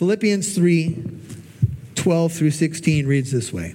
Philippians 0.00 0.54
3 0.54 0.96
12 1.94 2.32
through 2.32 2.52
16 2.52 3.06
reads 3.06 3.32
this 3.32 3.52
way 3.52 3.74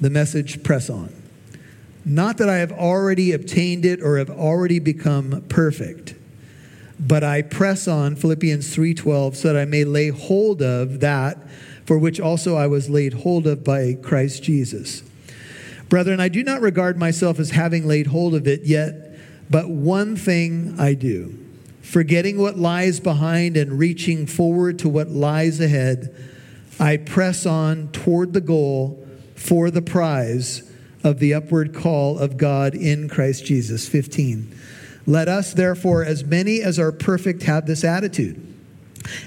The 0.00 0.10
message, 0.10 0.64
press 0.64 0.90
on. 0.90 1.14
Not 2.04 2.38
that 2.38 2.48
I 2.48 2.56
have 2.56 2.72
already 2.72 3.30
obtained 3.30 3.84
it 3.84 4.02
or 4.02 4.18
have 4.18 4.28
already 4.28 4.80
become 4.80 5.44
perfect, 5.48 6.16
but 6.98 7.22
I 7.22 7.42
press 7.42 7.86
on, 7.86 8.16
Philippians 8.16 8.74
3:12, 8.74 9.36
so 9.36 9.52
that 9.52 9.56
I 9.56 9.66
may 9.66 9.84
lay 9.84 10.08
hold 10.08 10.62
of 10.62 10.98
that 10.98 11.38
for 11.84 11.96
which 11.96 12.18
also 12.18 12.56
I 12.56 12.66
was 12.66 12.90
laid 12.90 13.12
hold 13.12 13.46
of 13.46 13.62
by 13.62 13.96
Christ 14.02 14.42
Jesus. 14.42 15.04
Brethren, 15.88 16.18
I 16.18 16.28
do 16.28 16.42
not 16.42 16.60
regard 16.60 16.98
myself 16.98 17.38
as 17.38 17.50
having 17.50 17.86
laid 17.86 18.08
hold 18.08 18.34
of 18.34 18.48
it 18.48 18.64
yet, 18.64 19.16
but 19.48 19.70
one 19.70 20.16
thing 20.16 20.74
I 20.76 20.94
do, 20.94 21.38
forgetting 21.82 22.38
what 22.38 22.58
lies 22.58 23.00
behind 23.00 23.56
and 23.56 23.78
reaching 23.78 24.26
forward 24.26 24.78
to 24.80 24.88
what 24.88 25.08
lies 25.08 25.60
ahead, 25.60 26.14
I 26.78 26.96
press 26.96 27.46
on 27.46 27.88
toward 27.88 28.32
the 28.32 28.40
goal 28.40 29.06
for 29.34 29.70
the 29.70 29.82
prize 29.82 30.62
of 31.02 31.18
the 31.18 31.34
upward 31.34 31.74
call 31.74 32.18
of 32.18 32.36
God 32.36 32.74
in 32.74 33.08
Christ 33.08 33.44
Jesus. 33.44 33.88
15. 33.88 34.54
Let 35.06 35.28
us, 35.28 35.54
therefore, 35.54 36.04
as 36.04 36.24
many 36.24 36.60
as 36.60 36.78
are 36.78 36.92
perfect, 36.92 37.42
have 37.44 37.66
this 37.66 37.84
attitude. 37.84 38.46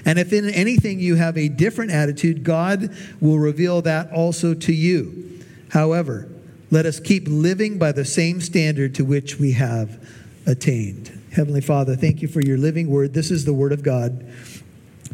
And 0.04 0.18
if 0.18 0.32
in 0.32 0.48
anything 0.50 1.00
you 1.00 1.16
have 1.16 1.36
a 1.36 1.48
different 1.48 1.90
attitude, 1.90 2.44
God 2.44 2.94
will 3.20 3.38
reveal 3.38 3.82
that 3.82 4.12
also 4.12 4.54
to 4.54 4.72
you. 4.72 5.40
However, 5.70 6.28
let 6.70 6.86
us 6.86 7.00
keep 7.00 7.24
living 7.26 7.78
by 7.78 7.92
the 7.92 8.04
same 8.04 8.40
standard 8.40 8.94
to 8.94 9.04
which 9.04 9.38
we 9.38 9.52
have 9.52 10.04
attained. 10.46 11.20
Heavenly 11.34 11.60
Father, 11.60 11.96
thank 11.96 12.22
you 12.22 12.28
for 12.28 12.40
your 12.40 12.56
living 12.56 12.88
word. 12.88 13.12
This 13.12 13.32
is 13.32 13.44
the 13.44 13.52
word 13.52 13.72
of 13.72 13.82
God, 13.82 14.32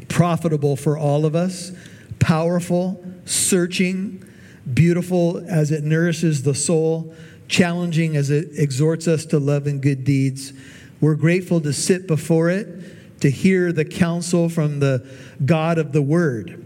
profitable 0.09 0.77
for 0.77 0.99
all 0.99 1.25
of 1.25 1.35
us, 1.35 1.73
powerful, 2.19 3.03
searching, 3.25 4.23
beautiful 4.75 5.43
as 5.49 5.71
it 5.71 5.83
nourishes 5.83 6.43
the 6.43 6.55
soul, 6.55 7.15
challenging 7.49 8.17
as 8.17 8.29
it 8.29 8.51
exhorts 8.53 9.09
us 9.09 9.25
to 9.27 9.39
love 9.39 9.67
and 9.67 9.81
good 9.81 10.05
deeds. 10.05 10.53
We're 11.01 11.15
grateful 11.15 11.59
to 11.63 11.73
sit 11.73 12.07
before 12.07 12.51
it, 12.51 13.21
to 13.21 13.31
hear 13.31 13.73
the 13.73 13.87
counsel 13.87 14.51
from 14.51 14.81
the 14.81 15.07
God 15.47 15.79
of 15.79 15.93
the 15.93 16.03
Word. 16.03 16.63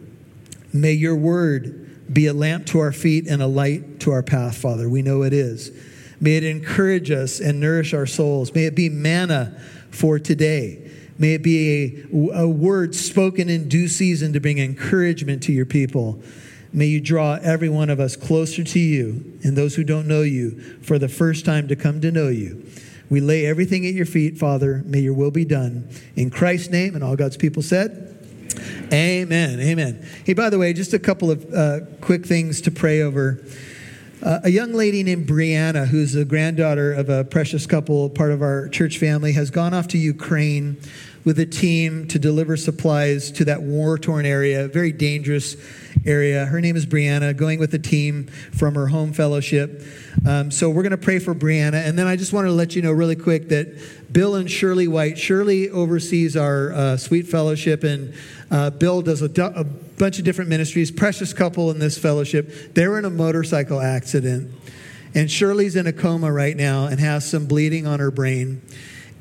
May 0.72 0.92
your 0.92 1.14
word 1.14 2.12
be 2.12 2.26
a 2.26 2.34
lamp 2.34 2.66
to 2.66 2.80
our 2.80 2.90
feet 2.90 3.28
and 3.28 3.40
a 3.40 3.46
light 3.46 4.00
to 4.00 4.10
our 4.10 4.24
path, 4.24 4.58
Father. 4.58 4.88
We 4.88 5.02
know 5.02 5.22
it 5.22 5.32
is. 5.32 5.70
May 6.20 6.36
it 6.36 6.44
encourage 6.44 7.10
us 7.10 7.40
and 7.40 7.60
nourish 7.60 7.92
our 7.94 8.06
souls. 8.06 8.54
May 8.54 8.64
it 8.64 8.74
be 8.74 8.88
manna 8.88 9.60
for 9.90 10.18
today. 10.18 10.90
May 11.18 11.34
it 11.34 11.42
be 11.42 12.06
a, 12.12 12.42
a 12.42 12.48
word 12.48 12.94
spoken 12.94 13.48
in 13.48 13.68
due 13.68 13.88
season 13.88 14.32
to 14.32 14.40
bring 14.40 14.58
encouragement 14.58 15.42
to 15.44 15.52
your 15.52 15.66
people. 15.66 16.20
May 16.72 16.86
you 16.86 17.00
draw 17.00 17.38
every 17.40 17.68
one 17.68 17.88
of 17.88 18.00
us 18.00 18.16
closer 18.16 18.64
to 18.64 18.80
you 18.80 19.38
and 19.44 19.56
those 19.56 19.76
who 19.76 19.84
don't 19.84 20.08
know 20.08 20.22
you 20.22 20.60
for 20.82 20.98
the 20.98 21.08
first 21.08 21.44
time 21.44 21.68
to 21.68 21.76
come 21.76 22.00
to 22.00 22.10
know 22.10 22.28
you. 22.28 22.66
We 23.08 23.20
lay 23.20 23.46
everything 23.46 23.86
at 23.86 23.94
your 23.94 24.06
feet, 24.06 24.38
Father. 24.38 24.82
May 24.84 25.00
your 25.00 25.14
will 25.14 25.30
be 25.30 25.44
done. 25.44 25.88
In 26.16 26.30
Christ's 26.30 26.70
name, 26.70 26.96
and 26.96 27.04
all 27.04 27.14
God's 27.14 27.36
people 27.36 27.62
said, 27.62 28.10
Amen. 28.92 29.60
Amen. 29.60 30.06
Hey, 30.24 30.32
by 30.32 30.50
the 30.50 30.58
way, 30.58 30.72
just 30.72 30.94
a 30.94 30.98
couple 30.98 31.30
of 31.30 31.52
uh, 31.52 31.80
quick 32.00 32.26
things 32.26 32.60
to 32.62 32.70
pray 32.70 33.02
over. 33.02 33.40
Uh, 34.24 34.40
a 34.44 34.48
young 34.48 34.72
lady 34.72 35.02
named 35.02 35.28
Brianna, 35.28 35.86
who's 35.86 36.14
the 36.14 36.24
granddaughter 36.24 36.94
of 36.94 37.10
a 37.10 37.24
precious 37.24 37.66
couple, 37.66 38.08
part 38.08 38.30
of 38.30 38.40
our 38.40 38.68
church 38.68 38.96
family, 38.96 39.32
has 39.32 39.50
gone 39.50 39.74
off 39.74 39.86
to 39.88 39.98
Ukraine 39.98 40.78
with 41.26 41.38
a 41.38 41.44
team 41.44 42.08
to 42.08 42.18
deliver 42.18 42.56
supplies 42.56 43.30
to 43.32 43.44
that 43.44 43.60
war 43.60 43.98
torn 43.98 44.24
area, 44.24 44.66
very 44.66 44.92
dangerous 44.92 45.58
area. 46.06 46.46
Her 46.46 46.58
name 46.62 46.74
is 46.74 46.86
Brianna, 46.86 47.36
going 47.36 47.58
with 47.58 47.74
a 47.74 47.78
team 47.78 48.28
from 48.50 48.76
her 48.76 48.86
home 48.86 49.12
fellowship. 49.12 49.82
Um, 50.26 50.50
so 50.50 50.70
we're 50.70 50.82
going 50.82 50.92
to 50.92 50.96
pray 50.96 51.18
for 51.18 51.34
Brianna. 51.34 51.86
And 51.86 51.98
then 51.98 52.06
I 52.06 52.16
just 52.16 52.32
wanted 52.32 52.48
to 52.48 52.54
let 52.54 52.74
you 52.74 52.80
know 52.80 52.92
really 52.92 53.16
quick 53.16 53.50
that 53.50 53.78
Bill 54.10 54.36
and 54.36 54.50
Shirley 54.50 54.88
White, 54.88 55.18
Shirley 55.18 55.68
oversees 55.68 56.34
our 56.34 56.72
uh, 56.72 56.96
Sweet 56.96 57.26
Fellowship, 57.26 57.84
and 57.84 58.14
uh, 58.50 58.70
Bill 58.70 59.02
does 59.02 59.20
a, 59.20 59.42
a 59.42 59.66
bunch 59.98 60.18
of 60.18 60.24
different 60.24 60.50
ministries. 60.50 60.90
Precious 60.90 61.32
couple 61.32 61.70
in 61.70 61.78
this 61.78 61.98
fellowship. 61.98 62.74
They 62.74 62.86
were 62.88 62.98
in 62.98 63.04
a 63.04 63.10
motorcycle 63.10 63.80
accident. 63.80 64.52
And 65.14 65.30
Shirley's 65.30 65.76
in 65.76 65.86
a 65.86 65.92
coma 65.92 66.32
right 66.32 66.56
now 66.56 66.86
and 66.86 66.98
has 66.98 67.28
some 67.28 67.46
bleeding 67.46 67.86
on 67.86 68.00
her 68.00 68.10
brain 68.10 68.62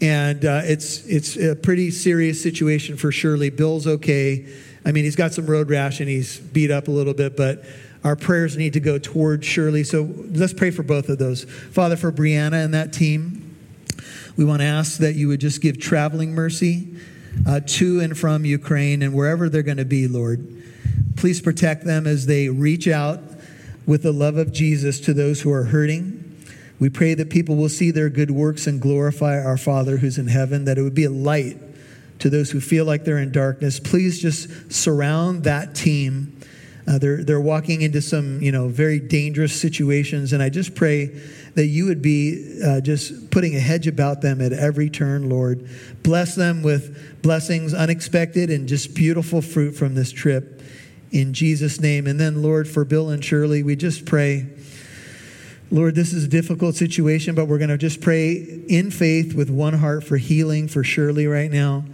and 0.04 0.44
uh, 0.44 0.62
it's 0.66 1.06
it's 1.06 1.38
a 1.38 1.56
pretty 1.56 1.90
serious 1.90 2.44
situation 2.44 2.98
for 2.98 3.10
Shirley. 3.10 3.50
Bill's 3.50 3.88
okay. 3.88 4.46
I 4.86 4.92
mean, 4.92 5.06
he's 5.06 5.16
got 5.16 5.34
some 5.34 5.46
road 5.46 5.70
rash 5.70 6.02
and 6.02 6.10
he's 6.10 6.40
beat 6.40 6.72
up 6.72 6.90
a 6.90 6.92
little 6.92 7.14
bit, 7.14 7.38
but 7.38 7.64
our 8.04 8.18
prayers 8.18 8.58
need 8.58 8.74
to 8.74 8.82
go 8.82 9.00
toward 9.00 9.46
Shirley. 9.46 9.86
So 9.86 10.14
let's 10.32 10.52
pray 10.52 10.72
for 10.72 10.84
both 10.84 11.08
of 11.08 11.20
those. 11.20 11.46
Father, 11.46 11.96
for 11.96 12.12
Brianna 12.12 12.66
and 12.66 12.74
that 12.74 12.92
team, 12.92 13.56
we 14.36 14.44
want 14.44 14.60
to 14.60 14.66
ask 14.66 14.98
that 14.98 15.16
you 15.16 15.30
would 15.30 15.40
just 15.40 15.62
give 15.62 15.80
traveling 15.80 16.34
mercy 16.36 16.98
uh, 17.48 17.62
to 17.66 18.02
and 18.02 18.18
from 18.18 18.44
Ukraine 18.44 19.02
and 19.04 19.14
wherever 19.14 19.48
they're 19.48 19.64
going 19.64 19.78
to 19.78 19.86
be, 19.86 20.10
Lord. 20.10 20.63
Please 21.16 21.42
protect 21.42 21.86
them 21.86 22.06
as 22.06 22.26
they 22.26 22.50
reach 22.50 22.88
out 22.88 23.20
with 23.86 24.04
the 24.04 24.12
love 24.12 24.38
of 24.38 24.52
Jesus 24.52 25.00
to 25.02 25.14
those 25.14 25.42
who 25.42 25.52
are 25.52 25.66
hurting. 25.66 26.20
We 26.80 26.90
pray 26.90 27.14
that 27.14 27.30
people 27.30 27.56
will 27.56 27.70
see 27.70 27.92
their 27.92 28.10
good 28.10 28.32
works 28.32 28.68
and 28.68 28.82
glorify 28.82 29.42
our 29.42 29.58
Father 29.58 29.98
who's 29.98 30.18
in 30.18 30.28
heaven, 30.28 30.66
that 30.66 30.78
it 30.78 30.82
would 30.82 30.96
be 30.96 31.06
a 31.06 31.10
light 31.10 31.58
to 32.20 32.30
those 32.30 32.52
who 32.52 32.60
feel 32.60 32.86
like 32.86 33.06
they're 33.06 33.20
in 33.20 33.32
darkness. 33.32 33.80
Please 33.80 34.20
just 34.20 34.72
surround 34.72 35.44
that 35.46 35.76
team. 35.76 36.38
Uh, 36.86 36.98
they're, 36.98 37.24
they're 37.24 37.40
walking 37.40 37.82
into 37.82 38.02
some, 38.02 38.42
you 38.42 38.52
know, 38.52 38.68
very 38.68 39.00
dangerous 39.00 39.60
situations. 39.60 40.34
And 40.34 40.44
I 40.44 40.50
just 40.50 40.76
pray 40.76 41.06
that 41.56 41.68
you 41.68 41.86
would 41.86 42.02
be 42.02 42.60
uh, 42.66 42.82
just 42.82 43.32
putting 43.32 43.56
a 43.56 43.60
hedge 43.60 43.88
about 43.88 44.22
them 44.22 44.42
at 44.42 44.52
every 44.52 44.90
turn, 44.90 45.30
Lord. 45.30 45.70
Bless 46.04 46.36
them 46.36 46.64
with 46.64 47.22
blessings 47.22 47.74
unexpected 47.74 48.50
and 48.50 48.68
just 48.68 48.94
beautiful 48.94 49.42
fruit 49.42 49.72
from 49.72 49.96
this 49.96 50.12
trip 50.12 50.62
in 51.14 51.34
Jesus' 51.34 51.80
name. 51.80 52.08
And 52.08 52.20
then, 52.20 52.42
Lord, 52.42 52.68
for 52.68 52.84
Bill 52.84 53.10
and 53.10 53.24
Shirley, 53.24 53.64
we 53.64 53.76
just 53.76 54.06
pray. 54.06 54.48
Lord, 55.72 55.96
this 55.96 56.12
is 56.12 56.26
a 56.26 56.28
difficult 56.28 56.76
situation, 56.76 57.36
but 57.36 57.46
we're 57.46 57.60
going 57.60 57.70
to 57.70 57.78
just 57.78 58.02
pray 58.02 58.34
in 58.68 58.92
faith 58.92 59.34
with 59.34 59.50
one 59.50 59.76
heart 59.76 60.04
for 60.04 60.18
healing 60.18 60.68
for 60.68 60.84
Shirley 60.84 61.28
right 61.28 61.52
now. 61.52 61.86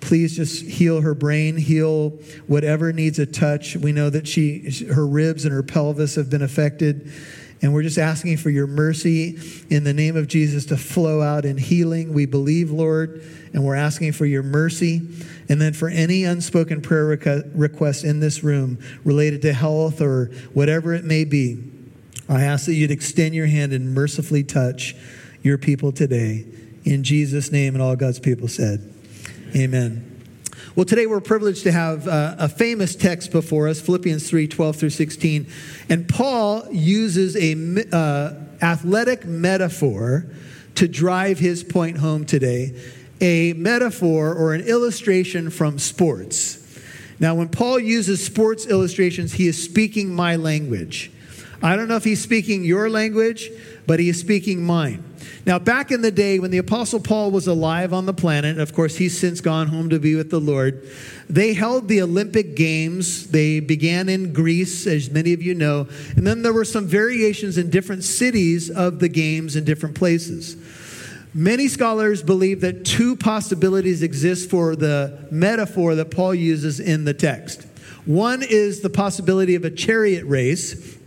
Please 0.00 0.36
just 0.36 0.64
heal 0.64 1.00
her 1.00 1.14
brain, 1.14 1.56
heal 1.56 2.10
whatever 2.46 2.92
needs 2.92 3.18
a 3.18 3.26
touch. 3.26 3.76
We 3.76 3.90
know 3.90 4.10
that 4.10 4.28
she, 4.28 4.70
her 4.92 5.06
ribs 5.06 5.44
and 5.44 5.52
her 5.52 5.64
pelvis 5.64 6.14
have 6.14 6.30
been 6.30 6.42
affected. 6.42 7.12
And 7.60 7.74
we're 7.74 7.82
just 7.82 7.98
asking 7.98 8.36
for 8.36 8.50
your 8.50 8.66
mercy 8.66 9.38
in 9.68 9.84
the 9.84 9.92
name 9.92 10.16
of 10.16 10.28
Jesus 10.28 10.66
to 10.66 10.76
flow 10.76 11.20
out 11.22 11.44
in 11.44 11.58
healing. 11.58 12.12
We 12.12 12.24
believe, 12.24 12.70
Lord, 12.70 13.22
and 13.52 13.64
we're 13.64 13.74
asking 13.74 14.12
for 14.12 14.26
your 14.26 14.44
mercy. 14.44 15.02
And 15.48 15.60
then 15.60 15.72
for 15.72 15.88
any 15.88 16.24
unspoken 16.24 16.82
prayer 16.82 17.06
request 17.06 18.04
in 18.04 18.20
this 18.20 18.44
room 18.44 18.78
related 19.04 19.42
to 19.42 19.52
health 19.52 20.00
or 20.00 20.26
whatever 20.54 20.94
it 20.94 21.04
may 21.04 21.24
be, 21.24 21.64
I 22.28 22.42
ask 22.42 22.66
that 22.66 22.74
you'd 22.74 22.90
extend 22.90 23.34
your 23.34 23.46
hand 23.46 23.72
and 23.72 23.94
mercifully 23.94 24.44
touch 24.44 24.94
your 25.42 25.58
people 25.58 25.92
today. 25.92 26.44
In 26.84 27.02
Jesus' 27.02 27.50
name, 27.50 27.74
and 27.74 27.82
all 27.82 27.96
God's 27.96 28.20
people 28.20 28.48
said. 28.48 28.92
Amen. 29.56 30.07
Well, 30.78 30.84
today 30.84 31.06
we're 31.06 31.20
privileged 31.20 31.64
to 31.64 31.72
have 31.72 32.06
uh, 32.06 32.36
a 32.38 32.48
famous 32.48 32.94
text 32.94 33.32
before 33.32 33.66
us, 33.66 33.80
Philippians 33.80 34.30
3 34.30 34.46
12 34.46 34.76
through 34.76 34.90
16. 34.90 35.48
And 35.88 36.08
Paul 36.08 36.68
uses 36.70 37.34
a 37.34 37.84
uh, 37.92 38.34
athletic 38.62 39.24
metaphor 39.24 40.26
to 40.76 40.86
drive 40.86 41.40
his 41.40 41.64
point 41.64 41.98
home 41.98 42.24
today, 42.24 42.80
a 43.20 43.54
metaphor 43.54 44.32
or 44.32 44.54
an 44.54 44.60
illustration 44.60 45.50
from 45.50 45.80
sports. 45.80 46.64
Now, 47.18 47.34
when 47.34 47.48
Paul 47.48 47.80
uses 47.80 48.24
sports 48.24 48.64
illustrations, 48.64 49.32
he 49.32 49.48
is 49.48 49.60
speaking 49.60 50.14
my 50.14 50.36
language. 50.36 51.10
I 51.60 51.74
don't 51.74 51.88
know 51.88 51.96
if 51.96 52.04
he's 52.04 52.22
speaking 52.22 52.62
your 52.62 52.88
language, 52.88 53.50
but 53.88 53.98
he 53.98 54.10
is 54.10 54.20
speaking 54.20 54.62
mine. 54.62 55.07
Now, 55.46 55.58
back 55.58 55.90
in 55.90 56.02
the 56.02 56.10
day 56.10 56.38
when 56.38 56.50
the 56.50 56.58
Apostle 56.58 57.00
Paul 57.00 57.30
was 57.30 57.46
alive 57.46 57.92
on 57.92 58.06
the 58.06 58.12
planet, 58.12 58.58
of 58.58 58.74
course, 58.74 58.96
he's 58.96 59.18
since 59.18 59.40
gone 59.40 59.68
home 59.68 59.90
to 59.90 59.98
be 59.98 60.14
with 60.14 60.30
the 60.30 60.40
Lord, 60.40 60.86
they 61.28 61.54
held 61.54 61.88
the 61.88 62.02
Olympic 62.02 62.54
Games. 62.54 63.28
They 63.28 63.60
began 63.60 64.08
in 64.08 64.32
Greece, 64.32 64.86
as 64.86 65.10
many 65.10 65.32
of 65.32 65.42
you 65.42 65.54
know, 65.54 65.88
and 66.16 66.26
then 66.26 66.42
there 66.42 66.52
were 66.52 66.64
some 66.64 66.86
variations 66.86 67.56
in 67.58 67.70
different 67.70 68.04
cities 68.04 68.70
of 68.70 68.98
the 68.98 69.08
Games 69.08 69.56
in 69.56 69.64
different 69.64 69.94
places. 69.94 70.56
Many 71.34 71.68
scholars 71.68 72.22
believe 72.22 72.62
that 72.62 72.84
two 72.84 73.14
possibilities 73.14 74.02
exist 74.02 74.50
for 74.50 74.74
the 74.74 75.26
metaphor 75.30 75.94
that 75.94 76.10
Paul 76.10 76.34
uses 76.34 76.80
in 76.80 77.04
the 77.04 77.14
text. 77.14 77.66
One 78.06 78.42
is 78.42 78.80
the 78.80 78.90
possibility 78.90 79.54
of 79.54 79.64
a 79.64 79.70
chariot 79.70 80.24
race, 80.24 80.97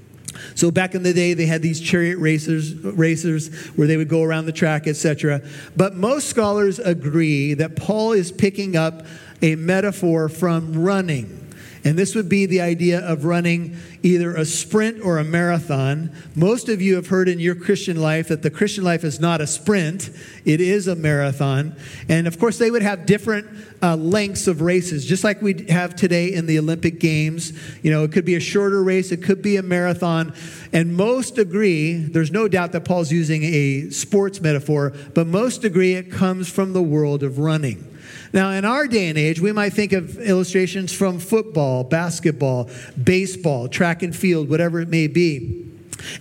so 0.55 0.71
back 0.71 0.95
in 0.95 1.03
the 1.03 1.13
day, 1.13 1.33
they 1.33 1.45
had 1.45 1.61
these 1.61 1.79
chariot 1.79 2.17
racers, 2.17 2.73
racers 2.75 3.53
where 3.75 3.87
they 3.87 3.97
would 3.97 4.09
go 4.09 4.23
around 4.23 4.45
the 4.45 4.51
track, 4.51 4.87
etc. 4.87 5.41
But 5.75 5.95
most 5.95 6.27
scholars 6.29 6.79
agree 6.79 7.53
that 7.55 7.75
Paul 7.75 8.13
is 8.13 8.31
picking 8.31 8.75
up 8.75 9.05
a 9.41 9.55
metaphor 9.55 10.29
from 10.29 10.73
running. 10.83 11.40
And 11.83 11.97
this 11.97 12.13
would 12.13 12.29
be 12.29 12.45
the 12.45 12.61
idea 12.61 12.99
of 12.99 13.25
running 13.25 13.75
either 14.03 14.35
a 14.35 14.45
sprint 14.45 15.03
or 15.03 15.17
a 15.17 15.23
marathon. 15.23 16.11
Most 16.35 16.69
of 16.69 16.81
you 16.81 16.95
have 16.95 17.07
heard 17.07 17.27
in 17.27 17.39
your 17.39 17.55
Christian 17.55 17.99
life 17.99 18.27
that 18.27 18.43
the 18.43 18.51
Christian 18.51 18.83
life 18.83 19.03
is 19.03 19.19
not 19.19 19.41
a 19.41 19.47
sprint, 19.47 20.09
it 20.45 20.61
is 20.61 20.87
a 20.87 20.95
marathon. 20.95 21.75
And 22.07 22.27
of 22.27 22.39
course, 22.39 22.59
they 22.59 22.69
would 22.69 22.83
have 22.83 23.05
different 23.05 23.47
uh, 23.81 23.95
lengths 23.95 24.47
of 24.47 24.61
races, 24.61 25.05
just 25.05 25.23
like 25.23 25.41
we 25.41 25.65
have 25.69 25.95
today 25.95 26.33
in 26.33 26.45
the 26.45 26.59
Olympic 26.59 26.99
Games. 26.99 27.51
You 27.81 27.91
know, 27.91 28.03
it 28.03 28.11
could 28.11 28.25
be 28.25 28.35
a 28.35 28.39
shorter 28.39 28.83
race, 28.83 29.11
it 29.11 29.23
could 29.23 29.41
be 29.41 29.57
a 29.57 29.63
marathon. 29.63 30.33
And 30.71 30.95
most 30.95 31.39
agree, 31.39 31.95
there's 31.95 32.31
no 32.31 32.47
doubt 32.47 32.73
that 32.73 32.85
Paul's 32.85 33.11
using 33.11 33.43
a 33.43 33.89
sports 33.89 34.39
metaphor, 34.39 34.93
but 35.15 35.25
most 35.25 35.63
agree 35.63 35.95
it 35.95 36.11
comes 36.11 36.49
from 36.49 36.73
the 36.73 36.81
world 36.81 37.23
of 37.23 37.39
running. 37.39 37.90
Now, 38.33 38.51
in 38.51 38.63
our 38.63 38.87
day 38.87 39.09
and 39.09 39.17
age, 39.17 39.41
we 39.41 39.51
might 39.51 39.73
think 39.73 39.91
of 39.91 40.17
illustrations 40.17 40.93
from 40.93 41.19
football, 41.19 41.83
basketball, 41.83 42.69
baseball, 43.01 43.67
track 43.67 44.03
and 44.03 44.15
field, 44.15 44.49
whatever 44.49 44.79
it 44.79 44.87
may 44.87 45.07
be. 45.07 45.67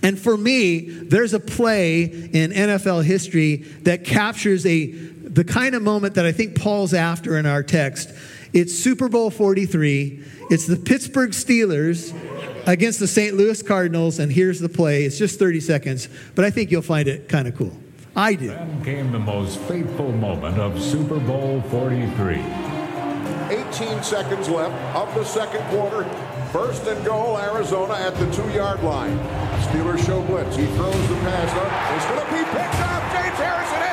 And 0.03 0.19
for 0.19 0.37
me, 0.37 0.79
there's 0.79 1.33
a 1.33 1.39
play 1.39 2.03
in 2.03 2.51
NFL 2.51 3.03
history 3.03 3.57
that 3.83 4.03
captures 4.03 4.65
a 4.65 4.87
the 5.31 5.45
kind 5.45 5.75
of 5.75 5.81
moment 5.81 6.15
that 6.15 6.25
I 6.25 6.33
think 6.33 6.59
Paul's 6.59 6.93
after 6.93 7.37
in 7.37 7.45
our 7.45 7.63
text. 7.63 8.13
It's 8.51 8.73
Super 8.73 9.07
Bowl 9.07 9.31
43. 9.31 10.25
It's 10.49 10.67
the 10.67 10.75
Pittsburgh 10.75 11.31
Steelers 11.31 12.13
against 12.67 12.99
the 12.99 13.07
St. 13.07 13.35
Louis 13.35 13.63
Cardinals, 13.63 14.19
and 14.19 14.29
here's 14.29 14.59
the 14.59 14.67
play. 14.67 15.05
It's 15.05 15.17
just 15.17 15.39
30 15.39 15.61
seconds, 15.61 16.09
but 16.35 16.43
I 16.43 16.51
think 16.51 16.69
you'll 16.69 16.81
find 16.81 17.07
it 17.07 17.29
kind 17.29 17.47
of 17.47 17.55
cool. 17.55 17.71
I 18.15 18.33
do. 18.33 18.47
Then 18.47 18.83
came 18.83 19.11
the 19.11 19.19
most 19.19 19.57
fateful 19.61 20.11
moment 20.11 20.59
of 20.59 20.81
Super 20.81 21.19
Bowl 21.19 21.61
43. 21.69 22.43
18 23.49 24.03
seconds 24.03 24.49
left 24.49 24.95
of 24.95 25.13
the 25.15 25.23
second 25.23 25.63
quarter. 25.69 26.03
First 26.51 26.85
and 26.87 27.05
goal, 27.05 27.37
Arizona 27.37 27.93
at 27.93 28.13
the 28.15 28.29
two-yard 28.31 28.83
line. 28.83 29.17
Steelers 29.63 30.05
show 30.05 30.21
blitz. 30.23 30.57
He 30.57 30.65
throws 30.67 31.07
the 31.07 31.15
pass 31.15 31.51
up. 31.55 31.95
It's 31.95 32.05
going 32.05 32.19
to 32.19 32.31
be 32.31 32.43
picked 32.51 32.81
up. 32.81 33.01
James 33.13 33.37
Harrison 33.39 33.90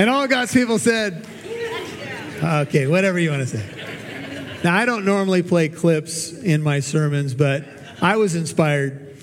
and 0.00 0.08
all 0.08 0.26
God's 0.26 0.50
people 0.50 0.78
said, 0.78 1.26
okay, 2.42 2.86
whatever 2.86 3.18
you 3.18 3.28
want 3.28 3.46
to 3.46 3.58
say. 3.58 4.58
Now, 4.64 4.74
I 4.74 4.86
don't 4.86 5.04
normally 5.04 5.42
play 5.42 5.68
clips 5.68 6.32
in 6.32 6.62
my 6.62 6.80
sermons, 6.80 7.34
but 7.34 7.66
I 8.00 8.16
was 8.16 8.34
inspired. 8.34 9.14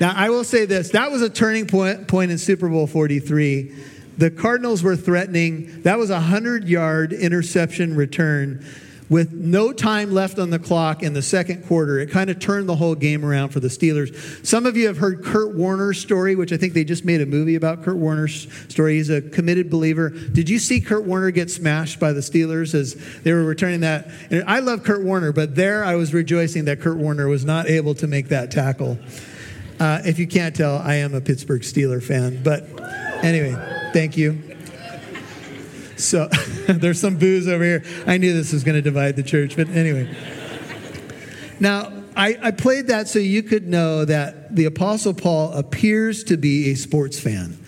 Now, 0.00 0.12
I 0.16 0.30
will 0.30 0.42
say 0.42 0.64
this 0.64 0.90
that 0.90 1.12
was 1.12 1.22
a 1.22 1.30
turning 1.30 1.68
point, 1.68 2.08
point 2.08 2.32
in 2.32 2.38
Super 2.38 2.68
Bowl 2.68 2.88
43. 2.88 3.72
The 4.18 4.32
Cardinals 4.32 4.82
were 4.82 4.96
threatening, 4.96 5.82
that 5.82 5.96
was 5.96 6.10
a 6.10 6.14
100 6.14 6.68
yard 6.68 7.12
interception 7.12 7.94
return 7.94 8.66
with 9.08 9.32
no 9.32 9.72
time 9.72 10.12
left 10.12 10.38
on 10.38 10.50
the 10.50 10.58
clock 10.58 11.02
in 11.02 11.12
the 11.12 11.22
second 11.22 11.66
quarter. 11.66 11.98
It 11.98 12.10
kind 12.10 12.30
of 12.30 12.38
turned 12.38 12.68
the 12.68 12.76
whole 12.76 12.94
game 12.94 13.24
around 13.24 13.50
for 13.50 13.60
the 13.60 13.68
Steelers. 13.68 14.44
Some 14.44 14.66
of 14.66 14.76
you 14.76 14.86
have 14.88 14.98
heard 14.98 15.24
Kurt 15.24 15.54
Warner's 15.54 15.98
story, 15.98 16.34
which 16.34 16.52
I 16.52 16.56
think 16.56 16.74
they 16.74 16.84
just 16.84 17.04
made 17.04 17.20
a 17.20 17.26
movie 17.26 17.54
about 17.54 17.82
Kurt 17.82 17.96
Warner's 17.96 18.48
story. 18.68 18.94
He's 18.94 19.10
a 19.10 19.22
committed 19.22 19.70
believer. 19.70 20.10
Did 20.10 20.48
you 20.48 20.58
see 20.58 20.80
Kurt 20.80 21.04
Warner 21.04 21.30
get 21.30 21.50
smashed 21.50 22.00
by 22.00 22.12
the 22.12 22.20
Steelers 22.20 22.74
as 22.74 22.94
they 23.22 23.32
were 23.32 23.44
returning 23.44 23.80
that? 23.80 24.10
And 24.30 24.44
I 24.46 24.60
love 24.60 24.82
Kurt 24.82 25.02
Warner, 25.02 25.32
but 25.32 25.54
there 25.54 25.84
I 25.84 25.94
was 25.94 26.12
rejoicing 26.12 26.64
that 26.64 26.80
Kurt 26.80 26.96
Warner 26.96 27.28
was 27.28 27.44
not 27.44 27.68
able 27.68 27.94
to 27.96 28.06
make 28.06 28.28
that 28.28 28.50
tackle. 28.50 28.98
Uh, 29.78 30.00
if 30.04 30.18
you 30.18 30.26
can't 30.26 30.56
tell, 30.56 30.78
I 30.78 30.96
am 30.96 31.14
a 31.14 31.20
Pittsburgh 31.20 31.60
Steeler 31.60 32.02
fan. 32.02 32.42
But 32.42 32.64
anyway, 33.22 33.54
thank 33.92 34.16
you. 34.16 34.45
So 35.96 36.26
there's 36.68 37.00
some 37.00 37.16
boos 37.16 37.48
over 37.48 37.64
here. 37.64 37.84
I 38.06 38.18
knew 38.18 38.32
this 38.32 38.52
was 38.52 38.64
going 38.64 38.76
to 38.76 38.82
divide 38.82 39.16
the 39.16 39.22
church, 39.22 39.56
but 39.56 39.68
anyway. 39.68 40.14
Now, 41.58 41.92
I, 42.16 42.38
I, 42.42 42.50
played 42.50 42.86
that 42.88 43.08
so 43.08 43.18
you 43.18 43.42
could 43.42 43.66
know 43.66 44.04
that 44.04 44.54
the 44.54 44.64
Apostle 44.64 45.12
Paul 45.12 45.52
appears 45.52 46.24
to 46.24 46.36
be 46.36 46.70
a 46.70 46.74
sports 46.74 47.20
fan. 47.20 47.58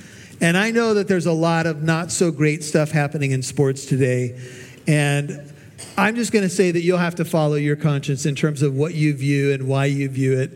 And 0.40 0.56
I 0.56 0.70
know 0.70 0.94
that 0.94 1.08
there's 1.08 1.26
a 1.26 1.32
lot 1.32 1.66
of 1.66 1.82
not 1.82 2.10
so 2.10 2.30
great 2.30 2.64
stuff 2.64 2.90
happening 2.90 3.32
in 3.32 3.42
sports 3.42 3.84
today. 3.84 4.40
And 4.86 5.52
I'm 5.96 6.16
just 6.16 6.32
going 6.32 6.44
to 6.44 6.48
say 6.48 6.70
that 6.70 6.80
you'll 6.80 6.98
have 6.98 7.16
to 7.16 7.24
follow 7.24 7.56
your 7.56 7.76
conscience 7.76 8.24
in 8.24 8.34
terms 8.34 8.62
of 8.62 8.74
what 8.74 8.94
you 8.94 9.14
view 9.14 9.52
and 9.52 9.68
why 9.68 9.86
you 9.86 10.08
view 10.08 10.38
it. 10.38 10.52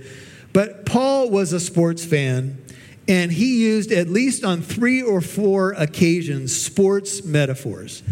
But 0.52 0.86
Paul 0.86 1.30
was 1.30 1.52
a 1.52 1.60
sports 1.60 2.04
fan. 2.04 2.61
And 3.08 3.32
he 3.32 3.62
used, 3.62 3.90
at 3.90 4.08
least 4.08 4.44
on 4.44 4.62
three 4.62 5.02
or 5.02 5.20
four 5.20 5.72
occasions, 5.72 6.54
sports 6.54 7.24
metaphors. 7.24 8.02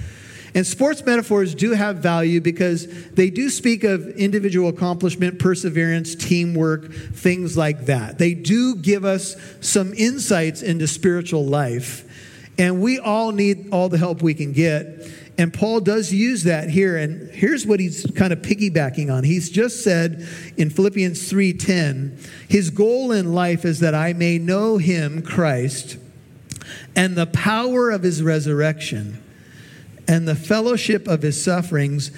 And 0.55 0.67
sports 0.67 1.05
metaphors 1.05 1.55
do 1.55 1.73
have 1.73 1.99
value 1.99 2.41
because 2.41 2.89
they 3.11 3.31
do 3.31 3.51
speak 3.51 3.85
of 3.85 4.09
individual 4.09 4.69
accomplishment, 4.69 5.39
perseverance, 5.39 6.17
teamwork, 6.17 6.93
things 6.93 7.57
like 7.57 7.87
that. 7.87 8.19
They 8.19 8.35
do 8.35 8.75
give 8.75 9.05
us 9.05 9.37
some 9.61 9.95
insights 9.95 10.63
into 10.63 10.89
spiritual 10.89 11.47
life. 11.47 12.05
And 12.59 12.83
we 12.83 12.99
all 12.99 13.31
need 13.31 13.69
all 13.71 13.89
the 13.89 13.99
help 13.99 14.23
we 14.23 14.35
can 14.35 14.53
get. 14.53 15.07
And 15.41 15.55
Paul 15.55 15.81
does 15.81 16.13
use 16.13 16.45
that 16.45 16.69
here. 16.69 16.99
And 16.99 17.31
here's 17.31 17.67
what 17.67 17.81
he's 17.81 18.05
kind 18.15 18.31
of 18.31 18.43
piggybacking 18.43 19.11
on. 19.11 19.25
He's 19.25 19.49
just 19.49 19.83
said 19.83 20.29
in 20.59 20.69
Philippians 20.69 21.33
3:10, 21.33 22.19
his 22.47 22.69
goal 22.69 23.11
in 23.11 23.33
life 23.33 23.65
is 23.65 23.81
that 23.81 23.95
I 23.95 24.13
may 24.13 24.37
know 24.37 24.77
him, 24.77 25.23
Christ, 25.23 25.97
and 26.95 27.17
the 27.17 27.25
power 27.25 27.91
of 27.91 28.03
his 28.03 28.23
resurrection 28.23 29.17
and 30.07 30.29
the 30.29 30.35
fellowship 30.35 31.09
of 31.09 31.23
his 31.23 31.43
sufferings, 31.43 32.11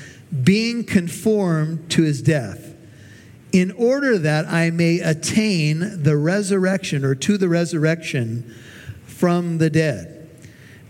being 0.42 0.82
conformed 0.82 1.90
to 1.90 2.02
his 2.02 2.22
death, 2.22 2.74
in 3.52 3.70
order 3.70 4.18
that 4.18 4.48
I 4.48 4.70
may 4.70 4.98
attain 4.98 6.02
the 6.02 6.16
resurrection 6.16 7.04
or 7.04 7.14
to 7.14 7.38
the 7.38 7.48
resurrection 7.48 8.52
from 9.06 9.58
the 9.58 9.70
dead. 9.70 10.11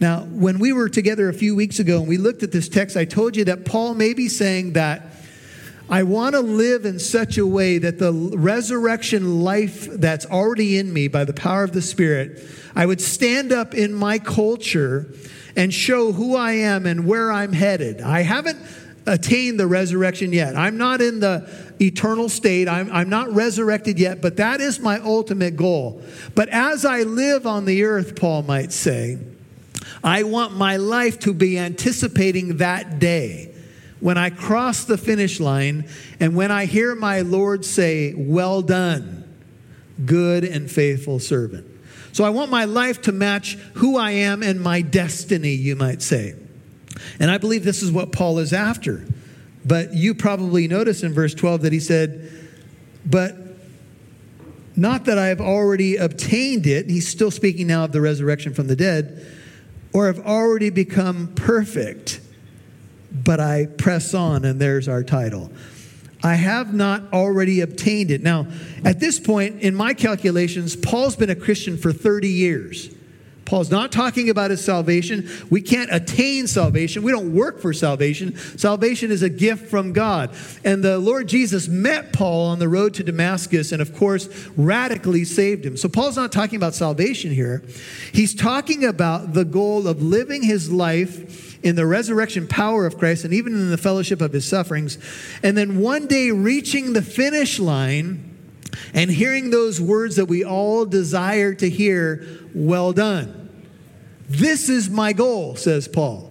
Now, 0.02 0.22
when 0.24 0.58
we 0.58 0.72
were 0.72 0.88
together 0.88 1.28
a 1.28 1.32
few 1.32 1.54
weeks 1.54 1.78
ago 1.78 2.00
and 2.00 2.08
we 2.08 2.16
looked 2.16 2.42
at 2.42 2.50
this 2.50 2.68
text, 2.68 2.96
I 2.96 3.04
told 3.04 3.36
you 3.36 3.44
that 3.44 3.64
Paul 3.64 3.94
may 3.94 4.14
be 4.14 4.28
saying 4.28 4.72
that 4.72 5.06
I 5.88 6.02
want 6.02 6.34
to 6.34 6.40
live 6.40 6.84
in 6.84 6.98
such 6.98 7.38
a 7.38 7.46
way 7.46 7.78
that 7.78 8.00
the 8.00 8.12
resurrection 8.12 9.42
life 9.42 9.86
that's 9.92 10.26
already 10.26 10.76
in 10.76 10.92
me 10.92 11.06
by 11.06 11.24
the 11.24 11.32
power 11.32 11.62
of 11.62 11.70
the 11.70 11.80
Spirit, 11.80 12.42
I 12.74 12.84
would 12.84 13.00
stand 13.00 13.52
up 13.52 13.74
in 13.74 13.94
my 13.94 14.18
culture 14.18 15.14
and 15.54 15.72
show 15.72 16.10
who 16.10 16.34
I 16.34 16.54
am 16.54 16.84
and 16.84 17.06
where 17.06 17.30
I'm 17.30 17.52
headed. 17.52 18.00
I 18.00 18.22
haven't 18.22 18.58
attained 19.06 19.60
the 19.60 19.68
resurrection 19.68 20.32
yet. 20.32 20.56
I'm 20.56 20.78
not 20.78 21.00
in 21.00 21.20
the 21.20 21.48
eternal 21.80 22.28
state. 22.28 22.66
I'm, 22.66 22.90
I'm 22.90 23.08
not 23.08 23.30
resurrected 23.30 24.00
yet, 24.00 24.20
but 24.20 24.38
that 24.38 24.60
is 24.60 24.80
my 24.80 24.98
ultimate 24.98 25.54
goal. 25.54 26.02
But 26.34 26.48
as 26.48 26.84
I 26.84 27.04
live 27.04 27.46
on 27.46 27.66
the 27.66 27.84
earth, 27.84 28.16
Paul 28.16 28.42
might 28.42 28.72
say, 28.72 29.18
I 30.04 30.24
want 30.24 30.56
my 30.56 30.76
life 30.76 31.20
to 31.20 31.32
be 31.32 31.58
anticipating 31.58 32.56
that 32.56 32.98
day 32.98 33.54
when 34.00 34.18
I 34.18 34.30
cross 34.30 34.84
the 34.84 34.98
finish 34.98 35.38
line 35.38 35.88
and 36.18 36.34
when 36.34 36.50
I 36.50 36.64
hear 36.64 36.94
my 36.94 37.20
Lord 37.20 37.64
say, 37.64 38.14
Well 38.16 38.62
done, 38.62 39.24
good 40.04 40.44
and 40.44 40.70
faithful 40.70 41.20
servant. 41.20 41.66
So 42.12 42.24
I 42.24 42.30
want 42.30 42.50
my 42.50 42.64
life 42.64 43.02
to 43.02 43.12
match 43.12 43.54
who 43.74 43.96
I 43.96 44.10
am 44.10 44.42
and 44.42 44.60
my 44.60 44.82
destiny, 44.82 45.52
you 45.52 45.76
might 45.76 46.02
say. 46.02 46.34
And 47.20 47.30
I 47.30 47.38
believe 47.38 47.64
this 47.64 47.82
is 47.82 47.90
what 47.90 48.12
Paul 48.12 48.38
is 48.38 48.52
after. 48.52 49.06
But 49.64 49.94
you 49.94 50.14
probably 50.14 50.66
notice 50.66 51.04
in 51.04 51.14
verse 51.14 51.32
12 51.32 51.62
that 51.62 51.72
he 51.72 51.80
said, 51.80 52.30
But 53.06 53.36
not 54.74 55.04
that 55.04 55.16
I 55.16 55.26
have 55.26 55.40
already 55.40 55.96
obtained 55.96 56.66
it. 56.66 56.90
He's 56.90 57.06
still 57.06 57.30
speaking 57.30 57.68
now 57.68 57.84
of 57.84 57.92
the 57.92 58.00
resurrection 58.00 58.52
from 58.52 58.66
the 58.66 58.76
dead 58.76 59.24
or 59.92 60.06
have 60.06 60.20
already 60.26 60.70
become 60.70 61.28
perfect, 61.34 62.20
but 63.12 63.40
I 63.40 63.66
press 63.66 64.14
on, 64.14 64.44
and 64.44 64.60
there's 64.60 64.88
our 64.88 65.02
title. 65.02 65.50
I 66.24 66.34
have 66.34 66.72
not 66.72 67.12
already 67.12 67.60
obtained 67.60 68.10
it. 68.10 68.22
Now, 68.22 68.46
at 68.84 69.00
this 69.00 69.18
point, 69.18 69.60
in 69.60 69.74
my 69.74 69.92
calculations, 69.92 70.76
Paul's 70.76 71.16
been 71.16 71.30
a 71.30 71.36
Christian 71.36 71.76
for 71.76 71.92
30 71.92 72.28
years. 72.28 72.90
Paul's 73.52 73.70
not 73.70 73.92
talking 73.92 74.30
about 74.30 74.50
his 74.50 74.64
salvation. 74.64 75.28
We 75.50 75.60
can't 75.60 75.92
attain 75.92 76.46
salvation. 76.46 77.02
We 77.02 77.12
don't 77.12 77.34
work 77.34 77.60
for 77.60 77.74
salvation. 77.74 78.34
Salvation 78.56 79.10
is 79.10 79.22
a 79.22 79.28
gift 79.28 79.66
from 79.68 79.92
God. 79.92 80.30
And 80.64 80.82
the 80.82 80.96
Lord 80.96 81.28
Jesus 81.28 81.68
met 81.68 82.14
Paul 82.14 82.46
on 82.46 82.60
the 82.60 82.68
road 82.70 82.94
to 82.94 83.02
Damascus 83.02 83.70
and, 83.70 83.82
of 83.82 83.94
course, 83.94 84.26
radically 84.56 85.24
saved 85.26 85.66
him. 85.66 85.76
So 85.76 85.90
Paul's 85.90 86.16
not 86.16 86.32
talking 86.32 86.56
about 86.56 86.74
salvation 86.74 87.30
here. 87.30 87.62
He's 88.10 88.34
talking 88.34 88.86
about 88.86 89.34
the 89.34 89.44
goal 89.44 89.86
of 89.86 90.00
living 90.00 90.42
his 90.42 90.72
life 90.72 91.62
in 91.62 91.76
the 91.76 91.84
resurrection 91.84 92.48
power 92.48 92.86
of 92.86 92.96
Christ 92.96 93.26
and 93.26 93.34
even 93.34 93.52
in 93.52 93.68
the 93.68 93.76
fellowship 93.76 94.22
of 94.22 94.32
his 94.32 94.46
sufferings. 94.46 94.96
And 95.42 95.58
then 95.58 95.78
one 95.78 96.06
day 96.06 96.30
reaching 96.30 96.94
the 96.94 97.02
finish 97.02 97.58
line 97.58 98.30
and 98.94 99.10
hearing 99.10 99.50
those 99.50 99.78
words 99.78 100.16
that 100.16 100.24
we 100.24 100.42
all 100.42 100.86
desire 100.86 101.52
to 101.52 101.68
hear 101.68 102.26
well 102.54 102.94
done. 102.94 103.40
This 104.32 104.70
is 104.70 104.88
my 104.88 105.12
goal, 105.12 105.56
says 105.56 105.88
Paul. 105.88 106.30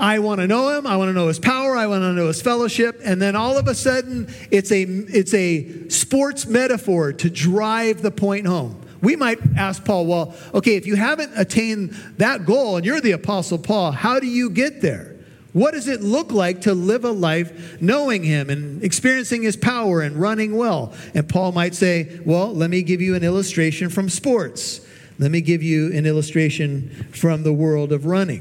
I 0.00 0.18
want 0.18 0.40
to 0.40 0.48
know 0.48 0.76
him. 0.76 0.84
I 0.84 0.96
want 0.96 1.10
to 1.10 1.12
know 1.12 1.28
his 1.28 1.38
power. 1.38 1.76
I 1.76 1.86
want 1.86 2.02
to 2.02 2.12
know 2.12 2.26
his 2.26 2.42
fellowship. 2.42 3.00
And 3.04 3.22
then 3.22 3.36
all 3.36 3.56
of 3.56 3.68
a 3.68 3.74
sudden, 3.74 4.34
it's 4.50 4.72
a, 4.72 4.82
it's 4.82 5.32
a 5.32 5.88
sports 5.90 6.46
metaphor 6.46 7.12
to 7.12 7.30
drive 7.30 8.02
the 8.02 8.10
point 8.10 8.46
home. 8.46 8.82
We 9.00 9.14
might 9.14 9.38
ask 9.56 9.84
Paul, 9.84 10.06
well, 10.06 10.34
okay, 10.54 10.74
if 10.74 10.86
you 10.86 10.96
haven't 10.96 11.32
attained 11.36 11.90
that 12.16 12.46
goal 12.46 12.78
and 12.78 12.84
you're 12.84 13.00
the 13.00 13.12
Apostle 13.12 13.58
Paul, 13.58 13.92
how 13.92 14.18
do 14.18 14.26
you 14.26 14.50
get 14.50 14.80
there? 14.80 15.16
What 15.52 15.72
does 15.72 15.86
it 15.86 16.00
look 16.00 16.32
like 16.32 16.62
to 16.62 16.74
live 16.74 17.04
a 17.04 17.10
life 17.10 17.80
knowing 17.80 18.24
Him 18.24 18.50
and 18.50 18.82
experiencing 18.82 19.42
His 19.42 19.56
power 19.56 20.00
and 20.00 20.16
running 20.16 20.56
well? 20.56 20.94
And 21.14 21.28
Paul 21.28 21.52
might 21.52 21.74
say, 21.74 22.20
Well, 22.24 22.52
let 22.52 22.70
me 22.70 22.82
give 22.82 23.00
you 23.00 23.14
an 23.14 23.22
illustration 23.22 23.88
from 23.88 24.08
sports. 24.08 24.80
Let 25.20 25.30
me 25.30 25.42
give 25.42 25.62
you 25.62 25.92
an 25.92 26.06
illustration 26.06 26.88
from 27.12 27.42
the 27.42 27.52
world 27.52 27.92
of 27.92 28.06
running. 28.06 28.40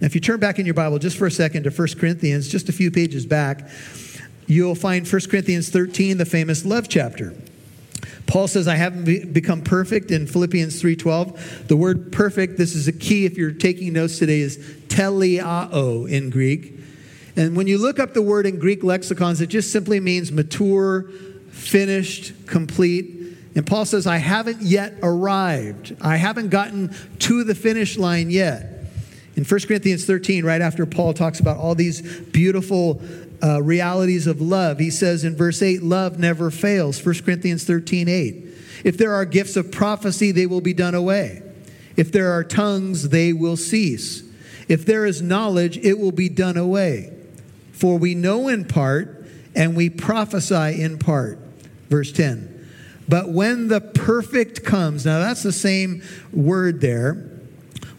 Now, 0.00 0.06
if 0.06 0.14
you 0.16 0.20
turn 0.20 0.40
back 0.40 0.58
in 0.58 0.66
your 0.66 0.74
Bible 0.74 0.98
just 0.98 1.16
for 1.16 1.26
a 1.26 1.30
second 1.30 1.62
to 1.62 1.70
1 1.70 1.88
Corinthians, 2.00 2.48
just 2.48 2.68
a 2.68 2.72
few 2.72 2.90
pages 2.90 3.24
back, 3.24 3.68
you'll 4.48 4.74
find 4.74 5.06
1 5.06 5.20
Corinthians 5.30 5.68
13, 5.68 6.18
the 6.18 6.24
famous 6.24 6.64
love 6.64 6.88
chapter. 6.88 7.32
Paul 8.26 8.48
says, 8.48 8.66
I 8.66 8.74
haven't 8.74 9.04
be- 9.04 9.24
become 9.24 9.62
perfect 9.62 10.10
in 10.10 10.26
Philippians 10.26 10.82
3.12. 10.82 11.68
The 11.68 11.76
word 11.76 12.10
perfect, 12.10 12.58
this 12.58 12.74
is 12.74 12.88
a 12.88 12.92
key 12.92 13.24
if 13.24 13.38
you're 13.38 13.52
taking 13.52 13.92
notes 13.92 14.18
today, 14.18 14.40
is 14.40 14.58
teleao 14.88 16.10
in 16.10 16.30
Greek. 16.30 16.72
And 17.36 17.54
when 17.54 17.68
you 17.68 17.78
look 17.78 18.00
up 18.00 18.14
the 18.14 18.22
word 18.22 18.46
in 18.46 18.58
Greek 18.58 18.82
lexicons, 18.82 19.40
it 19.40 19.46
just 19.46 19.70
simply 19.70 20.00
means 20.00 20.32
mature, 20.32 21.08
finished, 21.52 22.32
complete. 22.46 23.15
And 23.56 23.66
Paul 23.66 23.86
says, 23.86 24.06
I 24.06 24.18
haven't 24.18 24.60
yet 24.60 24.98
arrived. 25.02 25.96
I 26.02 26.16
haven't 26.16 26.50
gotten 26.50 26.94
to 27.20 27.42
the 27.42 27.54
finish 27.54 27.96
line 27.96 28.28
yet. 28.28 28.84
In 29.34 29.44
1 29.44 29.60
Corinthians 29.62 30.04
13, 30.04 30.44
right 30.44 30.60
after 30.60 30.84
Paul 30.84 31.14
talks 31.14 31.40
about 31.40 31.56
all 31.56 31.74
these 31.74 32.02
beautiful 32.20 33.00
uh, 33.42 33.62
realities 33.62 34.26
of 34.26 34.42
love. 34.42 34.78
He 34.78 34.90
says 34.90 35.24
in 35.24 35.36
verse 35.36 35.62
8, 35.62 35.82
love 35.82 36.18
never 36.18 36.50
fails. 36.50 37.04
1 37.04 37.14
Corinthians 37.24 37.64
13, 37.64 38.08
8. 38.08 38.46
If 38.84 38.98
there 38.98 39.14
are 39.14 39.24
gifts 39.24 39.56
of 39.56 39.72
prophecy, 39.72 40.32
they 40.32 40.46
will 40.46 40.60
be 40.60 40.74
done 40.74 40.94
away. 40.94 41.42
If 41.96 42.12
there 42.12 42.32
are 42.32 42.44
tongues, 42.44 43.08
they 43.08 43.32
will 43.32 43.56
cease. 43.56 44.22
If 44.68 44.84
there 44.84 45.06
is 45.06 45.22
knowledge, 45.22 45.78
it 45.78 45.98
will 45.98 46.12
be 46.12 46.28
done 46.28 46.58
away. 46.58 47.10
For 47.72 47.96
we 47.96 48.14
know 48.14 48.48
in 48.48 48.66
part, 48.66 49.26
and 49.54 49.74
we 49.74 49.88
prophesy 49.88 50.82
in 50.82 50.98
part. 50.98 51.38
Verse 51.88 52.12
10. 52.12 52.55
But 53.08 53.28
when 53.28 53.68
the 53.68 53.80
perfect 53.80 54.64
comes, 54.64 55.04
now 55.04 55.20
that's 55.20 55.42
the 55.42 55.52
same 55.52 56.02
word 56.32 56.80
there. 56.80 57.30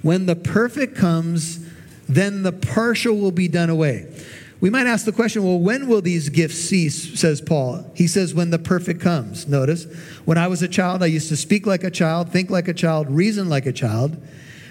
When 0.01 0.25
the 0.25 0.35
perfect 0.35 0.95
comes, 0.95 1.65
then 2.07 2.43
the 2.43 2.51
partial 2.51 3.17
will 3.17 3.31
be 3.31 3.47
done 3.47 3.69
away. 3.69 4.13
We 4.59 4.69
might 4.69 4.87
ask 4.87 5.05
the 5.05 5.11
question 5.11 5.43
well, 5.43 5.59
when 5.59 5.87
will 5.87 6.01
these 6.01 6.29
gifts 6.29 6.55
cease, 6.55 7.19
says 7.19 7.41
Paul? 7.41 7.89
He 7.95 8.07
says, 8.07 8.33
when 8.33 8.49
the 8.49 8.59
perfect 8.59 9.01
comes. 9.01 9.47
Notice, 9.47 9.85
when 10.25 10.37
I 10.37 10.47
was 10.47 10.61
a 10.63 10.67
child, 10.67 11.03
I 11.03 11.07
used 11.07 11.29
to 11.29 11.37
speak 11.37 11.67
like 11.67 11.83
a 11.83 11.91
child, 11.91 12.31
think 12.31 12.49
like 12.49 12.67
a 12.67 12.73
child, 12.73 13.09
reason 13.09 13.49
like 13.49 13.65
a 13.65 13.71
child. 13.71 14.17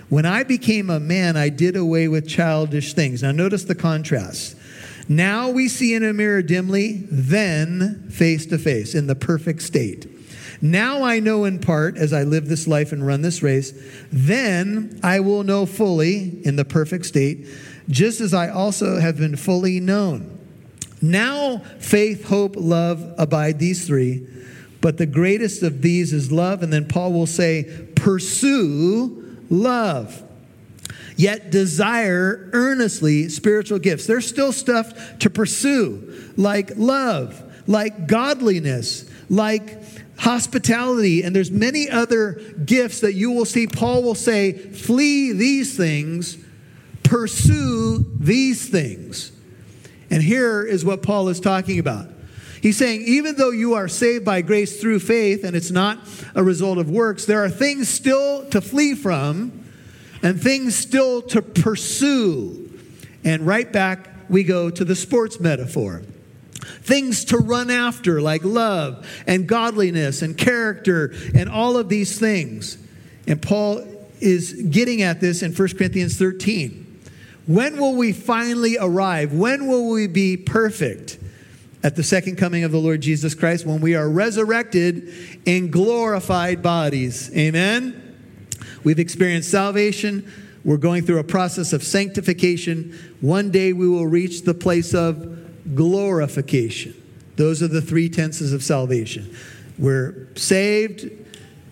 When 0.09 0.27
I 0.27 0.43
became 0.43 0.91
a 0.91 1.01
man, 1.01 1.37
I 1.37 1.49
did 1.49 1.77
away 1.77 2.09
with 2.09 2.29
childish 2.29 2.95
things. 2.95 3.23
Now, 3.23 3.33
notice 3.33 3.65
the 3.65 3.75
contrast. 3.75 4.57
Now 5.09 5.51
we 5.51 5.69
see 5.69 5.95
in 5.95 6.05
a 6.05 6.13
mirror 6.13 6.43
dimly, 6.43 7.07
then 7.11 8.09
face 8.11 8.47
to 8.47 8.59
face 8.59 8.95
in 8.95 9.07
the 9.07 9.15
perfect 9.15 9.63
state. 9.63 10.16
Now 10.61 11.03
I 11.03 11.21
know 11.21 11.45
in 11.45 11.59
part 11.59 11.97
as 11.97 12.13
I 12.13 12.23
live 12.23 12.49
this 12.49 12.67
life 12.67 12.93
and 12.93 13.07
run 13.07 13.23
this 13.23 13.43
race, 13.43 13.73
then 14.11 14.99
I 15.03 15.21
will 15.21 15.45
know 15.45 15.67
fully 15.67 16.45
in 16.45 16.57
the 16.57 16.65
perfect 16.65 17.07
state 17.07 17.47
just 17.89 18.21
as 18.21 18.35
I 18.35 18.49
also 18.49 18.99
have 18.99 19.19
been 19.19 19.37
fully 19.37 19.81
known. 19.81 20.39
Now, 21.03 21.59
faith, 21.79 22.27
hope, 22.27 22.55
love 22.57 23.15
abide 23.19 23.59
these 23.59 23.87
three, 23.87 24.27
but 24.81 24.99
the 24.99 25.07
greatest 25.07 25.63
of 25.63 25.83
these 25.83 26.13
is 26.13 26.33
love. 26.33 26.63
And 26.63 26.73
then 26.73 26.89
Paul 26.89 27.13
will 27.13 27.27
say, 27.27 27.89
pursue 27.95 29.39
love. 29.51 30.23
Yet 31.17 31.51
desire 31.51 32.51
earnestly 32.53 33.29
spiritual 33.29 33.79
gifts. 33.79 34.07
There's 34.07 34.27
still 34.27 34.53
stuff 34.53 35.19
to 35.21 35.31
pursue, 35.31 36.33
like 36.37 36.73
love, 36.77 37.43
like 37.67 38.07
godliness, 38.07 39.11
like 39.31 39.79
hospitality, 40.19 41.23
and 41.23 41.35
there's 41.35 41.51
many 41.51 41.89
other 41.91 42.41
gifts 42.65 43.01
that 43.01 43.15
you 43.15 43.31
will 43.31 43.45
see. 43.45 43.67
Paul 43.67 44.03
will 44.03 44.15
say, 44.15 44.53
flee 44.53 45.33
these 45.33 45.77
things 45.77 46.39
pursue 47.07 48.05
these 48.19 48.69
things. 48.69 49.33
And 50.11 50.23
here 50.23 50.63
is 50.65 50.85
what 50.85 51.03
Paul 51.03 51.29
is 51.29 51.41
talking 51.41 51.79
about. 51.79 52.09
He's 52.61 52.77
saying, 52.77 53.03
even 53.03 53.37
though 53.37 53.51
you 53.51 53.75
are 53.75 53.87
saved 53.87 54.25
by 54.25 54.43
grace 54.43 54.81
through 54.81 55.01
faith 55.01 55.45
and 55.45 55.55
it's 55.55 55.71
not 55.71 55.99
a 56.35 56.43
result 56.43 56.79
of 56.79 56.91
works, 56.91 57.25
there 57.25 57.45
are 57.45 57.49
things 57.49 57.89
still 57.89 58.49
to 58.51 58.61
flee 58.61 58.95
from 58.95 59.65
and 60.23 60.41
things 60.41 60.75
still 60.75 61.23
to 61.23 61.43
pursue. 61.43 62.73
And 63.25 63.47
right 63.47 63.71
back 63.73 64.09
we 64.29 64.43
go 64.43 64.71
to 64.71 64.85
the 64.85 64.97
sports 64.97 65.39
metaphor. 65.39 66.03
Things 66.83 67.25
to 67.27 67.39
run 67.39 67.71
after, 67.71 68.21
like 68.21 68.45
love 68.45 69.07
and 69.27 69.47
godliness 69.47 70.23
and 70.23 70.37
character 70.37 71.13
and 71.35 71.49
all 71.49 71.77
of 71.77 71.89
these 71.89 72.19
things. 72.19 72.79
And 73.27 73.41
Paul 73.41 73.85
is 74.21 74.53
getting 74.53 75.03
at 75.03 75.21
this 75.21 75.43
in 75.43 75.53
1 75.53 75.69
Corinthians 75.77 76.19
13. 76.19 76.85
When 77.47 77.77
will 77.79 77.95
we 77.95 78.13
finally 78.13 78.77
arrive? 78.79 79.33
When 79.33 79.69
will 79.69 79.91
we 79.91 80.07
be 80.07 80.37
perfect? 80.37 81.19
At 81.83 81.95
the 81.95 82.03
second 82.03 82.37
coming 82.37 82.65
of 82.65 82.73
the 82.73 82.81
Lord 82.81 83.01
Jesus 83.01 83.35
Christ, 83.35 83.65
when 83.65 83.81
we 83.81 83.95
are 83.95 84.09
resurrected 84.09 85.09
in 85.45 85.71
glorified 85.71 86.61
bodies. 86.61 87.31
Amen? 87.37 88.03
We've 88.83 88.99
experienced 88.99 89.51
salvation. 89.51 90.33
We're 90.65 90.79
going 90.79 91.05
through 91.05 91.21
a 91.21 91.25
process 91.25 91.73
of 91.73 91.85
sanctification. 91.85 92.93
One 93.21 93.53
day 93.53 93.73
we 93.73 93.89
will 93.89 94.09
reach 94.09 94.43
the 94.43 94.55
place 94.55 94.95
of 94.95 95.46
glorification. 95.75 96.95
Those 97.37 97.63
are 97.63 97.69
the 97.69 97.83
three 97.83 98.09
tenses 98.09 98.53
of 98.53 98.63
salvation. 98.63 99.35
We're 99.79 100.29
saved. 100.37 101.11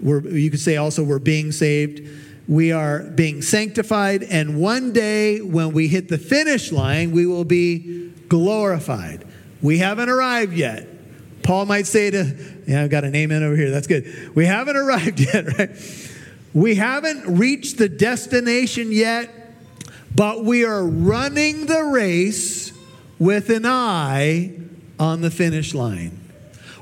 We're, 0.01 0.21
you 0.21 0.51
could 0.51 0.61
say 0.61 0.77
also 0.77 1.03
we're 1.03 1.19
being 1.19 1.53
saved 1.53 2.07
we 2.47 2.73
are 2.73 3.01
being 3.01 3.41
sanctified, 3.41 4.23
and 4.23 4.61
one 4.61 4.93
day 4.93 5.41
when 5.41 5.73
we 5.73 5.89
hit 5.89 6.09
the 6.09 6.19
finish 6.19 6.73
line, 6.73 7.11
we 7.13 7.27
will 7.27 7.45
be 7.45 8.11
glorified. 8.29 9.27
We 9.63 9.79
haven't 9.79 10.11
arrived 10.11 10.53
yet. 10.53 10.89
Paul 11.43 11.67
might 11.67 11.87
say 11.87 12.11
to, 12.11 12.37
yeah, 12.67 12.83
I've 12.83 12.91
got 12.91 13.05
a 13.05 13.11
name 13.11 13.31
in 13.31 13.43
over 13.43 13.57
here. 13.57 13.71
That's 13.71 13.87
good. 13.87 14.35
We 14.35 14.45
haven't 14.45 14.77
arrived 14.77 15.21
yet, 15.21 15.59
right? 15.59 15.71
We 16.53 16.75
haven't 16.75 17.39
reached 17.39 17.79
the 17.79 17.89
destination 17.89 18.93
yet, 18.93 19.31
but 20.15 20.45
we 20.45 20.65
are 20.65 20.85
running 20.85 21.67
the 21.67 21.83
race 21.85 22.73
with 23.25 23.49
an 23.49 23.64
eye 23.64 24.52
on 25.00 25.23
the 25.23 25.31
finish 25.31 25.73
line. 25.73 26.21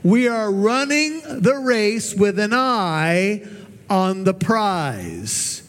We 0.02 0.26
are 0.26 0.50
running 0.50 1.22
the 1.40 1.54
race 1.54 2.16
with 2.16 2.36
an 2.40 2.52
eye 2.52 3.46
on 3.88 4.24
the 4.24 4.34
prize. 4.34 5.62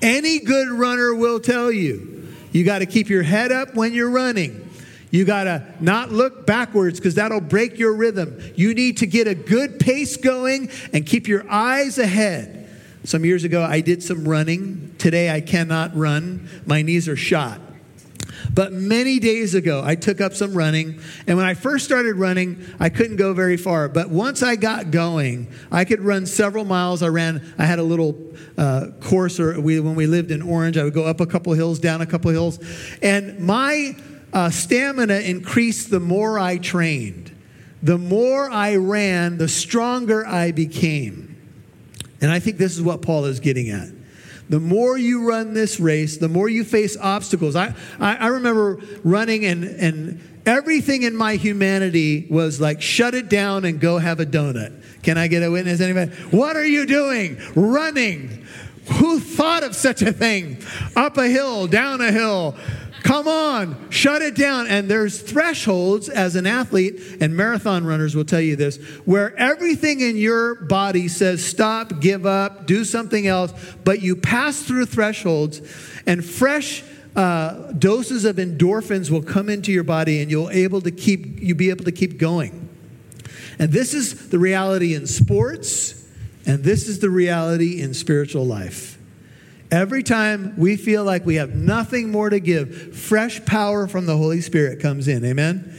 Any 0.00 0.38
good 0.38 0.68
runner 0.68 1.12
will 1.12 1.40
tell 1.40 1.72
you, 1.72 2.32
you 2.52 2.64
got 2.64 2.78
to 2.78 2.86
keep 2.86 3.08
your 3.08 3.24
head 3.24 3.50
up 3.50 3.74
when 3.74 3.94
you're 3.94 4.10
running. 4.10 4.70
You 5.10 5.24
got 5.24 5.44
to 5.44 5.66
not 5.80 6.12
look 6.12 6.46
backwards 6.46 7.00
because 7.00 7.16
that'll 7.16 7.40
break 7.40 7.80
your 7.80 7.92
rhythm. 7.92 8.40
You 8.54 8.74
need 8.74 8.98
to 8.98 9.08
get 9.08 9.26
a 9.26 9.34
good 9.34 9.80
pace 9.80 10.16
going 10.16 10.70
and 10.92 11.04
keep 11.04 11.26
your 11.26 11.50
eyes 11.50 11.98
ahead. 11.98 12.70
Some 13.02 13.24
years 13.24 13.42
ago, 13.42 13.64
I 13.64 13.80
did 13.80 14.04
some 14.04 14.28
running. 14.28 14.94
Today, 14.98 15.34
I 15.34 15.40
cannot 15.40 15.96
run. 15.96 16.48
My 16.64 16.82
knees 16.82 17.08
are 17.08 17.16
shot. 17.16 17.60
But 18.54 18.72
many 18.72 19.18
days 19.18 19.54
ago, 19.54 19.82
I 19.84 19.94
took 19.94 20.20
up 20.20 20.34
some 20.34 20.52
running. 20.52 21.00
And 21.26 21.36
when 21.36 21.46
I 21.46 21.54
first 21.54 21.84
started 21.84 22.16
running, 22.16 22.64
I 22.78 22.90
couldn't 22.90 23.16
go 23.16 23.32
very 23.32 23.56
far. 23.56 23.88
But 23.88 24.10
once 24.10 24.42
I 24.42 24.56
got 24.56 24.90
going, 24.90 25.48
I 25.70 25.84
could 25.84 26.00
run 26.00 26.26
several 26.26 26.64
miles. 26.64 27.02
I 27.02 27.08
ran, 27.08 27.54
I 27.58 27.64
had 27.64 27.78
a 27.78 27.82
little 27.82 28.18
uh, 28.58 28.88
course 29.00 29.40
or 29.40 29.58
we, 29.60 29.80
when 29.80 29.94
we 29.94 30.06
lived 30.06 30.30
in 30.30 30.42
Orange, 30.42 30.76
I 30.76 30.84
would 30.84 30.94
go 30.94 31.04
up 31.04 31.20
a 31.20 31.26
couple 31.26 31.52
hills, 31.54 31.78
down 31.78 32.02
a 32.02 32.06
couple 32.06 32.30
hills. 32.30 32.58
And 33.00 33.38
my 33.40 33.96
uh, 34.32 34.50
stamina 34.50 35.20
increased 35.20 35.90
the 35.90 36.00
more 36.00 36.38
I 36.38 36.58
trained. 36.58 37.30
The 37.82 37.98
more 37.98 38.50
I 38.50 38.76
ran, 38.76 39.38
the 39.38 39.48
stronger 39.48 40.26
I 40.26 40.52
became. 40.52 41.36
And 42.20 42.30
I 42.30 42.38
think 42.38 42.58
this 42.58 42.76
is 42.76 42.82
what 42.82 43.02
Paul 43.02 43.24
is 43.24 43.40
getting 43.40 43.70
at. 43.70 43.88
The 44.52 44.60
more 44.60 44.98
you 44.98 45.26
run 45.26 45.54
this 45.54 45.80
race, 45.80 46.18
the 46.18 46.28
more 46.28 46.46
you 46.46 46.62
face 46.62 46.94
obstacles. 46.94 47.56
I, 47.56 47.74
I, 47.98 48.16
I 48.16 48.26
remember 48.26 48.80
running, 49.02 49.46
and, 49.46 49.64
and 49.64 50.20
everything 50.44 51.04
in 51.04 51.16
my 51.16 51.36
humanity 51.36 52.26
was 52.28 52.60
like, 52.60 52.82
shut 52.82 53.14
it 53.14 53.30
down 53.30 53.64
and 53.64 53.80
go 53.80 53.96
have 53.96 54.20
a 54.20 54.26
donut. 54.26 55.02
Can 55.02 55.16
I 55.16 55.28
get 55.28 55.42
a 55.42 55.50
witness? 55.50 55.80
Anybody? 55.80 56.12
What 56.36 56.56
are 56.56 56.66
you 56.66 56.84
doing? 56.84 57.40
Running. 57.56 58.46
Who 58.98 59.20
thought 59.20 59.62
of 59.62 59.74
such 59.74 60.02
a 60.02 60.12
thing? 60.12 60.58
Up 60.94 61.16
a 61.16 61.28
hill, 61.28 61.66
down 61.66 62.02
a 62.02 62.12
hill, 62.12 62.54
Come 63.02 63.26
on, 63.26 63.90
shut 63.90 64.22
it 64.22 64.36
down. 64.36 64.68
And 64.68 64.88
there's 64.88 65.20
thresholds 65.20 66.08
as 66.08 66.36
an 66.36 66.46
athlete, 66.46 67.18
and 67.20 67.36
marathon 67.36 67.84
runners 67.84 68.14
will 68.14 68.24
tell 68.24 68.40
you 68.40 68.54
this, 68.54 68.76
where 69.04 69.36
everything 69.36 70.00
in 70.00 70.16
your 70.16 70.54
body 70.54 71.08
says 71.08 71.44
stop, 71.44 72.00
give 72.00 72.26
up, 72.26 72.66
do 72.66 72.84
something 72.84 73.26
else, 73.26 73.52
but 73.84 74.02
you 74.02 74.14
pass 74.14 74.62
through 74.62 74.86
thresholds, 74.86 75.60
and 76.06 76.24
fresh 76.24 76.84
uh, 77.16 77.72
doses 77.72 78.24
of 78.24 78.36
endorphins 78.36 79.10
will 79.10 79.22
come 79.22 79.48
into 79.48 79.72
your 79.72 79.84
body, 79.84 80.22
and 80.22 80.30
you'll 80.30 80.50
able 80.50 80.80
to 80.80 80.90
keep 80.90 81.40
you 81.40 81.54
be 81.54 81.70
able 81.70 81.84
to 81.84 81.92
keep 81.92 82.18
going. 82.18 82.68
And 83.58 83.72
this 83.72 83.94
is 83.94 84.30
the 84.30 84.38
reality 84.38 84.94
in 84.94 85.06
sports, 85.06 86.08
and 86.46 86.62
this 86.62 86.88
is 86.88 87.00
the 87.00 87.10
reality 87.10 87.80
in 87.80 87.94
spiritual 87.94 88.46
life. 88.46 88.91
Every 89.72 90.02
time 90.02 90.52
we 90.58 90.76
feel 90.76 91.02
like 91.02 91.24
we 91.24 91.36
have 91.36 91.54
nothing 91.54 92.10
more 92.10 92.28
to 92.28 92.38
give, 92.38 92.94
fresh 92.94 93.42
power 93.46 93.88
from 93.88 94.04
the 94.04 94.18
Holy 94.18 94.42
Spirit 94.42 94.80
comes 94.80 95.08
in. 95.08 95.24
Amen? 95.24 95.74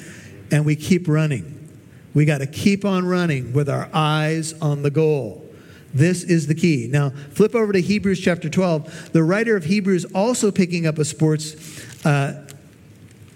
And 0.50 0.66
we 0.66 0.76
keep 0.76 1.08
running. 1.08 1.70
We 2.16 2.26
got 2.26 2.40
to 2.40 2.48
keep 2.48 2.86
on 2.86 3.06
running 3.06 3.54
with 3.54 3.70
our 3.70 3.88
eyes 3.94 4.54
on 4.54 4.82
the 4.82 4.90
goal. 4.90 5.48
This 5.94 6.24
is 6.24 6.48
the 6.48 6.56
key. 6.56 6.88
Now, 6.90 7.12
flip 7.12 7.54
over 7.54 7.72
to 7.72 7.80
Hebrews 7.80 8.20
chapter 8.20 8.50
12. 8.50 9.14
The 9.14 9.22
writer 9.22 9.56
of 9.56 9.66
Hebrews 9.66 10.06
also 10.06 10.50
picking 10.52 10.88
up 10.88 10.98
a 10.98 11.06
sports 11.06 12.04
uh, 12.04 12.48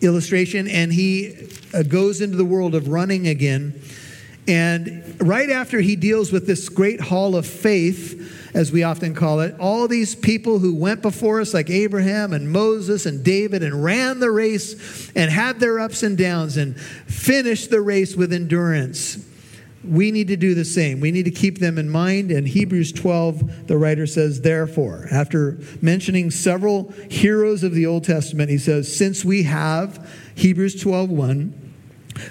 illustration, 0.01 0.67
and 0.67 0.91
he 0.91 1.49
uh, 1.71 1.83
goes 1.83 2.19
into 2.19 2.35
the 2.35 2.45
world 2.45 2.73
of 2.73 2.87
running 2.87 3.27
again. 3.27 3.79
And 4.47 5.15
right 5.21 5.51
after 5.51 5.81
he 5.81 5.95
deals 5.95 6.31
with 6.31 6.47
this 6.47 6.67
great 6.67 6.99
hall 6.99 7.35
of 7.35 7.45
faith, 7.45 8.36
as 8.53 8.71
we 8.71 8.83
often 8.83 9.13
call 9.13 9.41
it, 9.41 9.55
all 9.59 9.87
these 9.87 10.15
people 10.15 10.59
who 10.59 10.75
went 10.75 11.01
before 11.01 11.41
us, 11.41 11.53
like 11.53 11.69
Abraham 11.69 12.33
and 12.33 12.51
Moses 12.51 13.05
and 13.05 13.23
David, 13.23 13.63
and 13.63 13.83
ran 13.83 14.19
the 14.19 14.31
race 14.31 15.11
and 15.15 15.31
had 15.31 15.59
their 15.59 15.79
ups 15.79 16.03
and 16.03 16.17
downs 16.17 16.57
and 16.57 16.79
finished 16.79 17.69
the 17.69 17.81
race 17.81 18.15
with 18.15 18.33
endurance. 18.33 19.25
We 19.83 20.11
need 20.11 20.27
to 20.29 20.37
do 20.37 20.53
the 20.53 20.65
same. 20.65 20.99
We 20.99 21.11
need 21.11 21.25
to 21.25 21.31
keep 21.31 21.59
them 21.59 21.77
in 21.77 21.89
mind. 21.89 22.31
In 22.31 22.45
Hebrews 22.45 22.91
12, 22.91 23.67
the 23.67 23.77
writer 23.77 24.05
says, 24.07 24.41
Therefore, 24.41 25.07
after 25.11 25.59
mentioning 25.81 26.31
several 26.31 26.91
heroes 27.09 27.63
of 27.63 27.73
the 27.73 27.85
Old 27.85 28.03
Testament, 28.03 28.49
he 28.49 28.57
says, 28.57 28.93
Since 28.93 29.23
we 29.23 29.43
have, 29.43 30.09
Hebrews 30.35 30.81
12, 30.81 31.09
1, 31.09 31.73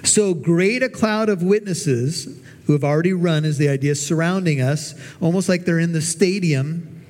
so 0.03 0.33
great 0.33 0.83
a 0.83 0.89
cloud 0.89 1.29
of 1.29 1.41
witnesses 1.41 2.41
who 2.67 2.73
have 2.73 2.83
already 2.83 3.13
run 3.13 3.45
is 3.45 3.57
the 3.57 3.69
idea 3.69 3.95
surrounding 3.95 4.61
us, 4.61 4.93
almost 5.21 5.47
like 5.47 5.63
they're 5.63 5.79
in 5.79 5.93
the 5.93 6.01
stadium. 6.01 7.05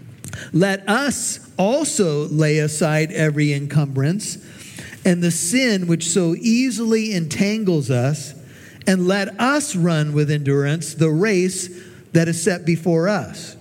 Let 0.53 0.87
us 0.87 1.39
also 1.57 2.27
lay 2.27 2.59
aside 2.59 3.11
every 3.11 3.51
encumbrance 3.53 4.37
and 5.03 5.23
the 5.23 5.31
sin 5.31 5.87
which 5.87 6.07
so 6.09 6.35
easily 6.35 7.13
entangles 7.13 7.89
us, 7.89 8.35
and 8.85 9.07
let 9.07 9.39
us 9.39 9.75
run 9.75 10.13
with 10.13 10.29
endurance 10.29 10.93
the 10.93 11.09
race 11.09 11.69
that 12.11 12.27
is 12.27 12.41
set 12.41 12.63
before 12.65 13.07
us. 13.07 13.57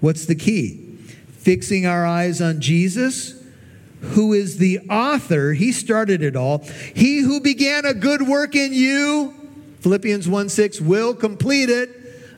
What's 0.00 0.26
the 0.26 0.34
key? 0.34 0.98
Fixing 1.38 1.86
our 1.86 2.04
eyes 2.04 2.42
on 2.42 2.60
Jesus, 2.60 3.42
who 4.00 4.32
is 4.32 4.58
the 4.58 4.80
author, 4.90 5.52
he 5.52 5.72
started 5.72 6.22
it 6.22 6.36
all. 6.36 6.58
He 6.94 7.20
who 7.20 7.40
began 7.40 7.86
a 7.86 7.94
good 7.94 8.22
work 8.22 8.54
in 8.54 8.74
you 8.74 9.41
Philippians 9.82 10.28
1 10.28 10.48
6 10.48 10.80
will 10.80 11.12
complete 11.12 11.68
it 11.68 11.90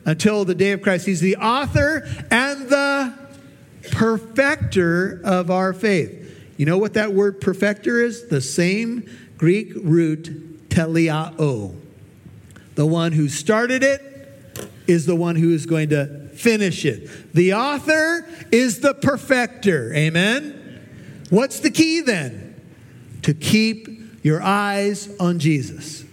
until 0.03 0.45
the 0.45 0.55
day 0.55 0.71
of 0.71 0.81
Christ. 0.81 1.05
He's 1.05 1.21
the 1.21 1.35
author 1.37 2.07
and 2.31 2.67
the 2.69 3.13
perfecter 3.91 5.21
of 5.23 5.51
our 5.51 5.71
faith. 5.71 6.23
You 6.57 6.65
know 6.65 6.79
what 6.79 6.95
that 6.95 7.13
word 7.13 7.39
perfecter 7.39 8.01
is? 8.01 8.29
The 8.29 8.41
same 8.41 9.07
Greek 9.37 9.73
root 9.75 10.69
teleao. 10.69 11.75
The 12.73 12.85
one 12.85 13.11
who 13.11 13.29
started 13.29 13.83
it 13.83 14.01
is 14.87 15.05
the 15.05 15.15
one 15.15 15.35
who 15.35 15.53
is 15.53 15.67
going 15.67 15.89
to 15.89 16.29
finish 16.33 16.83
it. 16.83 17.31
The 17.35 17.53
author 17.53 18.27
is 18.51 18.79
the 18.79 18.95
perfecter. 18.95 19.93
Amen? 19.93 20.81
What's 21.29 21.59
the 21.59 21.69
key 21.69 22.01
then? 22.01 22.59
To 23.21 23.35
keep 23.35 23.87
your 24.23 24.41
eyes 24.41 25.15
on 25.19 25.37
Jesus. 25.37 26.04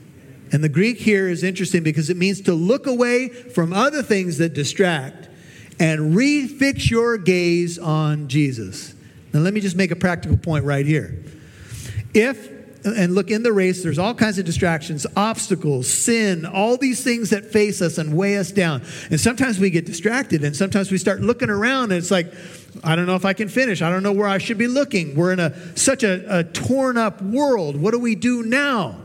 And 0.53 0.63
the 0.63 0.69
Greek 0.69 0.99
here 0.99 1.29
is 1.29 1.43
interesting 1.43 1.83
because 1.83 2.11
it 2.11 2.17
means 2.17 2.43
to 2.43 2.53
look 2.53 2.87
away 2.87 3.29
from 3.29 3.73
other 3.73 4.03
things 4.03 4.39
that 4.39 4.53
distract 4.53 5.29
and 5.81 6.15
refix 6.15 6.91
your 6.91 7.17
gaze 7.17 7.79
on 7.79 8.29
Jesus. 8.29 8.95
Now, 9.33 9.41
let 9.41 9.55
me 9.55 9.61
just 9.61 9.77
make 9.77 9.91
a 9.91 9.97
practical 9.97 10.37
point 10.37 10.65
right 10.65 10.85
here. 10.85 11.25
If 12.13 12.53
and 12.85 13.15
look 13.15 13.31
in 13.31 13.43
the 13.43 13.53
race, 13.53 13.83
there's 13.83 13.99
all 13.99 14.15
kinds 14.15 14.39
of 14.39 14.45
distractions, 14.45 15.07
obstacles, 15.17 15.89
sin, 15.89 16.45
all 16.45 16.77
these 16.77 17.05
things 17.05 17.31
that 17.31 17.45
face 17.45 17.81
us 17.81 17.99
and 17.99 18.17
weigh 18.17 18.39
us 18.39 18.51
down. 18.51 18.83
And 19.11 19.21
sometimes 19.21 19.59
we 19.59 19.71
get 19.71 19.87
distracted, 19.87 20.43
and 20.43 20.55
sometimes 20.55 20.91
we 20.91 20.99
start 20.99 21.21
looking 21.21 21.51
around, 21.51 21.93
and 21.93 21.95
it's 21.95 22.11
like, 22.11 22.33
I 22.83 22.97
don't 22.97 23.07
know 23.07 23.15
if 23.15 23.25
I 23.25 23.35
can 23.35 23.49
finish. 23.49 23.83
I 23.83 23.91
don't 23.91 24.03
know 24.03 24.13
where 24.13 24.27
I 24.29 24.39
should 24.39 24.59
be 24.59 24.67
looking. 24.67 25.15
We're 25.15 25.33
in 25.33 25.41
a, 25.41 25.77
such 25.77 26.03
a, 26.03 26.41
a 26.41 26.45
torn 26.45 26.97
up 26.97 27.23
world. 27.23 27.77
What 27.77 27.93
do 27.93 28.01
we 28.01 28.15
do 28.15 28.43
now? 28.43 28.97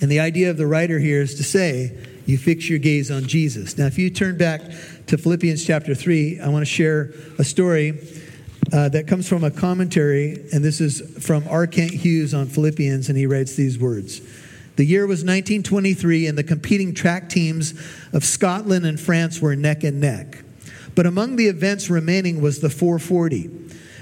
And 0.00 0.10
the 0.10 0.20
idea 0.20 0.50
of 0.50 0.56
the 0.56 0.66
writer 0.66 0.98
here 0.98 1.20
is 1.20 1.34
to 1.36 1.44
say, 1.44 1.96
you 2.26 2.38
fix 2.38 2.68
your 2.68 2.78
gaze 2.78 3.10
on 3.10 3.26
Jesus. 3.26 3.76
Now, 3.76 3.86
if 3.86 3.98
you 3.98 4.08
turn 4.08 4.38
back 4.38 4.62
to 5.06 5.18
Philippians 5.18 5.66
chapter 5.66 5.94
3, 5.94 6.40
I 6.40 6.48
want 6.48 6.62
to 6.62 6.70
share 6.70 7.12
a 7.38 7.44
story 7.44 7.98
uh, 8.72 8.88
that 8.90 9.08
comes 9.08 9.28
from 9.28 9.42
a 9.42 9.50
commentary, 9.50 10.44
and 10.52 10.64
this 10.64 10.80
is 10.80 11.00
from 11.24 11.46
R. 11.48 11.66
Kent 11.66 11.90
Hughes 11.90 12.32
on 12.32 12.46
Philippians, 12.46 13.08
and 13.08 13.18
he 13.18 13.26
writes 13.26 13.56
these 13.56 13.78
words. 13.78 14.20
The 14.76 14.84
year 14.84 15.06
was 15.06 15.20
1923, 15.20 16.28
and 16.28 16.38
the 16.38 16.44
competing 16.44 16.94
track 16.94 17.28
teams 17.28 17.74
of 18.12 18.24
Scotland 18.24 18.86
and 18.86 18.98
France 18.98 19.40
were 19.40 19.56
neck 19.56 19.82
and 19.82 20.00
neck. 20.00 20.44
But 20.94 21.06
among 21.06 21.36
the 21.36 21.48
events 21.48 21.90
remaining 21.90 22.40
was 22.40 22.60
the 22.60 22.70
440. 22.70 23.50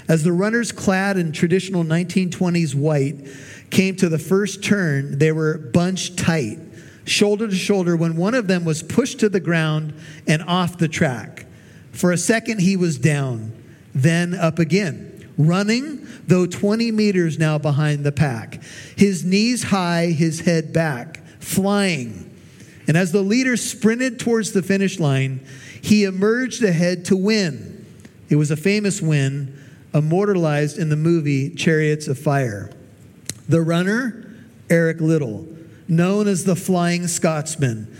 As 0.07 0.23
the 0.23 0.31
runners 0.31 0.71
clad 0.71 1.17
in 1.17 1.31
traditional 1.31 1.83
1920s 1.83 2.75
white 2.75 3.27
came 3.69 3.95
to 3.97 4.09
the 4.09 4.19
first 4.19 4.63
turn, 4.63 5.17
they 5.19 5.31
were 5.31 5.57
bunched 5.57 6.17
tight, 6.17 6.59
shoulder 7.05 7.47
to 7.47 7.55
shoulder, 7.55 7.95
when 7.95 8.15
one 8.15 8.33
of 8.33 8.47
them 8.47 8.65
was 8.65 8.83
pushed 8.83 9.19
to 9.19 9.29
the 9.29 9.39
ground 9.39 9.93
and 10.27 10.41
off 10.43 10.77
the 10.77 10.87
track. 10.87 11.45
For 11.91 12.11
a 12.11 12.17
second, 12.17 12.61
he 12.61 12.77
was 12.77 12.97
down, 12.97 13.51
then 13.93 14.33
up 14.33 14.59
again, 14.59 15.29
running, 15.37 16.07
though 16.27 16.45
20 16.45 16.91
meters 16.91 17.39
now 17.39 17.57
behind 17.57 18.03
the 18.03 18.11
pack, 18.11 18.61
his 18.95 19.25
knees 19.25 19.63
high, 19.63 20.07
his 20.07 20.41
head 20.41 20.71
back, 20.71 21.21
flying. 21.39 22.25
And 22.87 22.97
as 22.97 23.11
the 23.11 23.21
leader 23.21 23.55
sprinted 23.57 24.19
towards 24.19 24.51
the 24.51 24.63
finish 24.63 24.99
line, 24.99 25.45
he 25.81 26.03
emerged 26.03 26.63
ahead 26.63 27.05
to 27.05 27.17
win. 27.17 27.85
It 28.29 28.35
was 28.35 28.51
a 28.51 28.57
famous 28.57 29.01
win, 29.01 29.57
immortalized 29.93 30.77
in 30.77 30.89
the 30.89 30.95
movie 30.95 31.49
Chariots 31.49 32.07
of 32.07 32.17
Fire. 32.17 32.71
The 33.49 33.61
runner, 33.61 34.31
Eric 34.69 35.01
Liddell, 35.01 35.47
known 35.87 36.27
as 36.27 36.45
the 36.45 36.55
Flying 36.55 37.07
Scotsman. 37.07 37.93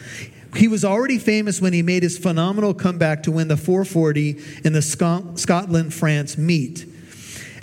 He 0.55 0.67
was 0.67 0.85
already 0.85 1.17
famous 1.17 1.59
when 1.59 1.73
he 1.73 1.81
made 1.81 2.03
his 2.03 2.17
phenomenal 2.17 2.73
comeback 2.73 3.23
to 3.23 3.31
win 3.31 3.47
the 3.47 3.57
440 3.57 4.39
in 4.63 4.73
the 4.73 4.81
Scotland 4.81 5.93
France 5.93 6.37
meet. 6.37 6.85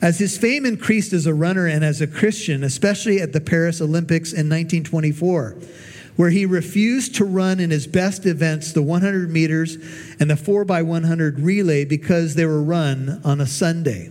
As 0.03 0.19
his 0.19 0.37
fame 0.37 0.67
increased 0.67 1.13
as 1.13 1.27
a 1.27 1.35
runner 1.35 1.67
and 1.67 1.85
as 1.85 2.01
a 2.01 2.07
Christian, 2.07 2.65
especially 2.65 3.21
at 3.21 3.33
the 3.33 3.41
Paris 3.41 3.81
Olympics 3.81 4.33
in 4.33 4.49
1924, 4.49 5.57
where 6.17 6.31
he 6.31 6.45
refused 6.45 7.15
to 7.17 7.25
run 7.25 7.61
in 7.61 7.71
his 7.71 7.87
best 7.87 8.27
events 8.27 8.73
the 8.73 8.83
100 8.83 9.31
meters 9.31 9.77
and 10.19 10.29
the 10.29 10.35
4x100 10.35 11.37
relay 11.39 11.85
because 11.85 12.35
they 12.35 12.47
were 12.47 12.63
run 12.63 13.21
on 13.25 13.41
a 13.41 13.47
Sunday. 13.47 14.11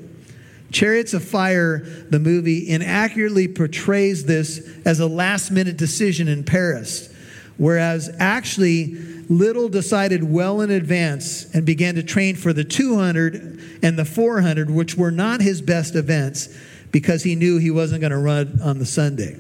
Chariots 0.71 1.13
of 1.13 1.23
Fire, 1.23 1.79
the 2.09 2.19
movie, 2.19 2.69
inaccurately 2.69 3.47
portrays 3.47 4.25
this 4.25 4.67
as 4.85 4.99
a 4.99 5.07
last 5.07 5.51
minute 5.51 5.77
decision 5.77 6.27
in 6.27 6.43
Paris, 6.43 7.13
whereas 7.57 8.13
actually 8.19 8.95
Liddell 9.29 9.69
decided 9.69 10.23
well 10.23 10.61
in 10.61 10.69
advance 10.69 11.45
and 11.53 11.65
began 11.65 11.95
to 11.95 12.03
train 12.03 12.35
for 12.35 12.53
the 12.53 12.63
200 12.63 13.79
and 13.81 13.97
the 13.97 14.05
400, 14.05 14.69
which 14.69 14.95
were 14.95 15.11
not 15.11 15.41
his 15.41 15.61
best 15.61 15.95
events 15.95 16.49
because 16.91 17.23
he 17.23 17.35
knew 17.35 17.57
he 17.57 17.71
wasn't 17.71 18.01
going 18.01 18.11
to 18.11 18.17
run 18.17 18.59
on 18.63 18.79
the 18.79 18.85
Sunday. 18.85 19.39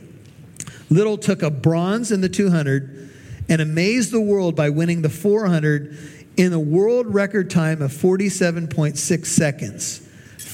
Liddell 0.89 1.17
took 1.17 1.41
a 1.41 1.49
bronze 1.49 2.11
in 2.11 2.21
the 2.21 2.29
200 2.29 3.09
and 3.49 3.61
amazed 3.61 4.11
the 4.11 4.21
world 4.21 4.55
by 4.55 4.69
winning 4.69 5.01
the 5.01 5.09
400 5.09 5.97
in 6.37 6.53
a 6.53 6.59
world 6.59 7.13
record 7.13 7.49
time 7.49 7.81
of 7.81 7.91
47.6 7.91 9.25
seconds, 9.25 10.04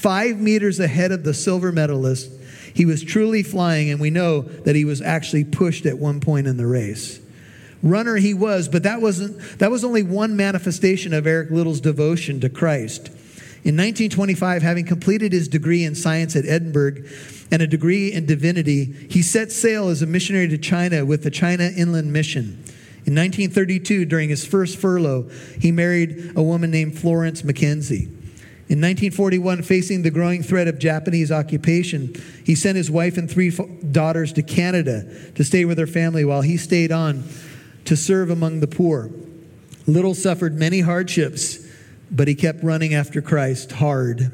five 0.02 0.38
meters 0.38 0.80
ahead 0.80 1.12
of 1.12 1.24
the 1.24 1.32
silver 1.32 1.72
medalist. 1.72 2.30
He 2.74 2.84
was 2.84 3.02
truly 3.02 3.42
flying, 3.42 3.90
and 3.90 4.00
we 4.00 4.10
know 4.10 4.42
that 4.42 4.74
he 4.74 4.84
was 4.84 5.00
actually 5.00 5.44
pushed 5.44 5.86
at 5.86 5.98
one 5.98 6.20
point 6.20 6.46
in 6.46 6.56
the 6.56 6.66
race 6.66 7.20
runner 7.82 8.16
he 8.16 8.32
was, 8.32 8.68
but 8.68 8.84
that 8.84 9.00
wasn't 9.00 9.58
that 9.58 9.70
was 9.70 9.84
only 9.84 10.02
one 10.02 10.36
manifestation 10.36 11.12
of 11.12 11.26
Eric 11.26 11.50
Liddell's 11.50 11.80
devotion 11.80 12.40
to 12.40 12.48
Christ. 12.48 13.08
In 13.64 13.76
1925, 13.76 14.62
having 14.62 14.84
completed 14.84 15.32
his 15.32 15.46
degree 15.46 15.84
in 15.84 15.94
science 15.94 16.34
at 16.34 16.44
Edinburgh 16.46 17.04
and 17.52 17.62
a 17.62 17.66
degree 17.66 18.12
in 18.12 18.26
divinity, 18.26 19.06
he 19.08 19.22
set 19.22 19.52
sail 19.52 19.88
as 19.88 20.02
a 20.02 20.06
missionary 20.06 20.48
to 20.48 20.58
China 20.58 21.04
with 21.04 21.22
the 21.22 21.30
China 21.30 21.70
Inland 21.76 22.12
Mission. 22.12 22.64
In 23.04 23.14
1932, 23.14 24.04
during 24.04 24.28
his 24.28 24.44
first 24.44 24.78
furlough, 24.78 25.28
he 25.60 25.70
married 25.70 26.32
a 26.34 26.42
woman 26.42 26.70
named 26.72 26.98
Florence 26.98 27.44
Mackenzie. 27.44 28.08
In 28.72 28.78
1941, 28.78 29.60
facing 29.64 30.00
the 30.00 30.10
growing 30.10 30.42
threat 30.42 30.66
of 30.66 30.78
Japanese 30.78 31.30
occupation, 31.30 32.14
he 32.42 32.54
sent 32.54 32.78
his 32.78 32.90
wife 32.90 33.18
and 33.18 33.30
three 33.30 33.50
daughters 33.90 34.32
to 34.32 34.42
Canada 34.42 35.02
to 35.34 35.44
stay 35.44 35.66
with 35.66 35.76
their 35.76 35.86
family 35.86 36.24
while 36.24 36.40
he 36.40 36.56
stayed 36.56 36.90
on 36.90 37.22
to 37.84 37.94
serve 37.94 38.30
among 38.30 38.60
the 38.60 38.66
poor. 38.66 39.10
Liddell 39.86 40.14
suffered 40.14 40.54
many 40.54 40.80
hardships, 40.80 41.58
but 42.10 42.28
he 42.28 42.34
kept 42.34 42.64
running 42.64 42.94
after 42.94 43.20
Christ 43.20 43.72
hard. 43.72 44.32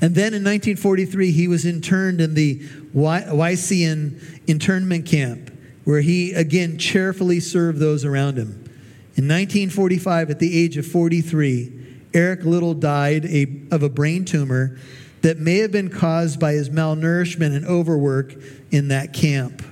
And 0.00 0.16
then 0.16 0.34
in 0.34 0.42
1943, 0.42 1.30
he 1.30 1.46
was 1.46 1.64
interned 1.64 2.20
in 2.20 2.34
the 2.34 2.58
Weihsien 2.92 4.20
internment 4.48 5.06
camp, 5.06 5.56
where 5.84 6.00
he 6.00 6.32
again 6.32 6.76
cheerfully 6.76 7.38
served 7.38 7.78
those 7.78 8.04
around 8.04 8.36
him. 8.36 8.64
In 9.14 9.28
1945, 9.28 10.30
at 10.30 10.40
the 10.40 10.58
age 10.58 10.76
of 10.76 10.84
43, 10.84 11.77
Eric 12.14 12.44
Liddell 12.44 12.74
died 12.74 13.24
a, 13.26 13.46
of 13.70 13.82
a 13.82 13.88
brain 13.88 14.24
tumor 14.24 14.78
that 15.22 15.38
may 15.38 15.58
have 15.58 15.72
been 15.72 15.90
caused 15.90 16.38
by 16.38 16.52
his 16.52 16.70
malnourishment 16.70 17.54
and 17.54 17.66
overwork 17.66 18.34
in 18.70 18.88
that 18.88 19.12
camp. 19.12 19.62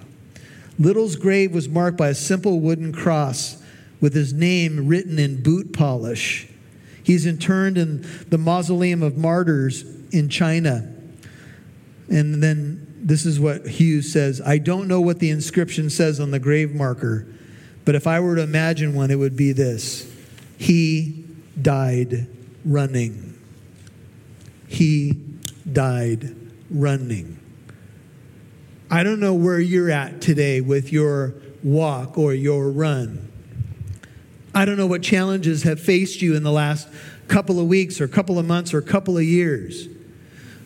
Liddell's 0.79 1.16
grave 1.16 1.55
was 1.55 1.68
marked 1.68 1.96
by 1.96 2.09
a 2.09 2.14
simple 2.14 2.61
wooden 2.61 2.92
cross 2.92 3.62
with 4.01 4.14
his 4.14 4.33
name 4.33 4.87
written 4.87 5.18
in 5.18 5.42
boot 5.42 5.72
polish. 5.72 6.49
He's 7.03 7.25
interned 7.25 7.79
in 7.79 8.07
the 8.29 8.38
Mausoleum 8.38 9.03
of 9.03 9.16
Martyrs 9.16 9.85
in 10.11 10.29
China. 10.29 10.92
And 12.09 12.42
then 12.42 12.94
this 13.01 13.25
is 13.25 13.38
what 13.40 13.66
Hughes 13.66 14.12
says 14.12 14.40
I 14.40 14.59
don't 14.59 14.88
know 14.88 15.01
what 15.01 15.20
the 15.20 15.31
inscription 15.31 15.88
says 15.88 16.20
on 16.20 16.31
the 16.31 16.38
grave 16.38 16.75
marker, 16.75 17.27
but 17.85 17.94
if 17.94 18.07
I 18.07 18.20
were 18.20 18.37
to 18.37 18.42
imagine 18.42 18.94
one, 18.94 19.11
it 19.11 19.18
would 19.18 19.37
be 19.37 19.53
this 19.53 20.12
He 20.59 21.25
died 21.61 22.29
running. 22.64 23.38
He 24.69 25.21
died 25.71 26.35
running. 26.71 27.38
I 28.90 29.03
don't 29.03 29.21
know 29.21 29.35
where 29.35 29.59
you're 29.59 29.90
at 29.90 30.21
today 30.21 30.61
with 30.61 30.92
your 30.92 31.35
walk 31.62 32.19
or 32.19 32.35
your 32.35 32.71
run. 32.71 33.31
I 34.55 34.64
don't 34.64 34.77
know 34.77 34.87
what 34.87 35.03
challenges 35.03 35.64
have 35.64 35.81
faced 35.81 36.23
you 36.23 36.35
in 36.35 36.42
the 36.42 36.53
last 36.53 36.88
couple 37.29 37.59
of 37.61 37.66
weeks 37.66 38.01
or 38.01 38.09
couple 38.09 38.38
of 38.38 38.47
months 38.47 38.73
or 38.73 38.81
couple 38.81 39.19
of 39.19 39.25
years. 39.25 39.88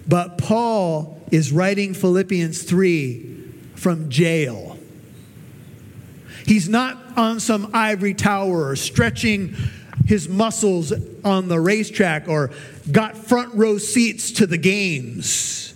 But 0.06 0.38
Paul 0.38 1.20
is 1.30 1.52
writing 1.52 1.94
Philippians 1.94 2.62
3 2.62 3.52
from 3.74 4.10
jail. 4.10 4.78
He's 6.46 6.68
not 6.68 6.98
on 7.16 7.40
some 7.40 7.70
ivory 7.72 8.14
tower 8.14 8.68
or 8.68 8.76
stretching 8.76 9.54
his 10.10 10.28
muscles 10.28 10.92
on 11.24 11.46
the 11.46 11.60
racetrack 11.60 12.26
or 12.26 12.50
got 12.90 13.16
front 13.16 13.54
row 13.54 13.78
seats 13.78 14.32
to 14.32 14.44
the 14.44 14.58
games. 14.58 15.72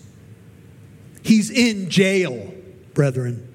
He's 1.22 1.50
in 1.50 1.88
jail, 1.88 2.52
brethren. 2.94 3.48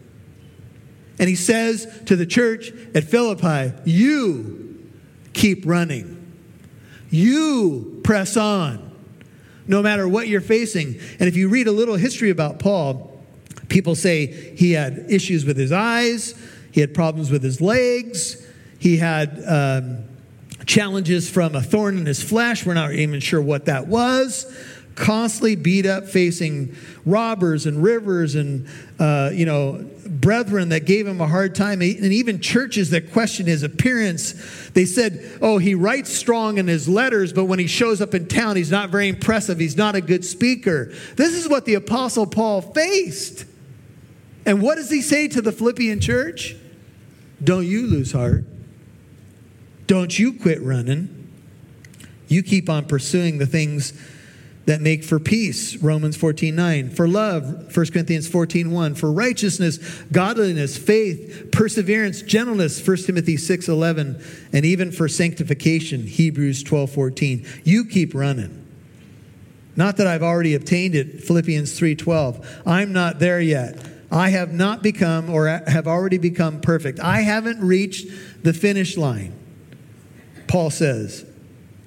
And 1.19 1.27
he 1.27 1.35
says 1.35 1.85
to 2.05 2.15
the 2.15 2.25
church 2.25 2.71
at 2.95 3.03
Philippi, 3.03 3.73
You 3.83 4.89
keep 5.33 5.65
running. 5.65 6.15
You 7.09 7.99
press 8.05 8.37
on, 8.37 8.89
no 9.67 9.81
matter 9.81 10.07
what 10.07 10.29
you're 10.29 10.39
facing. 10.39 10.97
And 11.19 11.27
if 11.27 11.35
you 11.35 11.49
read 11.49 11.67
a 11.67 11.73
little 11.73 11.95
history 11.95 12.29
about 12.29 12.59
Paul, 12.59 13.21
people 13.67 13.95
say 13.95 14.27
he 14.55 14.71
had 14.71 15.07
issues 15.09 15.43
with 15.43 15.57
his 15.57 15.73
eyes, 15.73 16.41
he 16.71 16.79
had 16.79 16.93
problems 16.93 17.31
with 17.31 17.43
his 17.43 17.59
legs, 17.59 18.47
he 18.79 18.95
had 18.95 19.43
um, 19.45 20.05
challenges 20.69 21.29
from 21.29 21.55
a 21.55 21.61
thorn 21.61 21.97
in 21.97 22.05
his 22.05 22.21
flesh. 22.21 22.65
We're 22.65 22.75
not 22.75 22.93
even 22.93 23.19
sure 23.19 23.41
what 23.41 23.65
that 23.65 23.87
was 23.87 24.45
constantly 24.95 25.55
beat 25.55 25.85
up, 25.85 26.05
facing 26.05 26.75
robbers 27.05 27.65
and 27.65 27.81
rivers 27.81 28.35
and, 28.35 28.67
uh, 28.99 29.31
you 29.33 29.45
know, 29.45 29.83
brethren 30.05 30.69
that 30.69 30.85
gave 30.85 31.07
him 31.07 31.21
a 31.21 31.27
hard 31.27 31.55
time, 31.55 31.81
and 31.81 32.03
even 32.03 32.41
churches 32.41 32.89
that 32.89 33.13
questioned 33.13 33.47
his 33.47 33.63
appearance. 33.63 34.33
They 34.73 34.85
said, 34.85 35.39
oh, 35.41 35.57
he 35.57 35.73
writes 35.73 36.11
strong 36.11 36.57
in 36.57 36.67
his 36.67 36.89
letters, 36.89 37.31
but 37.31 37.45
when 37.45 37.59
he 37.59 37.67
shows 37.67 38.01
up 38.01 38.13
in 38.13 38.27
town, 38.27 38.57
he's 38.57 38.71
not 38.71 38.89
very 38.89 39.07
impressive. 39.07 39.57
He's 39.57 39.77
not 39.77 39.95
a 39.95 40.01
good 40.01 40.25
speaker. 40.25 40.91
This 41.15 41.33
is 41.33 41.47
what 41.47 41.63
the 41.63 41.75
Apostle 41.75 42.27
Paul 42.27 42.61
faced. 42.61 43.45
And 44.45 44.61
what 44.61 44.75
does 44.75 44.89
he 44.89 45.01
say 45.01 45.29
to 45.29 45.41
the 45.41 45.53
Philippian 45.53 46.01
church? 46.01 46.57
Don't 47.41 47.65
you 47.65 47.87
lose 47.87 48.11
heart. 48.11 48.43
Don't 49.89 50.19
you 50.19 50.33
quit 50.33 50.61
running. 50.61 51.27
You 52.27 52.43
keep 52.43 52.69
on 52.69 52.85
pursuing 52.85 53.39
the 53.39 53.47
things 53.47 53.91
that 54.67 54.81
make 54.81 55.03
for 55.03 55.19
peace. 55.19 55.77
Romans 55.77 56.15
14 56.15 56.55
9 56.55 56.91
for 56.91 57.07
love 57.07 57.75
1 57.75 57.85
corinthians 57.87 58.27
14 58.27 58.69
1 58.69 58.93
for 58.93 59.11
righteousness 59.11 59.79
godliness 60.11 60.77
faith 60.77 61.49
perseverance 61.51 62.21
gentleness 62.21 62.87
1 62.87 62.97
timothy 62.97 63.35
6 63.35 63.67
11 63.67 64.23
and 64.53 64.63
even 64.63 64.91
for 64.91 65.07
sanctification 65.07 66.03
hebrews 66.03 66.61
12 66.61 66.91
14 66.91 67.47
you 67.63 67.83
keep 67.83 68.13
running. 68.13 68.63
Not 69.75 69.97
that 69.97 70.05
i've 70.05 70.21
already 70.21 70.53
obtained 70.53 70.93
it 70.93 71.23
philippians 71.23 71.75
3 71.75 71.95
12 71.95 72.61
i'm 72.67 72.93
not 72.93 73.17
there 73.17 73.41
yet. 73.41 73.83
I 74.11 74.29
have 74.29 74.53
not 74.53 74.83
become 74.83 75.31
or 75.31 75.47
have 75.47 75.87
already 75.87 76.19
become 76.19 76.61
perfect. 76.61 76.99
I 76.99 77.21
haven't 77.21 77.59
reached 77.59 78.07
the 78.43 78.53
finish 78.53 78.95
line 78.95 79.38
paul 80.49 80.69
says 80.69 81.25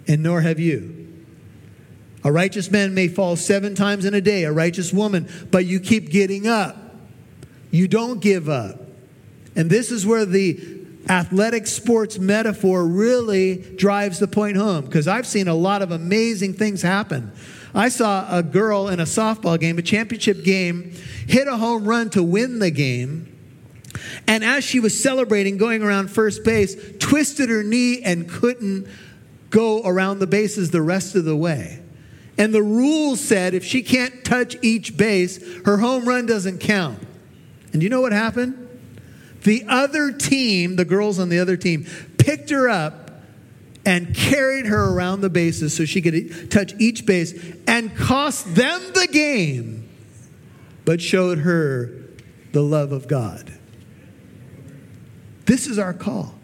and 0.09 0.22
nor 0.22 0.40
have 0.40 0.59
you 0.59 1.03
a 2.25 2.31
righteous 2.31 2.70
man 2.70 2.94
may 2.94 3.09
fall 3.09 3.35
seven 3.35 3.75
times 3.75 4.05
in 4.05 4.14
a 4.14 4.20
day, 4.20 4.44
a 4.44 4.53
righteous 4.53 4.92
woman, 4.92 5.29
but 5.51 5.66
you 5.66 5.81
keep 5.81 6.11
getting 6.11 6.46
up. 6.46 6.77
You 7.70 7.88
don't 7.88 8.20
give 8.20 8.48
up. 8.48 8.81
And 9.57 9.68
this 9.68 9.90
is 9.90 10.07
where 10.07 10.25
the 10.25 10.61
athletic 11.09 11.66
sports 11.66 12.18
metaphor 12.18 12.87
really 12.87 13.57
drives 13.57 14.20
the 14.20 14.29
point 14.29 14.57
home 14.57 14.85
because 14.85 15.09
I've 15.09 15.27
seen 15.27 15.48
a 15.48 15.55
lot 15.55 15.83
of 15.83 15.90
amazing 15.90 16.55
things 16.55 16.81
happen. 16.81 17.33
I 17.75 17.88
saw 17.88 18.27
a 18.31 18.42
girl 18.42 18.88
in 18.88 19.01
a 19.01 19.05
softball 19.05 19.59
game, 19.59 19.79
a 19.79 19.83
championship 19.83 20.44
game, 20.44 20.92
hit 21.27 21.48
a 21.48 21.57
home 21.57 21.85
run 21.87 22.11
to 22.11 22.22
win 22.22 22.61
the 22.61 22.70
game. 22.70 23.32
And 24.27 24.45
as 24.45 24.65
she 24.65 24.81
was 24.81 25.01
celebrating, 25.01 25.57
going 25.57 25.83
around 25.83 26.11
first 26.11 26.45
base, 26.45 26.77
twisted 26.99 27.49
her 27.49 27.62
knee 27.62 28.03
and 28.03 28.29
couldn't 28.29 28.87
go 29.51 29.83
around 29.85 30.19
the 30.19 30.27
bases 30.27 30.71
the 30.71 30.83
rest 30.83 31.15
of 31.15 31.25
the 31.25 31.37
way. 31.37 31.83
And 32.38 32.55
the 32.55 32.62
rules 32.62 33.21
said 33.21 33.55
if 33.55 33.65
she 33.65 33.83
can't 33.83 34.25
touch 34.25 34.57
each 34.62 34.97
base, 34.97 35.38
her 35.65 35.77
home 35.77 36.09
run 36.09 36.27
doesn't 36.27 36.59
count. 36.59 36.99
And 37.73 37.83
you 37.83 37.88
know 37.88 38.01
what 38.01 38.12
happened? 38.12 38.59
The 39.45 39.65
other 39.69 40.12
team, 40.12 40.77
the 40.77 40.85
girls 40.85 41.19
on 41.19 41.29
the 41.29 41.38
other 41.38 41.57
team, 41.57 41.87
picked 42.19 42.51
her 42.51 42.69
up 42.69 43.11
and 43.85 44.15
carried 44.15 44.67
her 44.67 44.95
around 44.95 45.21
the 45.21 45.31
bases 45.31 45.77
so 45.77 45.85
she 45.85 46.01
could 46.01 46.51
touch 46.51 46.73
each 46.79 47.05
base 47.05 47.35
and 47.67 47.95
cost 47.97 48.55
them 48.55 48.81
the 48.95 49.09
game, 49.11 49.88
but 50.85 51.01
showed 51.01 51.38
her 51.38 51.91
the 52.53 52.62
love 52.62 52.93
of 52.93 53.09
God. 53.09 53.53
This 55.46 55.66
is 55.66 55.78
our 55.78 55.92
call. 55.92 56.35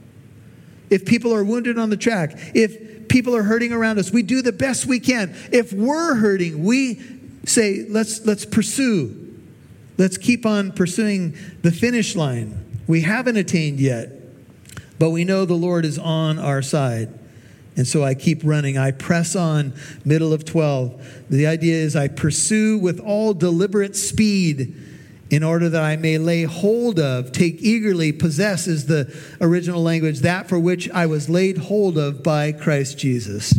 If 0.91 1.05
people 1.05 1.35
are 1.35 1.45
wounded 1.45 1.79
on 1.79 1.91
the 1.91 1.97
track, 1.97 2.33
if 2.55 2.99
people 3.09 3.35
are 3.35 3.43
hurting 3.43 3.73
around 3.73 3.99
us. 3.99 4.11
We 4.11 4.23
do 4.23 4.43
the 4.43 4.53
best 4.53 4.87
we 4.87 5.01
can. 5.01 5.35
If 5.51 5.73
we're 5.73 6.15
hurting, 6.15 6.65
we 6.65 7.01
say, 7.45 7.87
let's, 7.89 8.25
let's 8.27 8.45
pursue. 8.45 9.25
Let's 9.97 10.17
keep 10.17 10.47
on 10.47 10.73
pursuing 10.73 11.35
the 11.63 11.73
finish 11.73 12.15
line. 12.15 12.65
We 12.87 13.01
haven't 13.03 13.37
attained 13.37 13.81
yet, 13.81 14.13
but 14.99 15.11
we 15.11 15.25
know 15.25 15.45
the 15.45 15.55
Lord 15.55 15.85
is 15.85 15.99
on 15.99 16.39
our 16.39 16.63
side. 16.63 17.19
And 17.77 17.87
so 17.87 18.05
I 18.05 18.15
keep 18.15 18.41
running. 18.45 18.77
I 18.77 18.91
press 18.91 19.37
on, 19.37 19.73
middle 20.05 20.33
of 20.33 20.45
12. 20.45 21.27
The 21.31 21.47
idea 21.47 21.77
is 21.77 21.95
I 21.95 22.09
pursue 22.09 22.79
with 22.79 22.99
all 22.99 23.35
deliberate 23.35 23.97
speed 23.97 24.75
in 25.31 25.43
order 25.43 25.69
that 25.69 25.83
I 25.83 25.97
may 25.97 26.19
lay 26.19 26.45
hold 26.45 26.99
of, 26.99 27.33
take 27.33 27.61
eagerly, 27.61 28.13
possess 28.13 28.67
is 28.67 28.87
the 28.87 29.15
original 29.41 29.83
language, 29.83 30.21
that 30.21 30.49
for 30.49 30.59
which 30.59 30.89
I 30.91 31.07
was 31.07 31.29
laid 31.29 31.59
hold 31.59 31.99
of 31.99 32.23
by 32.23 32.53
Christ 32.53 32.99
Jesus. 32.99 33.53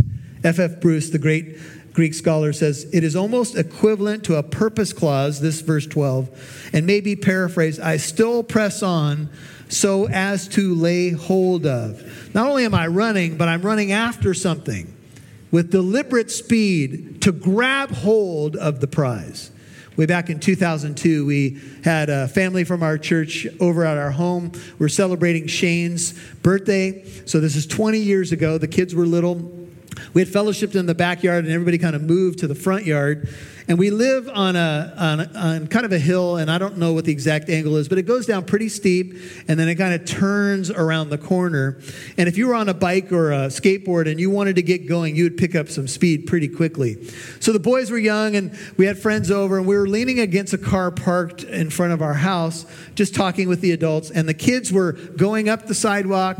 F.F. 0.43 0.59
F. 0.59 0.81
Bruce, 0.81 1.09
the 1.09 1.19
great 1.19 1.57
Greek 1.93 2.13
scholar, 2.13 2.53
says 2.53 2.87
it 2.91 3.03
is 3.03 3.15
almost 3.15 3.55
equivalent 3.55 4.23
to 4.23 4.35
a 4.35 4.43
purpose 4.43 4.93
clause, 4.93 5.41
this 5.41 5.61
verse 5.61 5.85
12, 5.85 6.69
and 6.73 6.85
maybe 6.85 7.15
paraphrased 7.15 7.79
I 7.79 7.97
still 7.97 8.43
press 8.43 8.81
on 8.81 9.29
so 9.67 10.07
as 10.07 10.47
to 10.49 10.73
lay 10.73 11.11
hold 11.11 11.65
of. 11.65 12.33
Not 12.33 12.49
only 12.49 12.65
am 12.65 12.73
I 12.73 12.87
running, 12.87 13.37
but 13.37 13.47
I'm 13.47 13.61
running 13.61 13.91
after 13.91 14.33
something 14.33 14.95
with 15.51 15.71
deliberate 15.71 16.31
speed 16.31 17.21
to 17.21 17.31
grab 17.31 17.91
hold 17.91 18.55
of 18.55 18.79
the 18.79 18.87
prize. 18.87 19.51
Way 19.99 20.05
back 20.05 20.29
in 20.29 20.39
2002, 20.39 21.25
we 21.25 21.59
had 21.83 22.09
a 22.09 22.29
family 22.29 22.63
from 22.63 22.83
our 22.83 22.97
church 22.97 23.45
over 23.59 23.83
at 23.83 23.97
our 23.97 24.11
home. 24.11 24.53
We're 24.79 24.87
celebrating 24.87 25.45
Shane's 25.47 26.13
birthday. 26.35 27.03
So 27.25 27.41
this 27.41 27.57
is 27.57 27.67
20 27.67 27.99
years 27.99 28.31
ago. 28.31 28.57
The 28.57 28.69
kids 28.69 28.95
were 28.95 29.05
little. 29.05 29.35
We 30.13 30.21
had 30.21 30.29
fellowshipped 30.29 30.75
in 30.75 30.85
the 30.85 30.95
backyard, 30.95 31.43
and 31.43 31.53
everybody 31.53 31.77
kind 31.77 31.97
of 31.97 32.01
moved 32.01 32.39
to 32.39 32.47
the 32.47 32.55
front 32.55 32.85
yard. 32.85 33.27
And 33.69 33.77
we 33.77 33.91
live 33.91 34.27
on 34.27 34.55
a, 34.55 34.91
on, 34.97 35.35
on 35.37 35.67
kind 35.67 35.85
of 35.85 35.91
a 35.91 35.99
hill, 35.99 36.37
and 36.37 36.49
I 36.49 36.57
don't 36.57 36.79
know 36.79 36.93
what 36.93 37.05
the 37.05 37.11
exact 37.11 37.49
angle 37.49 37.75
is, 37.75 37.87
but 37.87 37.99
it 37.99 38.07
goes 38.07 38.25
down 38.25 38.45
pretty 38.45 38.67
steep, 38.67 39.13
and 39.47 39.59
then 39.59 39.69
it 39.69 39.75
kind 39.75 39.93
of 39.93 40.07
turns 40.07 40.71
around 40.71 41.11
the 41.11 41.19
corner. 41.19 41.79
And 42.17 42.27
if 42.27 42.35
you 42.35 42.47
were 42.47 42.55
on 42.55 42.67
a 42.67 42.73
bike 42.73 43.11
or 43.11 43.31
a 43.31 43.45
skateboard 43.45 44.09
and 44.09 44.19
you 44.19 44.31
wanted 44.31 44.55
to 44.55 44.63
get 44.63 44.87
going, 44.87 45.15
you 45.15 45.23
would 45.25 45.37
pick 45.37 45.53
up 45.53 45.69
some 45.69 45.87
speed 45.87 46.25
pretty 46.25 46.47
quickly. 46.47 47.05
So 47.39 47.53
the 47.53 47.59
boys 47.59 47.91
were 47.91 47.99
young, 47.99 48.35
and 48.35 48.57
we 48.77 48.87
had 48.87 48.97
friends 48.97 49.29
over, 49.29 49.59
and 49.59 49.67
we 49.67 49.77
were 49.77 49.87
leaning 49.87 50.19
against 50.19 50.51
a 50.51 50.57
car 50.57 50.89
parked 50.89 51.43
in 51.43 51.69
front 51.69 51.93
of 51.93 52.01
our 52.01 52.15
house, 52.15 52.65
just 52.95 53.13
talking 53.13 53.47
with 53.47 53.61
the 53.61 53.71
adults, 53.71 54.09
and 54.09 54.27
the 54.27 54.33
kids 54.33 54.73
were 54.73 54.93
going 54.93 55.47
up 55.47 55.67
the 55.67 55.75
sidewalk 55.75 56.39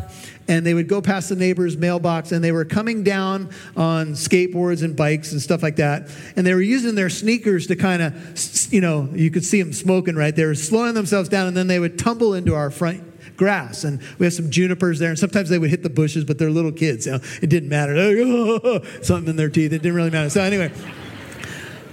and 0.49 0.65
they 0.65 0.73
would 0.73 0.87
go 0.87 0.99
past 0.99 1.29
the 1.29 1.35
neighbor's 1.35 1.77
mailbox 1.77 2.31
and 2.31 2.43
they 2.43 2.51
were 2.51 2.65
coming 2.65 3.03
down 3.03 3.51
on 3.77 4.13
skateboards 4.13 4.83
and 4.83 4.95
bikes 4.95 5.31
and 5.31 5.39
stuff 5.39 5.61
like 5.61 5.75
that. 5.75 6.09
And 6.35 6.45
they 6.45 6.55
were 6.55 6.61
using 6.61 6.95
their 6.95 7.09
sneakers 7.19 7.67
to 7.67 7.75
kind 7.75 8.01
of, 8.01 8.71
you 8.71 8.81
know, 8.81 9.09
you 9.13 9.31
could 9.31 9.45
see 9.45 9.61
them 9.61 9.73
smoking 9.73 10.15
right 10.15 10.35
there, 10.35 10.53
slowing 10.55 10.93
themselves 10.93 11.29
down, 11.29 11.47
and 11.47 11.55
then 11.55 11.67
they 11.67 11.79
would 11.79 11.99
tumble 11.99 12.33
into 12.33 12.55
our 12.55 12.71
front 12.71 13.03
grass. 13.37 13.83
And 13.83 14.01
we 14.17 14.25
have 14.25 14.33
some 14.33 14.49
junipers 14.49 14.99
there, 14.99 15.09
and 15.09 15.19
sometimes 15.19 15.49
they 15.49 15.57
would 15.57 15.69
hit 15.69 15.83
the 15.83 15.89
bushes, 15.89 16.25
but 16.25 16.37
they're 16.37 16.51
little 16.51 16.71
kids. 16.71 17.05
You 17.05 17.13
know, 17.13 17.19
it 17.41 17.47
didn't 17.47 17.69
matter. 17.69 17.95
Oh, 17.97 18.83
something 19.01 19.29
in 19.29 19.35
their 19.35 19.49
teeth. 19.49 19.73
It 19.73 19.81
didn't 19.81 19.95
really 19.95 20.11
matter. 20.11 20.29
So, 20.29 20.41
anyway, 20.41 20.71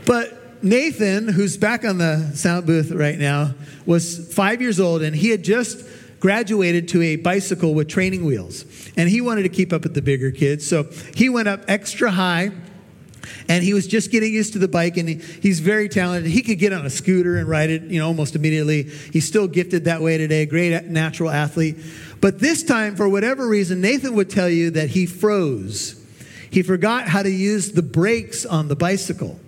but 0.07 0.63
Nathan, 0.63 1.29
who's 1.29 1.57
back 1.57 1.85
on 1.85 1.99
the 1.99 2.33
sound 2.35 2.67
booth 2.67 2.91
right 2.91 3.19
now, 3.19 3.55
was 3.87 4.33
five 4.35 4.61
years 4.61 4.81
old, 4.81 5.03
and 5.03 5.15
he 5.15 5.31
had 5.31 5.45
just 5.45 5.87
graduated 6.21 6.89
to 6.89 7.03
a 7.03 7.17
bicycle 7.17 7.75
with 7.75 7.89
training 7.89 8.25
wheels. 8.25 8.65
And 8.97 9.09
he 9.09 9.21
wanted 9.21 9.43
to 9.43 9.49
keep 9.49 9.73
up 9.73 9.83
with 9.83 9.95
the 9.95 10.03
bigger 10.03 10.31
kids. 10.31 10.67
So 10.67 10.85
he 11.15 11.29
went 11.29 11.47
up 11.47 11.61
extra 11.69 12.11
high 12.11 12.51
and 13.49 13.63
he 13.63 13.75
was 13.75 13.87
just 13.87 14.11
getting 14.11 14.33
used 14.33 14.53
to 14.53 14.59
the 14.59 14.69
bike 14.69 14.97
and 14.97 15.09
he, 15.09 15.15
he's 15.15 15.61
very 15.61 15.89
talented 15.89 16.31
he 16.31 16.43
could 16.43 16.59
get 16.59 16.73
on 16.73 16.85
a 16.87 16.91
scooter 16.91 17.37
and 17.37 17.49
ride 17.49 17.71
it 17.71 17.83
you 17.83 17.99
know 17.99 18.07
almost 18.07 18.37
immediately 18.37 18.85
he's 18.85 19.27
still 19.27 19.47
gifted 19.47 19.85
that 19.85 20.01
way 20.01 20.19
today 20.19 20.47
great 20.47 20.85
natural 20.85 21.31
athlete 21.31 21.77
but 22.21 22.39
this 22.39 22.63
time 22.63 22.97
for 22.97 23.09
whatever 23.09 23.47
reason 23.47 23.81
nathan 23.81 24.15
would 24.15 24.31
tell 24.31 24.49
you 24.49 24.71
that 24.71 24.91
he 24.91 25.07
froze 25.07 26.03
he 26.51 26.63
forgot 26.63 27.09
how 27.09 27.23
to 27.23 27.31
use 27.31 27.73
the 27.73 27.83
brakes 27.83 28.47
on 28.47 28.69
the 28.69 28.77
bicycle 28.77 29.39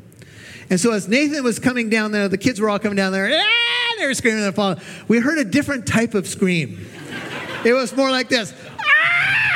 and 0.70 0.80
so 0.80 0.92
as 0.92 1.08
nathan 1.08 1.42
was 1.44 1.58
coming 1.58 1.88
down 1.88 2.12
there 2.12 2.28
the 2.28 2.38
kids 2.38 2.60
were 2.60 2.68
all 2.68 2.78
coming 2.78 2.96
down 2.96 3.12
there 3.12 3.28
they 3.98 4.06
were 4.06 4.14
screaming 4.14 4.44
and 4.44 4.54
falling. 4.54 4.80
We 5.08 5.18
heard 5.18 5.38
a 5.38 5.44
different 5.44 5.86
type 5.86 6.14
of 6.14 6.26
scream. 6.26 6.86
It 7.64 7.72
was 7.72 7.94
more 7.96 8.10
like 8.10 8.28
this. 8.28 8.54
Ah! 8.80 9.47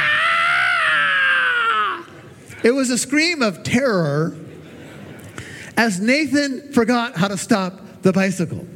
It 2.63 2.73
was 2.73 2.91
a 2.91 2.99
scream 2.99 3.43
of 3.43 3.63
terror 3.63 4.37
as 5.77 6.01
Nathan 6.01 6.73
forgot 6.73 7.17
how 7.17 7.29
to 7.29 7.37
stop 7.37 8.03
the 8.03 8.13
bicycle. 8.13 8.67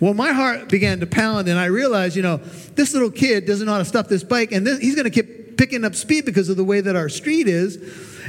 Well, 0.00 0.12
my 0.12 0.32
heart 0.32 0.68
began 0.68 1.00
to 1.00 1.06
pound, 1.06 1.48
and 1.48 1.58
I 1.58 1.66
realized, 1.66 2.16
you 2.16 2.22
know, 2.22 2.36
this 2.74 2.92
little 2.92 3.10
kid 3.10 3.46
doesn't 3.46 3.66
know 3.66 3.72
how 3.72 3.78
to 3.78 3.84
stop 3.84 4.08
this 4.08 4.22
bike, 4.22 4.52
and 4.52 4.66
this, 4.66 4.78
he's 4.78 4.94
going 4.94 5.04
to 5.04 5.10
keep 5.10 5.56
picking 5.56 5.84
up 5.84 5.94
speed 5.94 6.24
because 6.24 6.48
of 6.48 6.56
the 6.56 6.64
way 6.64 6.80
that 6.80 6.96
our 6.96 7.08
street 7.08 7.48
is. 7.48 7.76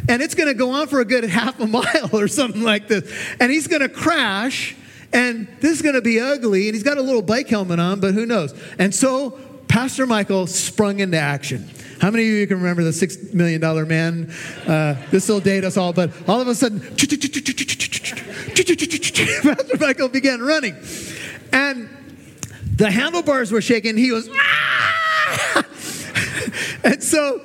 And 0.07 0.21
it's 0.21 0.35
going 0.35 0.47
to 0.47 0.53
go 0.53 0.71
on 0.71 0.87
for 0.87 1.01
a 1.01 1.05
good 1.05 1.23
half 1.29 1.59
a 1.59 1.67
mile 1.67 2.09
or 2.13 2.27
something 2.27 2.63
like 2.63 2.87
this. 2.87 3.11
And 3.39 3.51
he's 3.51 3.67
going 3.67 3.81
to 3.81 3.89
crash 3.89 4.75
and 5.13 5.47
this 5.61 5.71
is 5.71 5.81
going 5.81 5.95
to 5.95 6.01
be 6.01 6.19
ugly. 6.19 6.67
And 6.67 6.75
he's 6.75 6.83
got 6.83 6.97
a 6.97 7.01
little 7.01 7.21
bike 7.21 7.47
helmet 7.47 7.79
on, 7.79 7.99
but 7.99 8.13
who 8.13 8.25
knows? 8.25 8.53
And 8.77 8.93
so 8.93 9.31
Pastor 9.67 10.05
Michael 10.05 10.47
sprung 10.47 10.99
into 10.99 11.17
action. 11.17 11.69
How 11.99 12.11
many 12.11 12.27
of 12.27 12.33
you 12.33 12.47
can 12.47 12.57
remember 12.57 12.83
the 12.83 12.93
six 12.93 13.33
million 13.33 13.59
dollar 13.59 13.85
man? 13.85 14.31
Uh, 14.67 14.95
this 15.09 15.27
will 15.27 15.39
date 15.39 15.63
us 15.63 15.77
all, 15.77 15.93
but 15.93 16.11
all 16.27 16.39
of 16.39 16.47
a 16.47 16.55
sudden, 16.55 16.79
Pastor 19.41 19.77
Michael 19.79 20.09
began 20.09 20.41
running, 20.41 20.75
and 21.51 21.89
the 22.75 22.91
handlebars 22.91 23.51
were 23.51 23.61
shaking. 23.61 23.97
He 23.97 24.11
was, 24.11 24.29
and 26.83 27.03
so 27.03 27.43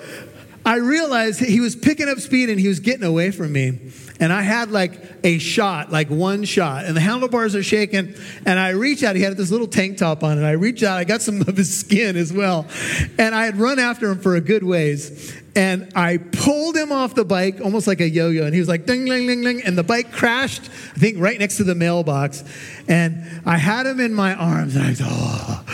I 0.64 0.76
realized 0.76 1.40
he 1.40 1.60
was 1.60 1.74
picking 1.74 2.08
up 2.08 2.18
speed 2.18 2.50
and 2.50 2.60
he 2.60 2.68
was 2.68 2.80
getting 2.80 3.04
away 3.04 3.30
from 3.30 3.52
me 3.52 3.78
and 4.22 4.32
I 4.32 4.42
had 4.42 4.70
like 4.70 4.92
a 5.24 5.38
shot, 5.38 5.90
like 5.90 6.08
one 6.08 6.44
shot, 6.44 6.84
and 6.84 6.96
the 6.96 7.00
handlebars 7.00 7.56
are 7.56 7.62
shaking. 7.64 8.14
And 8.46 8.56
I 8.56 8.68
reach 8.68 9.02
out, 9.02 9.16
he 9.16 9.22
had 9.22 9.36
this 9.36 9.50
little 9.50 9.66
tank 9.66 9.98
top 9.98 10.22
on, 10.22 10.38
and 10.38 10.46
I 10.46 10.52
reach 10.52 10.84
out, 10.84 10.96
I 10.96 11.02
got 11.02 11.22
some 11.22 11.40
of 11.48 11.56
his 11.56 11.76
skin 11.76 12.16
as 12.16 12.32
well. 12.32 12.68
And 13.18 13.34
I 13.34 13.46
had 13.46 13.56
run 13.56 13.80
after 13.80 14.08
him 14.08 14.20
for 14.20 14.36
a 14.36 14.40
good 14.40 14.62
ways. 14.62 15.36
And 15.56 15.90
I 15.96 16.18
pulled 16.18 16.76
him 16.76 16.92
off 16.92 17.16
the 17.16 17.24
bike 17.24 17.60
almost 17.62 17.88
like 17.88 18.00
a 18.00 18.08
yo 18.08 18.28
yo. 18.28 18.44
And 18.44 18.54
he 18.54 18.60
was 18.60 18.68
like, 18.68 18.86
ding, 18.86 19.06
ding, 19.06 19.26
ding, 19.26 19.42
ding. 19.42 19.60
And 19.62 19.76
the 19.76 19.82
bike 19.82 20.12
crashed, 20.12 20.70
I 20.70 20.98
think, 21.00 21.18
right 21.18 21.38
next 21.40 21.56
to 21.56 21.64
the 21.64 21.74
mailbox. 21.74 22.44
And 22.86 23.42
I 23.44 23.56
had 23.56 23.86
him 23.86 23.98
in 23.98 24.14
my 24.14 24.34
arms, 24.34 24.76
and 24.76 24.86
I 24.86 24.94
thought, 24.94 25.64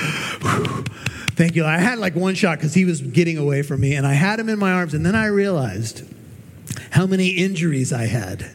oh, 0.43 0.85
thank 1.33 1.55
you. 1.55 1.67
I 1.67 1.77
had 1.77 1.99
like 1.99 2.17
one 2.17 2.35
shot 2.35 2.57
because 2.57 2.73
he 2.73 2.87
was 2.87 3.03
getting 3.03 3.37
away 3.37 3.61
from 3.61 3.83
me. 3.83 3.95
And 3.95 4.07
I 4.07 4.15
had 4.15 4.41
him 4.41 4.49
in 4.49 4.59
my 4.59 4.73
arms, 4.73 4.95
and 4.95 5.05
then 5.05 5.15
I 5.15 5.27
realized 5.27 6.03
how 6.91 7.07
many 7.07 7.29
injuries 7.29 7.93
I 7.93 8.07
had. 8.07 8.51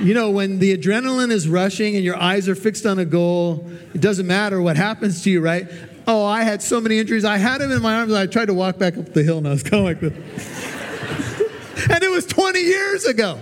You 0.00 0.14
know, 0.14 0.30
when 0.30 0.58
the 0.58 0.76
adrenaline 0.76 1.30
is 1.30 1.48
rushing 1.48 1.94
and 1.94 2.04
your 2.04 2.16
eyes 2.16 2.48
are 2.48 2.54
fixed 2.54 2.86
on 2.86 2.98
a 2.98 3.04
goal, 3.04 3.70
it 3.94 4.00
doesn't 4.00 4.26
matter 4.26 4.60
what 4.60 4.76
happens 4.76 5.22
to 5.22 5.30
you, 5.30 5.40
right? 5.40 5.68
Oh, 6.06 6.24
I 6.24 6.42
had 6.42 6.62
so 6.62 6.80
many 6.80 6.98
injuries. 6.98 7.24
I 7.24 7.36
had 7.36 7.60
him 7.60 7.70
in 7.70 7.80
my 7.80 7.94
arms 7.96 8.10
and 8.10 8.18
I 8.18 8.26
tried 8.26 8.46
to 8.46 8.54
walk 8.54 8.78
back 8.78 8.96
up 8.98 9.12
the 9.12 9.22
hill 9.22 9.38
and 9.38 9.46
I 9.46 9.50
was 9.50 9.62
kind 9.68 9.80
of 9.80 9.84
like 9.84 10.00
this. 10.00 11.88
and 11.88 12.02
it 12.02 12.10
was 12.10 12.26
20 12.26 12.58
years 12.58 13.04
ago. 13.04 13.40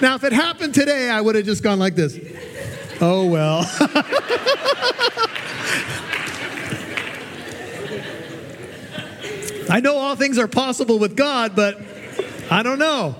Now, 0.00 0.16
if 0.16 0.24
it 0.24 0.32
happened 0.32 0.74
today, 0.74 1.08
I 1.08 1.20
would 1.20 1.36
have 1.36 1.44
just 1.44 1.62
gone 1.62 1.78
like 1.78 1.94
this. 1.94 2.18
Oh, 3.00 3.26
well. 3.26 3.64
I 9.70 9.80
know 9.80 9.96
all 9.96 10.16
things 10.16 10.38
are 10.38 10.48
possible 10.48 10.98
with 10.98 11.16
God, 11.16 11.54
but 11.54 11.80
I 12.52 12.62
don't 12.62 12.78
know. 12.78 13.14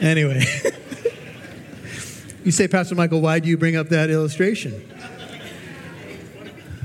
Anyway. 0.00 0.42
you 2.44 2.50
say, 2.50 2.66
Pastor 2.66 2.96
Michael, 2.96 3.20
why 3.20 3.38
do 3.38 3.48
you 3.48 3.56
bring 3.56 3.76
up 3.76 3.90
that 3.90 4.10
illustration? 4.10 4.80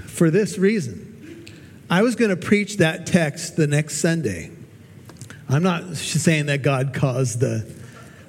For 0.05 0.29
this 0.29 0.59
reason. 0.59 1.47
I 1.89 2.03
was 2.03 2.15
going 2.15 2.29
to 2.29 2.37
preach 2.37 2.77
that 2.77 3.07
text 3.07 3.55
the 3.55 3.65
next 3.65 3.97
Sunday. 3.97 4.51
I'm 5.49 5.63
not 5.63 5.95
saying 5.95 6.45
that 6.45 6.61
God 6.61 6.93
caused 6.93 7.39
the, 7.39 7.67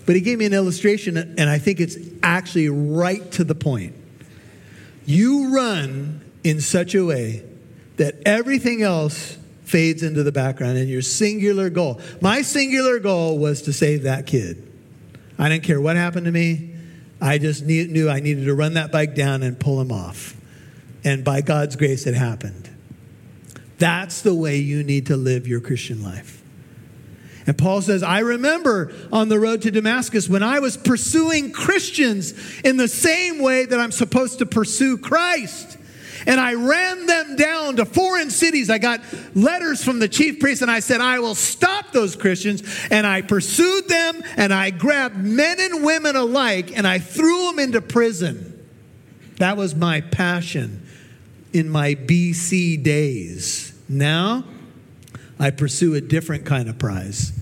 but 0.06 0.14
he 0.14 0.22
gave 0.22 0.38
me 0.38 0.46
an 0.46 0.54
illustration, 0.54 1.18
and 1.18 1.50
I 1.50 1.58
think 1.58 1.78
it's 1.78 1.98
actually 2.22 2.70
right 2.70 3.30
to 3.32 3.44
the 3.44 3.54
point. 3.54 3.94
You 5.04 5.54
run 5.54 6.22
in 6.42 6.62
such 6.62 6.94
a 6.94 7.04
way 7.04 7.44
that 7.98 8.14
everything 8.24 8.80
else 8.80 9.36
fades 9.72 10.02
into 10.02 10.22
the 10.22 10.30
background 10.30 10.76
and 10.76 10.88
your 10.88 11.00
singular 11.00 11.70
goal. 11.70 11.98
My 12.20 12.42
singular 12.42 12.98
goal 12.98 13.38
was 13.38 13.62
to 13.62 13.72
save 13.72 14.02
that 14.02 14.26
kid. 14.26 14.70
I 15.38 15.48
didn't 15.48 15.64
care 15.64 15.80
what 15.80 15.96
happened 15.96 16.26
to 16.26 16.30
me. 16.30 16.74
I 17.20 17.38
just 17.38 17.64
knew 17.64 18.11
I 18.11 18.20
needed 18.20 18.44
to 18.44 18.54
run 18.54 18.74
that 18.74 18.92
bike 18.92 19.14
down 19.14 19.42
and 19.42 19.58
pull 19.58 19.80
him 19.80 19.90
off. 19.90 20.37
And 21.04 21.24
by 21.24 21.40
God's 21.40 21.74
grace, 21.76 22.06
it 22.06 22.14
happened. 22.14 22.68
That's 23.78 24.20
the 24.20 24.35
way 24.35 24.58
you 24.58 24.85
need 24.85 25.06
to 25.06 25.16
live 25.16 25.48
your 25.48 25.61
Christian 25.61 26.02
life. 26.02 26.42
And 27.46 27.56
Paul 27.56 27.80
says, 27.80 28.02
I 28.02 28.20
remember 28.20 28.92
on 29.11 29.28
the 29.28 29.40
road 29.40 29.62
to 29.62 29.70
Damascus 29.70 30.28
when 30.28 30.42
I 30.42 30.61
was 30.61 30.76
pursuing 30.76 31.50
Christians 31.50 32.35
in 32.61 32.76
the 32.76 32.88
same 32.88 33.40
way 33.40 33.64
that 33.64 33.80
I'm 33.80 33.90
supposed 33.90 34.38
to 34.40 34.46
pursue 34.46 34.98
Christ. 34.98 35.71
And 36.26 36.40
I 36.40 36.54
ran 36.54 37.06
them 37.06 37.37
down 37.37 37.76
to 37.76 37.85
foreign 37.85 38.30
cities. 38.30 38.70
I 38.70 38.78
got 38.78 39.00
letters 39.35 39.82
from 39.82 39.98
the 39.98 40.08
chief 40.08 40.40
priest 40.40 40.62
and 40.62 40.70
I 40.70 40.80
said, 40.80 41.00
I 41.00 41.18
will 41.18 41.35
stop 41.35 41.92
those 41.92 42.16
Christians. 42.16 42.62
And 42.90 43.06
I 43.06 43.22
pursued 43.22 43.88
them 43.88 44.22
and 44.37 44.52
I 44.52 44.70
grabbed 44.70 45.16
men 45.16 45.58
and 45.61 45.85
women 45.85 46.16
alike 46.16 46.76
and 46.76 46.87
I 46.87 46.98
threw 46.98 47.46
them 47.46 47.58
into 47.58 47.80
prison. 47.80 48.48
That 49.38 49.56
was 49.56 49.74
my 49.74 50.00
passion 50.00 50.87
in 51.52 51.68
my 51.68 51.94
BC 51.94 52.82
days. 52.82 53.72
Now, 53.88 54.44
I 55.38 55.50
pursue 55.50 55.94
a 55.94 56.00
different 56.00 56.46
kind 56.46 56.68
of 56.68 56.78
prize. 56.78 57.32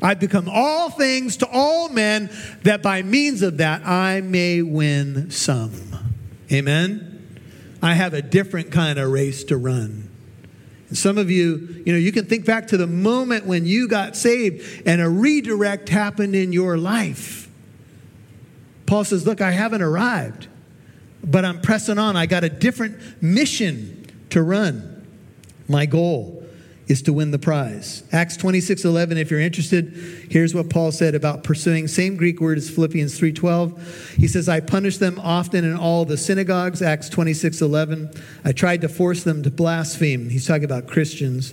I've 0.00 0.20
become 0.20 0.48
all 0.48 0.90
things 0.90 1.38
to 1.38 1.48
all 1.50 1.88
men 1.88 2.30
that 2.62 2.82
by 2.82 3.02
means 3.02 3.42
of 3.42 3.56
that 3.56 3.84
I 3.84 4.20
may 4.20 4.62
win 4.62 5.30
some. 5.30 5.72
Amen? 6.52 7.17
I 7.82 7.94
have 7.94 8.14
a 8.14 8.22
different 8.22 8.72
kind 8.72 8.98
of 8.98 9.10
race 9.10 9.44
to 9.44 9.56
run. 9.56 10.08
And 10.88 10.96
some 10.96 11.18
of 11.18 11.30
you, 11.30 11.82
you 11.84 11.92
know, 11.92 11.98
you 11.98 12.12
can 12.12 12.24
think 12.24 12.44
back 12.44 12.68
to 12.68 12.76
the 12.76 12.86
moment 12.86 13.46
when 13.46 13.66
you 13.66 13.88
got 13.88 14.16
saved 14.16 14.86
and 14.86 15.00
a 15.00 15.08
redirect 15.08 15.88
happened 15.88 16.34
in 16.34 16.52
your 16.52 16.76
life. 16.78 17.48
Paul 18.86 19.04
says, 19.04 19.26
Look, 19.26 19.40
I 19.40 19.50
haven't 19.50 19.82
arrived, 19.82 20.48
but 21.22 21.44
I'm 21.44 21.60
pressing 21.60 21.98
on. 21.98 22.16
I 22.16 22.26
got 22.26 22.42
a 22.42 22.48
different 22.48 23.22
mission 23.22 24.06
to 24.30 24.42
run. 24.42 25.06
My 25.68 25.84
goal 25.84 26.37
is 26.88 27.02
to 27.02 27.12
win 27.12 27.30
the 27.30 27.38
prize. 27.38 28.02
Acts 28.12 28.36
26 28.36 28.84
11, 28.84 29.18
if 29.18 29.30
you're 29.30 29.40
interested, 29.40 29.92
here's 30.30 30.54
what 30.54 30.70
Paul 30.70 30.90
said 30.90 31.14
about 31.14 31.44
pursuing. 31.44 31.86
Same 31.86 32.16
Greek 32.16 32.40
word 32.40 32.56
as 32.56 32.70
Philippians 32.70 33.18
3.12. 33.20 34.16
He 34.16 34.26
says, 34.26 34.48
I 34.48 34.60
punished 34.60 34.98
them 34.98 35.20
often 35.22 35.64
in 35.64 35.76
all 35.76 36.06
the 36.06 36.16
synagogues, 36.16 36.80
Acts 36.80 37.10
26 37.10 37.60
11. 37.60 38.10
I 38.44 38.52
tried 38.52 38.80
to 38.80 38.88
force 38.88 39.22
them 39.22 39.42
to 39.42 39.50
blaspheme. 39.50 40.30
He's 40.30 40.46
talking 40.46 40.64
about 40.64 40.86
Christians. 40.86 41.52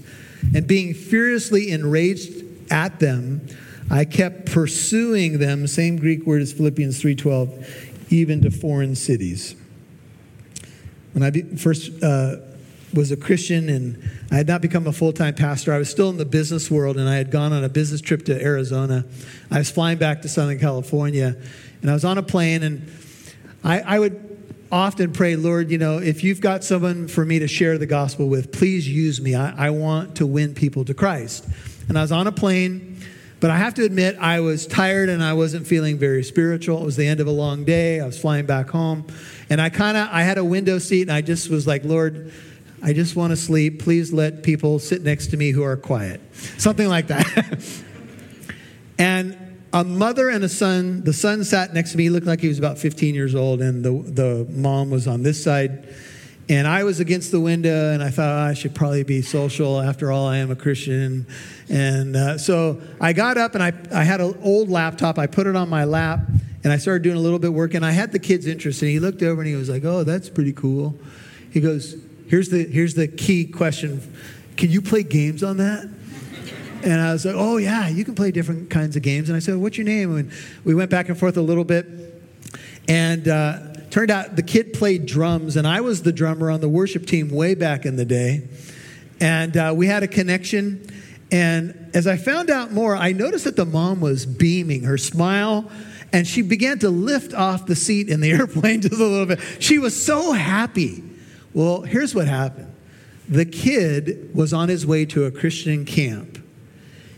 And 0.54 0.66
being 0.66 0.94
furiously 0.94 1.72
enraged 1.72 2.44
at 2.72 3.00
them, 3.00 3.46
I 3.92 4.06
kept 4.06 4.48
pursuing 4.48 5.40
them, 5.40 5.68
same 5.68 5.98
Greek 5.98 6.26
word 6.26 6.42
as 6.42 6.54
Philippians 6.54 7.02
3.12, 7.02 8.12
even 8.12 8.42
to 8.42 8.52
foreign 8.52 8.96
cities. 8.96 9.56
When 11.14 11.24
I 11.24 11.30
be, 11.30 11.44
first 11.44 11.92
uh, 12.04 12.38
was 12.96 13.12
a 13.12 13.18
Christian 13.18 13.70
and 13.70 14.02
I 14.32 14.36
had 14.36 14.48
not 14.48 14.62
become 14.62 14.88
a 14.88 14.92
full 14.92 15.14
time 15.14 15.36
pastor. 15.36 15.74
I 15.74 15.78
was 15.78 15.90
still 15.90 16.10
in 16.10 16.18
the 16.18 16.26
business 16.26 16.72
world 16.72 16.98
and 16.98 17.08
I 17.08 17.16
had 17.16 17.30
gone 17.30 17.54
on 17.54 17.64
a 17.64 17.70
business 17.70 18.02
trip 18.02 18.26
to 18.26 18.42
Arizona. 18.42 19.06
I 19.52 19.60
was 19.60 19.70
flying 19.70 19.98
back 19.98 20.22
to 20.24 20.30
Southern 20.30 20.60
California 20.60 21.36
and 21.82 21.92
I 21.92 21.94
was 21.94 22.06
on 22.06 22.18
a 22.18 22.24
plane 22.24 22.64
and 22.64 22.92
I, 23.64 23.82
I 23.82 24.00
would 24.00 24.22
often 24.72 25.14
pray, 25.14 25.36
Lord, 25.36 25.70
you 25.70 25.78
know, 25.78 26.00
if 26.00 26.24
you've 26.24 26.42
got 26.42 26.64
someone 26.64 27.08
for 27.08 27.24
me 27.24 27.40
to 27.40 27.48
share 27.48 27.78
the 27.78 27.86
gospel 27.86 28.28
with, 28.28 28.52
please 28.52 28.88
use 28.88 29.22
me. 29.22 29.36
I, 29.36 29.68
I 29.68 29.70
want 29.70 30.16
to 30.18 30.26
win 30.26 30.56
people 30.56 30.86
to 30.86 30.94
Christ. 30.94 31.48
And 31.88 31.98
I 31.98 32.02
was 32.02 32.12
on 32.12 32.28
a 32.28 32.32
plane. 32.32 32.94
But 33.42 33.52
I 33.52 33.58
have 33.58 33.74
to 33.76 33.84
admit, 33.84 34.18
I 34.20 34.40
was 34.40 34.66
tired 34.66 35.10
and 35.10 35.22
I 35.22 35.34
wasn't 35.34 35.68
feeling 35.68 35.98
very 35.98 36.24
spiritual. 36.24 36.82
It 36.82 36.86
was 36.86 36.96
the 36.96 37.06
end 37.06 37.20
of 37.20 37.28
a 37.28 37.32
long 37.32 37.64
day. 37.66 38.00
I 38.00 38.06
was 38.06 38.18
flying 38.18 38.46
back 38.46 38.70
home. 38.70 39.06
And 39.50 39.62
I 39.62 39.70
kind 39.70 39.98
of, 39.98 40.08
I 40.12 40.24
had 40.24 40.38
a 40.38 40.46
window 40.46 40.80
seat 40.80 41.04
and 41.04 41.12
I 41.12 41.22
just 41.22 41.50
was 41.50 41.68
like, 41.68 41.84
Lord, 41.84 42.34
I 42.86 42.94
just 42.94 43.16
want 43.16 43.32
to 43.32 43.36
sleep. 43.36 43.82
Please 43.82 44.14
let 44.14 44.44
people 44.44 44.78
sit 44.78 45.02
next 45.02 45.28
to 45.32 45.38
me 45.38 45.50
who 45.50 45.64
are 45.64 45.76
quiet. 45.76 46.22
Something 46.60 46.88
like 46.88 47.08
that. 47.08 47.58
and 49.00 49.36
a 49.74 49.84
mother 49.84 50.30
and 50.30 50.44
a 50.44 50.50
son, 50.50 51.04
the 51.04 51.12
son 51.12 51.44
sat 51.44 51.74
next 51.74 51.94
to 51.94 51.98
me. 51.98 52.04
He 52.04 52.10
looked 52.12 52.28
like 52.28 52.42
he 52.42 52.48
was 52.48 52.60
about 52.60 52.78
15 52.78 53.16
years 53.16 53.34
old, 53.34 53.60
and 53.60 53.84
the, 53.84 53.92
the 53.92 54.48
mom 54.52 54.92
was 54.92 55.08
on 55.08 55.24
this 55.24 55.44
side. 55.44 55.96
And 56.48 56.68
I 56.68 56.84
was 56.84 57.00
against 57.00 57.32
the 57.32 57.40
window, 57.40 57.92
and 57.92 58.04
I 58.04 58.12
thought 58.12 58.30
oh, 58.30 58.50
I 58.52 58.54
should 58.54 58.76
probably 58.76 59.04
be 59.04 59.24
social. 59.24 59.82
After 59.82 60.12
all, 60.12 60.28
I 60.28 60.38
am 60.38 60.52
a 60.52 60.56
Christian. 60.56 61.26
And 61.70 62.16
uh, 62.16 62.38
so 62.38 62.80
I 63.02 63.14
got 63.14 63.40
up 63.40 63.56
and 63.56 63.64
I, 63.64 63.74
I 63.92 64.04
had 64.04 64.22
an 64.22 64.38
old 64.44 64.70
laptop. 64.70 65.18
I 65.18 65.26
put 65.26 65.48
it 65.48 65.56
on 65.56 65.70
my 65.70 65.86
lap, 65.86 66.20
and 66.64 66.72
I 66.72 66.78
started 66.78 67.02
doing 67.02 67.18
a 67.18 67.20
little 67.20 67.40
bit 67.40 67.48
of 67.48 67.56
work. 67.56 67.74
And 67.74 67.84
I 67.84 67.94
had 67.94 68.12
the 68.12 68.20
kid's 68.20 68.46
interest. 68.46 68.84
And 68.84 68.92
he 68.92 69.00
looked 69.00 69.24
over 69.24 69.42
and 69.42 69.50
he 69.50 69.56
was 69.56 69.70
like, 69.70 69.84
Oh, 69.84 70.04
that's 70.04 70.30
pretty 70.30 70.54
cool. 70.54 70.96
He 71.50 71.62
goes, 71.62 71.96
Here's 72.28 72.50
the, 72.50 72.64
here's 72.66 72.96
the 72.96 73.08
key 73.08 73.46
question 73.46 74.02
Can 74.58 74.72
you 74.72 74.82
play 74.82 75.04
games 75.04 75.44
on 75.44 75.58
that? 75.58 75.90
And 76.84 77.02
I 77.02 77.14
was 77.14 77.26
like, 77.26 77.36
oh, 77.36 77.58
yeah, 77.58 77.88
you 77.88 78.06
can 78.06 78.14
play 78.14 78.30
different 78.30 78.70
kinds 78.70 78.96
of 78.96 79.02
games. 79.02 79.28
And 79.28 79.36
I 79.36 79.40
said, 79.40 79.58
what's 79.58 79.76
your 79.76 79.86
name? 79.86 80.16
And 80.16 80.32
we 80.64 80.76
went 80.76 80.92
back 80.92 81.10
and 81.10 81.18
forth 81.18 81.36
a 81.36 81.42
little 81.42 81.64
bit. 81.64 81.88
And 82.88 83.28
uh, 83.28 83.60
turned 83.90 84.12
out 84.12 84.36
the 84.36 84.44
kid 84.44 84.72
played 84.72 85.08
drums, 85.08 85.58
and 85.58 85.66
I 85.66 85.82
was 85.82 86.04
the 86.04 86.12
drummer 86.12 86.52
on 86.52 86.62
the 86.62 86.70
worship 86.70 87.08
team 87.08 87.30
way 87.30 87.56
back 87.56 87.88
in 87.88 87.96
the 87.96 88.06
day. 88.06 88.48
And 89.20 89.58
uh, 89.58 89.74
we 89.76 89.88
had 89.88 90.04
a 90.04 90.08
connection. 90.08 90.88
And 91.32 91.90
as 91.96 92.06
I 92.06 92.18
found 92.18 92.52
out 92.52 92.72
more, 92.72 92.96
I 92.96 93.14
noticed 93.14 93.46
that 93.46 93.56
the 93.56 93.66
mom 93.66 94.00
was 94.00 94.28
beaming, 94.28 94.84
her 94.84 95.00
smile, 95.00 95.72
and 96.14 96.28
she 96.28 96.44
began 96.44 96.78
to 96.80 96.90
lift 96.90 97.34
off 97.34 97.66
the 97.66 97.76
seat 97.76 98.10
in 98.10 98.20
the 98.20 98.32
airplane 98.34 98.82
just 98.82 98.94
a 98.94 99.04
little 99.04 99.26
bit. 99.26 99.40
She 99.60 99.80
was 99.80 100.00
so 100.00 100.34
happy. 100.34 101.04
Well, 101.56 101.84
here's 101.84 102.14
what 102.14 102.28
happened 102.28 102.72
the 103.28 103.46
kid 103.46 104.30
was 104.36 104.54
on 104.54 104.70
his 104.70 104.86
way 104.86 105.06
to 105.06 105.24
a 105.24 105.32
Christian 105.32 105.84
camp. 105.84 106.38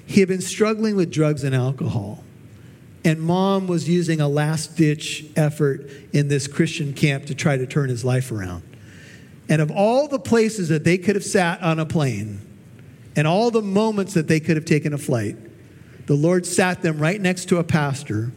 He 0.06 0.22
had 0.22 0.30
been 0.30 0.40
struggling 0.40 0.96
with 0.96 1.12
drugs 1.12 1.44
and 1.44 1.54
alcohol. 1.54 2.24
And 3.04 3.20
mom 3.22 3.68
was 3.68 3.90
using 3.90 4.22
a 4.22 4.28
last 4.28 4.78
ditch 4.78 5.26
effort 5.36 5.90
in 6.14 6.30
this 6.30 6.48
Christian 6.48 6.94
camp 6.94 7.26
to 7.26 7.36
try 7.36 7.58
to 7.58 7.66
turn 7.66 7.90
his 7.90 8.06
life 8.06 8.32
around. 8.32 8.64
And 9.50 9.62
of 9.62 9.72
all 9.72 10.08
the 10.08 10.20
places 10.20 10.70
that 10.70 10.84
they 10.84 10.98
could 10.98 11.16
have 11.16 11.26
sat 11.26 11.62
on 11.62 11.80
a 11.80 11.86
plane 11.86 12.40
and 13.16 13.28
all 13.28 13.52
the 13.52 13.62
moments 13.62 14.14
that 14.14 14.28
they 14.28 14.40
could 14.40 14.56
have 14.56 14.66
taken 14.66 14.94
a 14.94 14.98
flight, 14.98 15.36
the 16.06 16.16
Lord 16.16 16.46
sat 16.46 16.82
them 16.82 17.00
right 17.00 17.20
next 17.20 17.46
to 17.50 17.58
a 17.58 17.64
pastor 17.64 18.32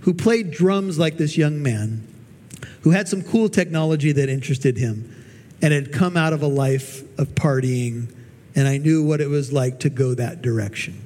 who 0.00 0.14
played 0.14 0.50
drums 0.50 0.98
like 0.98 1.16
this 1.16 1.36
young 1.36 1.62
man, 1.62 2.06
who 2.82 2.90
had 2.90 3.08
some 3.08 3.22
cool 3.22 3.48
technology 3.48 4.12
that 4.12 4.28
interested 4.28 4.76
him 4.78 5.12
and 5.62 5.72
had 5.72 5.92
come 5.92 6.16
out 6.16 6.32
of 6.32 6.42
a 6.42 6.46
life 6.46 7.02
of 7.18 7.28
partying, 7.34 8.14
and 8.54 8.68
I 8.68 8.78
knew 8.78 9.04
what 9.04 9.20
it 9.20 9.28
was 9.28 9.52
like 9.52 9.80
to 9.80 9.90
go 9.90 10.14
that 10.14 10.42
direction. 10.42 11.00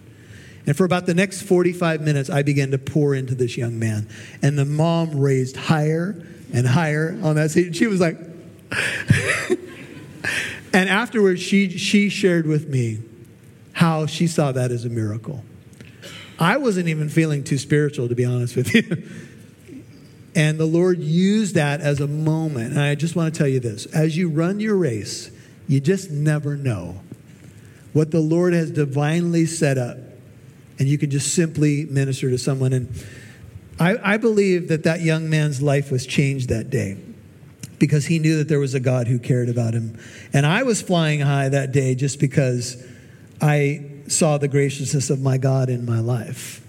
And 0.67 0.77
for 0.77 0.85
about 0.85 1.07
the 1.07 1.15
next 1.15 1.43
45 1.43 2.03
minutes, 2.03 2.29
I 2.29 2.43
began 2.43 2.73
to 2.73 2.79
pour 2.79 3.15
into 3.15 3.35
this 3.35 3.57
young 3.57 3.79
man. 3.79 4.07
And 4.43 4.59
the 4.59 4.67
mom 4.67 5.19
raised 5.19 5.57
higher 5.57 6.23
and 6.53 6.67
higher 6.67 7.19
on 7.23 7.37
that 7.37 7.51
seat. 7.53 7.75
She 7.75 7.87
was 7.87 8.01
like, 8.01 8.19
and 10.75 10.91
afterwards, 10.91 11.41
she, 11.41 11.71
she 11.79 12.11
shared 12.11 12.47
with 12.47 12.69
me 12.69 12.99
how 13.73 14.05
she 14.05 14.27
saw 14.27 14.53
that 14.53 14.71
as 14.71 14.85
a 14.85 14.91
miracle. 14.91 15.43
I 16.39 16.59
wasn't 16.59 16.89
even 16.89 17.09
feeling 17.09 17.45
too 17.45 17.59
spiritual, 17.59 18.09
to 18.09 18.15
be 18.15 18.25
honest 18.27 18.55
with 18.55 18.75
you. 18.75 19.09
And 20.35 20.59
the 20.59 20.67
Lord 20.67 20.99
used 20.99 21.55
that 21.55 21.81
as 21.81 22.01
a 22.01 22.07
moment. 22.07 22.73
And 22.73 22.81
I 22.81 22.95
just 22.95 23.17
want 23.17 23.33
to 23.33 23.39
tell 23.39 23.49
you 23.49 23.61
this 23.61 23.87
as 23.87 24.17
you 24.17 24.29
run 24.29 24.61
your 24.61 24.77
race, 24.77 25.31
you 25.67 25.81
just 25.81 26.11
never 26.11 26.57
know 26.57 27.01
what 27.93 28.11
the 28.11 28.21
Lord 28.21 28.53
has 28.53 28.71
divinely 28.71 29.47
set 29.47 29.79
up. 29.79 29.97
And 30.79 30.87
you 30.87 30.97
can 30.99 31.11
just 31.11 31.35
simply 31.35 31.87
minister 31.87 32.31
to 32.31 32.39
someone. 32.39 32.73
And 32.73 33.05
I, 33.81 34.15
I 34.15 34.17
believe 34.17 34.69
that 34.69 34.85
that 34.85 35.01
young 35.01 35.29
man's 35.29 35.61
life 35.61 35.91
was 35.91 36.07
changed 36.07 36.49
that 36.51 36.71
day 36.71 36.97
because 37.79 38.07
he 38.07 38.19
knew 38.19 38.39
that 38.39 38.49
there 38.49 38.61
was 38.61 38.75
a 38.75 38.81
God 38.81 39.07
who 39.07 39.19
cared 39.19 39.49
about 39.49 39.75
him. 39.75 39.99
And 40.33 40.47
I 40.47 40.63
was 40.63 40.83
flying 40.83 41.21
high 41.21 41.49
that 41.49 41.73
day 41.73 41.95
just 41.95 42.21
because 42.21 42.85
I 43.41 43.85
saw 44.09 44.39
the 44.39 44.49
graciousness 44.49 45.11
of 45.11 45.21
my 45.21 45.39
God 45.39 45.69
in 45.69 45.85
my 45.85 46.01
life. 46.01 46.65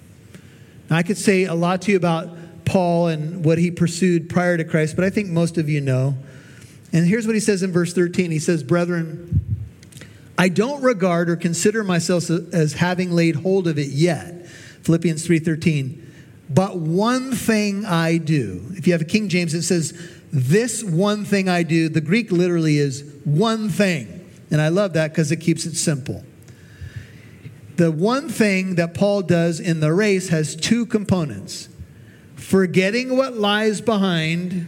I 0.89 1.03
could 1.03 1.17
say 1.17 1.45
a 1.45 1.53
lot 1.53 1.83
to 1.83 1.91
you 1.91 1.97
about 1.97 2.29
Paul 2.69 3.07
and 3.07 3.43
what 3.43 3.57
he 3.57 3.71
pursued 3.71 4.29
prior 4.29 4.55
to 4.55 4.63
Christ, 4.63 4.95
but 4.95 5.03
I 5.03 5.09
think 5.09 5.27
most 5.29 5.57
of 5.57 5.67
you 5.67 5.81
know. 5.81 6.15
And 6.93 7.07
here's 7.07 7.25
what 7.25 7.33
he 7.33 7.39
says 7.39 7.63
in 7.63 7.71
verse 7.71 7.93
13 7.93 8.29
He 8.29 8.37
says, 8.37 8.61
Brethren, 8.61 9.57
I 10.37 10.49
don't 10.49 10.81
regard 10.83 11.31
or 11.31 11.35
consider 11.35 11.83
myself 11.83 12.29
as 12.29 12.73
having 12.73 13.11
laid 13.11 13.37
hold 13.37 13.67
of 13.67 13.79
it 13.79 13.89
yet. 13.89 14.45
Philippians 14.83 15.27
3:13. 15.27 16.05
But 16.49 16.77
one 16.77 17.31
thing 17.31 17.85
I 17.85 18.17
do. 18.17 18.63
If 18.73 18.87
you 18.87 18.93
have 18.93 19.01
a 19.01 19.05
King 19.05 19.29
James, 19.29 19.53
it 19.53 19.63
says, 19.63 19.93
This 20.31 20.83
one 20.83 21.25
thing 21.25 21.49
I 21.49 21.63
do. 21.63 21.89
The 21.89 22.01
Greek 22.01 22.31
literally 22.31 22.77
is 22.77 23.03
one 23.23 23.69
thing. 23.69 24.25
And 24.51 24.61
I 24.61 24.69
love 24.69 24.93
that 24.93 25.11
because 25.11 25.31
it 25.31 25.37
keeps 25.37 25.65
it 25.65 25.75
simple. 25.75 26.23
The 27.77 27.91
one 27.91 28.29
thing 28.29 28.75
that 28.75 28.93
Paul 28.93 29.23
does 29.23 29.59
in 29.59 29.79
the 29.79 29.93
race 29.93 30.29
has 30.29 30.55
two 30.55 30.85
components 30.85 31.69
forgetting 32.39 33.15
what 33.15 33.35
lies 33.35 33.81
behind 33.81 34.67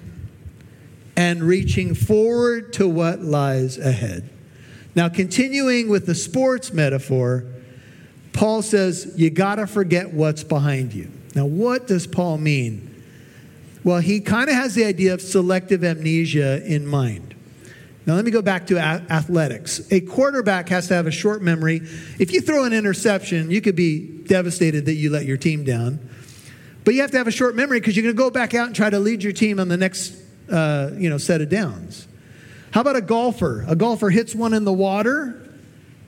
and 1.16 1.44
reaching 1.44 1.96
forward 1.96 2.74
to 2.74 2.88
what 2.88 3.22
lies 3.22 3.78
ahead. 3.78 4.30
Now, 4.96 5.10
continuing 5.10 5.90
with 5.90 6.06
the 6.06 6.16
sports 6.16 6.74
metaphor, 6.74 7.46
Paul 8.34 8.62
says, 8.62 9.14
you 9.16 9.30
got 9.30 9.56
to 9.56 9.68
forget 9.68 10.14
what's 10.14 10.44
behind 10.44 10.94
you. 10.94 11.10
Now, 11.36 11.46
what 11.46 11.88
does 11.88 12.08
Paul 12.08 12.38
mean? 12.38 13.04
Well, 13.84 14.00
he 14.00 14.20
kind 14.20 14.50
of 14.50 14.56
has 14.56 14.76
the 14.76 14.86
idea 14.86 15.14
of 15.14 15.22
selective 15.22 15.84
amnesia 15.84 16.64
in 16.66 16.86
mind. 16.86 17.36
Now, 18.06 18.16
let 18.16 18.26
me 18.26 18.32
go 18.32 18.42
back 18.42 18.68
to 18.68 18.78
athletics. 18.78 19.82
A 19.92 20.02
quarterback 20.02 20.70
has 20.70 20.88
to 20.88 20.96
have 20.96 21.08
a 21.08 21.12
short 21.12 21.42
memory. 21.42 21.82
If 22.20 22.34
you 22.34 22.42
throw 22.42 22.66
an 22.66 22.74
interception, 22.74 23.52
you 23.52 23.62
could 23.62 23.76
be 23.76 24.00
devastated 24.00 24.86
that 24.86 24.96
you 24.96 25.10
let 25.10 25.26
your 25.26 25.38
team 25.38 25.64
down. 25.64 26.00
But 26.84 26.96
you 26.96 27.02
have 27.02 27.12
to 27.12 27.18
have 27.18 27.28
a 27.28 27.32
short 27.32 27.56
memory 27.56 27.80
because 27.80 27.96
you're 27.96 28.04
going 28.04 28.16
to 28.16 28.18
go 28.18 28.30
back 28.30 28.54
out 28.54 28.68
and 28.68 28.76
try 28.76 28.90
to 28.90 29.00
lead 29.00 29.24
your 29.24 29.34
team 29.34 29.60
on 29.60 29.68
the 29.68 29.78
next 29.78 30.16
uh, 30.50 30.92
you 30.96 31.10
know, 31.10 31.18
set 31.18 31.42
of 31.42 31.50
downs. 31.50 32.08
How 32.72 32.82
about 32.82 32.96
a 32.96 33.02
golfer? 33.02 33.66
A 33.68 33.76
golfer 33.76 34.10
hits 34.10 34.34
one 34.34 34.54
in 34.54 34.64
the 34.64 34.74
water. 34.74 35.38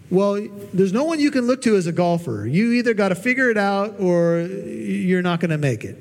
Well, 0.09 0.47
there's 0.73 0.93
no 0.93 1.03
one 1.03 1.19
you 1.19 1.31
can 1.31 1.47
look 1.47 1.61
to 1.63 1.75
as 1.75 1.87
a 1.87 1.91
golfer. 1.91 2.45
You 2.45 2.73
either 2.73 2.93
got 2.93 3.09
to 3.09 3.15
figure 3.15 3.49
it 3.49 3.57
out 3.57 3.99
or 3.99 4.41
you're 4.41 5.21
not 5.21 5.39
going 5.39 5.51
to 5.51 5.57
make 5.57 5.83
it. 5.83 5.97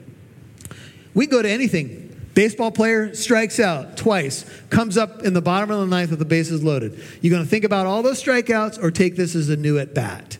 We 1.14 1.27
go 1.27 1.43
to 1.43 1.51
anything. 1.51 2.09
Baseball 2.35 2.70
player 2.70 3.14
strikes 3.14 3.61
out 3.61 3.99
twice, 3.99 4.47
comes 4.70 4.97
up 4.97 5.23
in 5.23 5.35
the 5.35 5.43
bottom 5.43 5.70
of 5.70 5.81
the 5.81 5.87
ninth 5.87 6.11
with 6.11 6.18
the 6.18 6.25
bases 6.25 6.64
loaded. 6.64 6.99
You're 7.20 7.31
going 7.31 7.45
to 7.45 7.49
think 7.49 7.64
about 7.64 7.87
all 7.87 8.03
those 8.03 8.23
strikeouts 8.23 8.83
or 8.83 8.91
take 8.91 9.16
this 9.16 9.35
as 9.35 9.51
a 9.51 9.57
new 9.57 9.79
at 9.79 9.95
bat? 9.95 10.39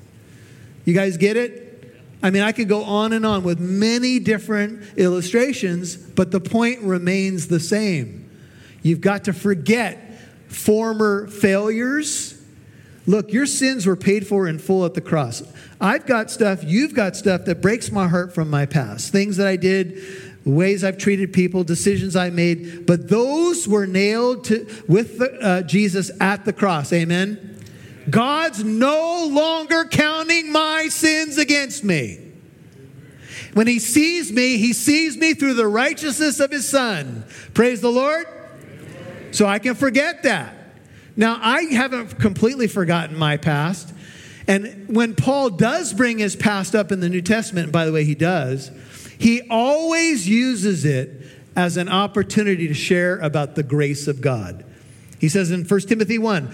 You 0.87 0.95
guys 0.95 1.19
get 1.19 1.37
it? 1.37 1.62
I 2.23 2.31
mean, 2.31 2.43
I 2.43 2.53
could 2.53 2.69
go 2.69 2.85
on 2.85 3.13
and 3.13 3.27
on 3.27 3.43
with 3.43 3.59
many 3.59 4.19
different 4.21 4.83
illustrations, 4.97 5.97
but 5.97 6.31
the 6.31 6.41
point 6.41 6.81
remains 6.83 7.49
the 7.49 7.59
same. 7.59 8.31
You've 8.83 9.01
got 9.01 9.25
to 9.25 9.33
forget 9.33 10.21
former 10.49 11.27
failures. 11.27 12.41
Look, 13.07 13.33
your 13.33 13.47
sins 13.47 13.87
were 13.87 13.97
paid 13.97 14.27
for 14.27 14.47
in 14.47 14.61
full 14.61 14.85
at 14.85 14.95
the 14.95 15.01
cross. 15.01 15.43
I've 15.81 16.07
got 16.07 16.31
stuff, 16.31 16.63
you've 16.63 16.95
got 16.95 17.17
stuff 17.17 17.45
that 17.47 17.61
breaks 17.61 17.91
my 17.91 18.07
heart 18.07 18.33
from 18.33 18.49
my 18.49 18.67
past. 18.67 19.11
Things 19.11 19.37
that 19.39 19.49
I 19.49 19.57
did, 19.57 20.01
ways 20.45 20.85
I've 20.85 20.99
treated 20.99 21.33
people, 21.33 21.65
decisions 21.65 22.15
I 22.15 22.31
made, 22.31 22.87
but 22.87 23.09
those 23.09 23.67
were 23.67 23.87
nailed 23.87 24.45
to, 24.45 24.65
with 24.87 25.19
the, 25.19 25.33
uh, 25.41 25.63
Jesus 25.63 26.13
at 26.21 26.45
the 26.45 26.53
cross. 26.53 26.93
Amen. 26.93 27.52
God's 28.11 28.65
no 28.65 29.27
longer 29.31 29.85
counting 29.85 30.51
my 30.53 30.89
sins 30.89 31.39
against 31.39 31.85
me. 31.85 32.19
When 33.55 33.67
he 33.67 33.79
sees 33.79 34.33
me, 34.33 34.57
he 34.57 34.73
sees 34.73 35.17
me 35.17 35.35
through 35.35 35.55
the 35.55 35.67
righteousness 35.67 36.41
of 36.41 36.51
his 36.51 36.69
son. 36.69 37.25
Praise 37.55 37.81
the 37.81 37.91
Lord. 37.91 38.27
So 39.31 39.47
I 39.47 39.59
can 39.59 39.75
forget 39.75 40.23
that. 40.23 40.55
Now, 41.17 41.39
I 41.41 41.63
haven't 41.65 42.19
completely 42.19 42.67
forgotten 42.67 43.17
my 43.17 43.37
past. 43.37 43.93
And 44.49 44.89
when 44.89 45.15
Paul 45.15 45.51
does 45.51 45.93
bring 45.93 46.19
his 46.19 46.35
past 46.35 46.75
up 46.75 46.91
in 46.91 47.01
the 47.01 47.09
New 47.09 47.23
Testament, 47.23 47.71
by 47.71 47.85
the 47.85 47.93
way, 47.93 48.05
he 48.05 48.15
does, 48.15 48.71
he 49.19 49.43
always 49.49 50.29
uses 50.29 50.85
it 50.85 51.27
as 51.55 51.77
an 51.77 51.89
opportunity 51.89 52.67
to 52.69 52.75
share 52.75 53.19
about 53.19 53.55
the 53.55 53.63
grace 53.63 54.09
of 54.09 54.21
God. 54.21 54.65
He 55.21 55.29
says 55.29 55.51
in 55.51 55.65
1 55.65 55.81
Timothy 55.83 56.19
1, 56.19 56.53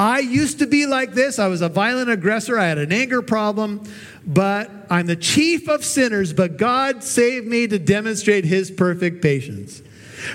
I 0.00 0.20
used 0.20 0.60
to 0.60 0.66
be 0.66 0.86
like 0.86 1.12
this. 1.12 1.38
I 1.38 1.48
was 1.48 1.60
a 1.60 1.68
violent 1.68 2.08
aggressor. 2.08 2.58
I 2.58 2.68
had 2.68 2.78
an 2.78 2.90
anger 2.90 3.20
problem, 3.20 3.82
but 4.26 4.70
I'm 4.88 5.06
the 5.06 5.14
chief 5.14 5.68
of 5.68 5.84
sinners. 5.84 6.32
But 6.32 6.56
God 6.56 7.04
saved 7.04 7.46
me 7.46 7.66
to 7.66 7.78
demonstrate 7.78 8.46
his 8.46 8.70
perfect 8.70 9.20
patience. 9.20 9.82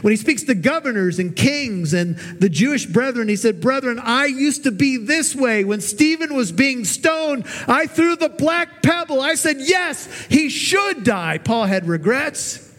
When 0.03 0.11
he 0.11 0.17
speaks 0.17 0.43
to 0.43 0.53
governors 0.53 1.17
and 1.17 1.35
kings 1.35 1.95
and 1.95 2.15
the 2.39 2.47
Jewish 2.47 2.85
brethren, 2.85 3.27
he 3.27 3.35
said, 3.35 3.59
Brethren, 3.59 3.99
I 3.99 4.27
used 4.27 4.65
to 4.65 4.71
be 4.71 4.97
this 4.97 5.35
way. 5.35 5.63
When 5.63 5.81
Stephen 5.81 6.35
was 6.35 6.51
being 6.51 6.85
stoned, 6.85 7.45
I 7.67 7.87
threw 7.87 8.15
the 8.15 8.29
black 8.29 8.83
pebble. 8.83 9.19
I 9.19 9.33
said, 9.33 9.57
Yes, 9.59 10.27
he 10.29 10.49
should 10.49 11.03
die. 11.03 11.39
Paul 11.39 11.65
had 11.65 11.87
regrets, 11.87 12.71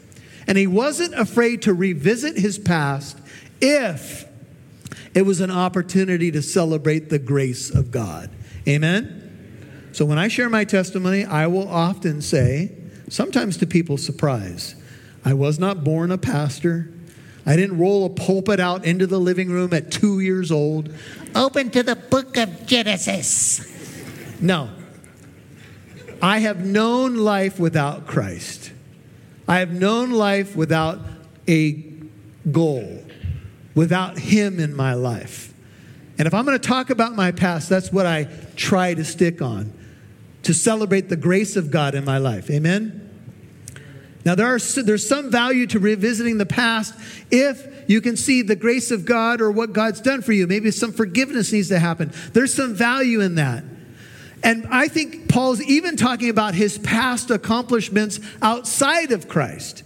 and 0.46 0.56
he 0.56 0.68
wasn't 0.68 1.14
afraid 1.14 1.62
to 1.62 1.74
revisit 1.74 2.36
his 2.36 2.60
past 2.60 3.18
if 3.60 4.25
it 5.16 5.24
was 5.24 5.40
an 5.40 5.50
opportunity 5.50 6.30
to 6.30 6.42
celebrate 6.42 7.08
the 7.08 7.18
grace 7.18 7.70
of 7.70 7.90
God. 7.90 8.30
Amen? 8.68 9.88
So 9.92 10.04
when 10.04 10.18
I 10.18 10.28
share 10.28 10.50
my 10.50 10.64
testimony, 10.64 11.24
I 11.24 11.46
will 11.46 11.66
often 11.68 12.20
say, 12.20 12.72
sometimes 13.08 13.56
to 13.56 13.66
people's 13.66 14.04
surprise, 14.04 14.74
I 15.24 15.32
was 15.32 15.58
not 15.58 15.82
born 15.82 16.12
a 16.12 16.18
pastor. 16.18 16.92
I 17.46 17.56
didn't 17.56 17.78
roll 17.78 18.04
a 18.04 18.10
pulpit 18.10 18.60
out 18.60 18.84
into 18.84 19.06
the 19.06 19.18
living 19.18 19.48
room 19.48 19.72
at 19.72 19.90
two 19.90 20.20
years 20.20 20.52
old. 20.52 20.92
Open 21.34 21.70
to 21.70 21.82
the 21.82 21.96
book 21.96 22.36
of 22.36 22.66
Genesis. 22.66 23.72
No. 24.38 24.68
I 26.20 26.40
have 26.40 26.62
known 26.62 27.16
life 27.16 27.58
without 27.58 28.06
Christ. 28.06 28.70
I 29.48 29.60
have 29.60 29.72
known 29.72 30.10
life 30.10 30.54
without 30.54 31.00
a 31.48 31.72
goal 32.52 33.05
without 33.76 34.18
Him 34.18 34.58
in 34.58 34.74
my 34.74 34.94
life. 34.94 35.54
And 36.18 36.26
if 36.26 36.34
I'm 36.34 36.44
going 36.44 36.58
to 36.58 36.68
talk 36.68 36.90
about 36.90 37.14
my 37.14 37.30
past, 37.30 37.68
that's 37.68 37.92
what 37.92 38.06
I 38.06 38.26
try 38.56 38.94
to 38.94 39.04
stick 39.04 39.40
on 39.40 39.72
to 40.42 40.54
celebrate 40.54 41.08
the 41.08 41.16
grace 41.16 41.56
of 41.56 41.70
God 41.70 41.94
in 41.94 42.04
my 42.04 42.18
life. 42.18 42.50
Amen? 42.50 43.02
Now, 44.24 44.34
there 44.34 44.46
are, 44.46 44.58
there's 44.58 45.06
some 45.06 45.30
value 45.30 45.66
to 45.68 45.78
revisiting 45.78 46.38
the 46.38 46.46
past 46.46 46.94
if 47.30 47.84
you 47.88 48.00
can 48.00 48.16
see 48.16 48.42
the 48.42 48.56
grace 48.56 48.90
of 48.90 49.04
God 49.04 49.40
or 49.40 49.52
what 49.52 49.72
God's 49.72 50.00
done 50.00 50.22
for 50.22 50.32
you. 50.32 50.46
Maybe 50.46 50.70
some 50.72 50.92
forgiveness 50.92 51.52
needs 51.52 51.68
to 51.68 51.78
happen. 51.78 52.12
There's 52.32 52.52
some 52.52 52.74
value 52.74 53.20
in 53.20 53.36
that. 53.36 53.62
And 54.42 54.66
I 54.70 54.88
think 54.88 55.28
Paul's 55.28 55.62
even 55.62 55.96
talking 55.96 56.28
about 56.28 56.54
his 56.54 56.78
past 56.78 57.30
accomplishments 57.30 58.18
outside 58.42 59.12
of 59.12 59.28
Christ. 59.28 59.84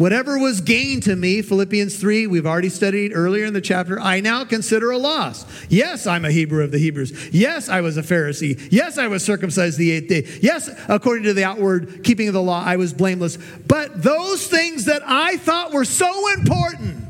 Whatever 0.00 0.38
was 0.38 0.62
gained 0.62 1.02
to 1.02 1.14
me, 1.14 1.42
Philippians 1.42 1.94
3, 1.98 2.26
we've 2.26 2.46
already 2.46 2.70
studied 2.70 3.12
earlier 3.14 3.44
in 3.44 3.52
the 3.52 3.60
chapter, 3.60 4.00
I 4.00 4.20
now 4.20 4.46
consider 4.46 4.90
a 4.90 4.96
loss. 4.96 5.44
Yes, 5.68 6.06
I'm 6.06 6.24
a 6.24 6.30
Hebrew 6.30 6.64
of 6.64 6.70
the 6.70 6.78
Hebrews. 6.78 7.28
Yes, 7.34 7.68
I 7.68 7.82
was 7.82 7.98
a 7.98 8.02
Pharisee. 8.02 8.66
Yes, 8.70 8.96
I 8.96 9.08
was 9.08 9.22
circumcised 9.22 9.76
the 9.76 9.90
eighth 9.90 10.08
day. 10.08 10.26
Yes, 10.40 10.70
according 10.88 11.24
to 11.24 11.34
the 11.34 11.44
outward 11.44 12.02
keeping 12.02 12.28
of 12.28 12.32
the 12.32 12.40
law, 12.40 12.64
I 12.64 12.76
was 12.76 12.94
blameless. 12.94 13.36
But 13.68 14.02
those 14.02 14.46
things 14.46 14.86
that 14.86 15.02
I 15.04 15.36
thought 15.36 15.70
were 15.70 15.84
so 15.84 16.32
important, 16.32 17.04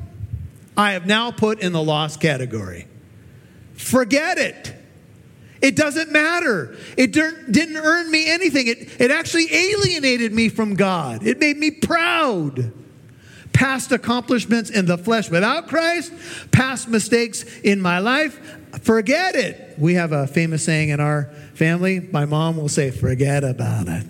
I 0.76 0.94
have 0.94 1.06
now 1.06 1.30
put 1.30 1.60
in 1.60 1.70
the 1.70 1.80
loss 1.80 2.16
category. 2.16 2.88
Forget 3.74 4.36
it. 4.36 4.74
It 5.62 5.76
doesn't 5.76 6.10
matter. 6.10 6.76
It 6.96 7.12
didn't 7.12 7.76
earn 7.76 8.10
me 8.10 8.28
anything. 8.28 8.66
It, 8.66 9.00
it 9.00 9.12
actually 9.12 9.46
alienated 9.54 10.32
me 10.32 10.48
from 10.48 10.74
God. 10.74 11.24
It 11.24 11.38
made 11.38 11.56
me 11.56 11.70
proud 11.70 12.72
past 13.60 13.92
accomplishments 13.92 14.70
in 14.70 14.86
the 14.86 14.96
flesh 14.96 15.28
without 15.28 15.68
Christ, 15.68 16.14
past 16.50 16.88
mistakes 16.88 17.44
in 17.60 17.78
my 17.78 17.98
life, 17.98 18.40
forget 18.80 19.36
it. 19.36 19.74
We 19.76 19.94
have 19.94 20.12
a 20.12 20.26
famous 20.26 20.64
saying 20.64 20.88
in 20.88 20.98
our 20.98 21.24
family. 21.52 22.00
My 22.00 22.24
mom 22.24 22.56
will 22.56 22.70
say, 22.70 22.90
forget 22.90 23.44
about 23.44 23.86
it. 23.86 24.06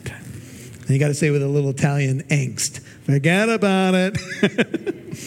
And 0.82 0.90
you 0.90 1.00
got 1.00 1.08
to 1.08 1.14
say 1.14 1.30
with 1.30 1.42
a 1.42 1.48
little 1.48 1.70
Italian 1.70 2.22
angst, 2.30 2.78
forget 3.02 3.48
about 3.48 3.94
it. 3.96 5.18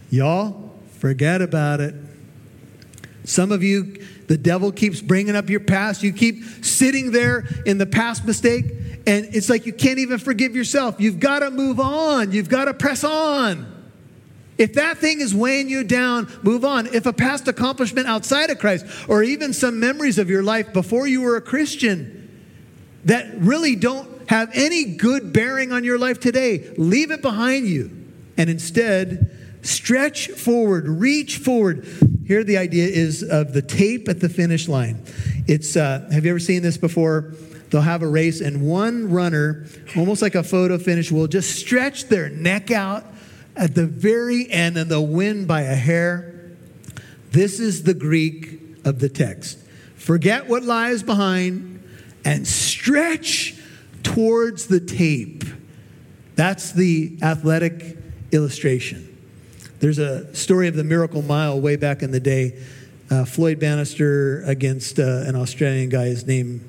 Y'all, 0.10 0.72
forget 0.92 1.42
about 1.42 1.80
it. 1.80 1.94
Some 3.24 3.52
of 3.52 3.62
you, 3.62 4.06
the 4.26 4.38
devil 4.38 4.72
keeps 4.72 5.00
bringing 5.00 5.36
up 5.36 5.50
your 5.50 5.60
past. 5.60 6.02
You 6.02 6.12
keep 6.12 6.42
sitting 6.64 7.10
there 7.10 7.46
in 7.66 7.78
the 7.78 7.86
past 7.86 8.24
mistake 8.24 8.66
and 9.06 9.28
it's 9.34 9.50
like 9.50 9.66
you 9.66 9.72
can't 9.72 9.98
even 9.98 10.18
forgive 10.18 10.56
yourself. 10.56 10.96
You've 10.98 11.20
got 11.20 11.40
to 11.40 11.50
move 11.50 11.78
on, 11.78 12.32
you've 12.32 12.48
got 12.48 12.66
to 12.66 12.74
press 12.74 13.04
on. 13.04 13.70
If 14.56 14.74
that 14.74 14.98
thing 14.98 15.20
is 15.20 15.34
weighing 15.34 15.68
you 15.68 15.82
down, 15.82 16.30
move 16.42 16.64
on. 16.64 16.86
If 16.86 17.06
a 17.06 17.12
past 17.12 17.48
accomplishment 17.48 18.06
outside 18.06 18.50
of 18.50 18.58
Christ, 18.60 18.86
or 19.08 19.22
even 19.22 19.52
some 19.52 19.80
memories 19.80 20.16
of 20.16 20.30
your 20.30 20.44
life 20.44 20.72
before 20.72 21.08
you 21.08 21.22
were 21.22 21.36
a 21.36 21.40
Christian 21.40 22.20
that 23.04 23.26
really 23.36 23.74
don't 23.74 24.28
have 24.30 24.50
any 24.54 24.96
good 24.96 25.32
bearing 25.32 25.72
on 25.72 25.82
your 25.82 25.98
life 25.98 26.20
today, 26.20 26.72
leave 26.76 27.10
it 27.10 27.20
behind 27.20 27.66
you. 27.66 27.90
And 28.36 28.48
instead, 28.48 29.43
stretch 29.64 30.28
forward, 30.28 30.86
reach 30.88 31.38
forward. 31.38 31.86
Here, 32.26 32.44
the 32.44 32.58
idea 32.58 32.86
is 32.86 33.22
of 33.22 33.52
the 33.52 33.62
tape 33.62 34.08
at 34.08 34.20
the 34.20 34.28
finish 34.28 34.68
line. 34.68 35.02
It's, 35.46 35.76
uh, 35.76 36.08
have 36.12 36.24
you 36.24 36.30
ever 36.30 36.38
seen 36.38 36.62
this 36.62 36.76
before? 36.76 37.34
They'll 37.70 37.80
have 37.80 38.02
a 38.02 38.08
race, 38.08 38.40
and 38.40 38.62
one 38.62 39.10
runner, 39.10 39.66
almost 39.96 40.22
like 40.22 40.34
a 40.34 40.42
photo 40.42 40.78
finish, 40.78 41.10
will 41.10 41.26
just 41.26 41.58
stretch 41.58 42.08
their 42.08 42.28
neck 42.28 42.70
out 42.70 43.04
at 43.56 43.74
the 43.74 43.86
very 43.86 44.50
end 44.50 44.76
and 44.76 44.90
they'll 44.90 45.06
win 45.06 45.46
by 45.46 45.62
a 45.62 45.74
hair. 45.74 46.34
This 47.30 47.60
is 47.60 47.82
the 47.82 47.94
Greek 47.94 48.60
of 48.84 49.00
the 49.00 49.08
text. 49.08 49.58
Forget 49.96 50.48
what 50.48 50.62
lies 50.62 51.02
behind 51.02 51.82
and 52.24 52.46
stretch 52.46 53.56
towards 54.02 54.66
the 54.66 54.80
tape. 54.80 55.44
That's 56.36 56.72
the 56.72 57.18
athletic 57.22 57.96
illustration. 58.32 59.13
There's 59.84 59.98
a 59.98 60.34
story 60.34 60.66
of 60.68 60.76
the 60.76 60.82
Miracle 60.82 61.20
Mile 61.20 61.60
way 61.60 61.76
back 61.76 62.02
in 62.02 62.10
the 62.10 62.18
day. 62.18 62.58
Uh, 63.10 63.26
Floyd 63.26 63.60
Bannister 63.60 64.42
against 64.44 64.98
uh, 64.98 65.24
an 65.26 65.36
Australian 65.36 65.90
guy. 65.90 66.06
His 66.06 66.26
name 66.26 66.66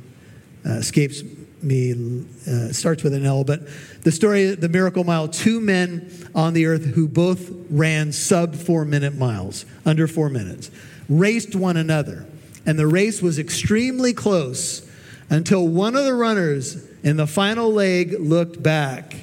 uh, 0.65 0.71
escapes 0.71 1.23
me, 1.61 2.25
uh, 2.45 2.73
starts 2.73 3.03
with 3.03 3.13
an 3.13 3.25
L, 3.25 3.45
but 3.45 3.61
the 4.01 4.11
story, 4.11 4.49
of 4.49 4.59
the 4.59 4.67
miracle 4.67 5.05
mile, 5.05 5.29
two 5.29 5.61
men 5.61 6.11
on 6.35 6.53
the 6.53 6.65
earth 6.65 6.83
who 6.87 7.07
both 7.07 7.51
ran 7.69 8.11
sub 8.11 8.53
four 8.53 8.83
minute 8.83 9.15
miles, 9.15 9.65
under 9.85 10.09
four 10.09 10.29
minutes, 10.29 10.69
raced 11.07 11.55
one 11.55 11.77
another. 11.77 12.25
And 12.65 12.77
the 12.77 12.85
race 12.85 13.21
was 13.21 13.39
extremely 13.39 14.11
close 14.11 14.85
until 15.29 15.65
one 15.65 15.95
of 15.95 16.03
the 16.03 16.15
runners 16.15 16.85
in 17.01 17.15
the 17.15 17.27
final 17.27 17.71
leg 17.71 18.17
looked 18.19 18.61
back. 18.61 19.15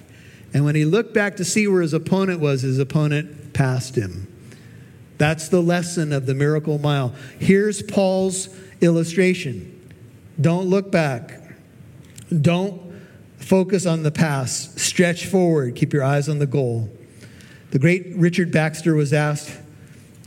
And 0.55 0.65
when 0.65 0.77
he 0.77 0.87
looked 0.87 1.13
back 1.13 1.37
to 1.37 1.45
see 1.45 1.69
where 1.69 1.83
his 1.83 1.93
opponent 1.93 2.41
was, 2.41 2.63
his 2.63 2.79
opponent 2.79 3.41
passed 3.55 3.97
him. 3.97 4.29
That's 5.19 5.49
the 5.49 5.61
lesson 5.61 6.13
of 6.13 6.27
the 6.27 6.35
miracle 6.35 6.79
mile. 6.79 7.15
Here's 7.39 7.83
Paul's 7.83 8.49
illustration 8.81 9.69
don't 10.41 10.67
look 10.67 10.91
back, 10.91 11.41
don't 12.41 12.81
focus 13.39 13.87
on 13.87 14.03
the 14.03 14.11
past, 14.11 14.81
stretch 14.81 15.27
forward, 15.27 15.77
keep 15.77 15.93
your 15.93 16.03
eyes 16.03 16.29
on 16.29 16.39
the 16.39 16.47
goal. 16.47 16.91
The 17.71 17.79
great 17.79 18.15
Richard 18.17 18.51
Baxter 18.51 18.95
was 18.95 19.13
asked, 19.13 19.57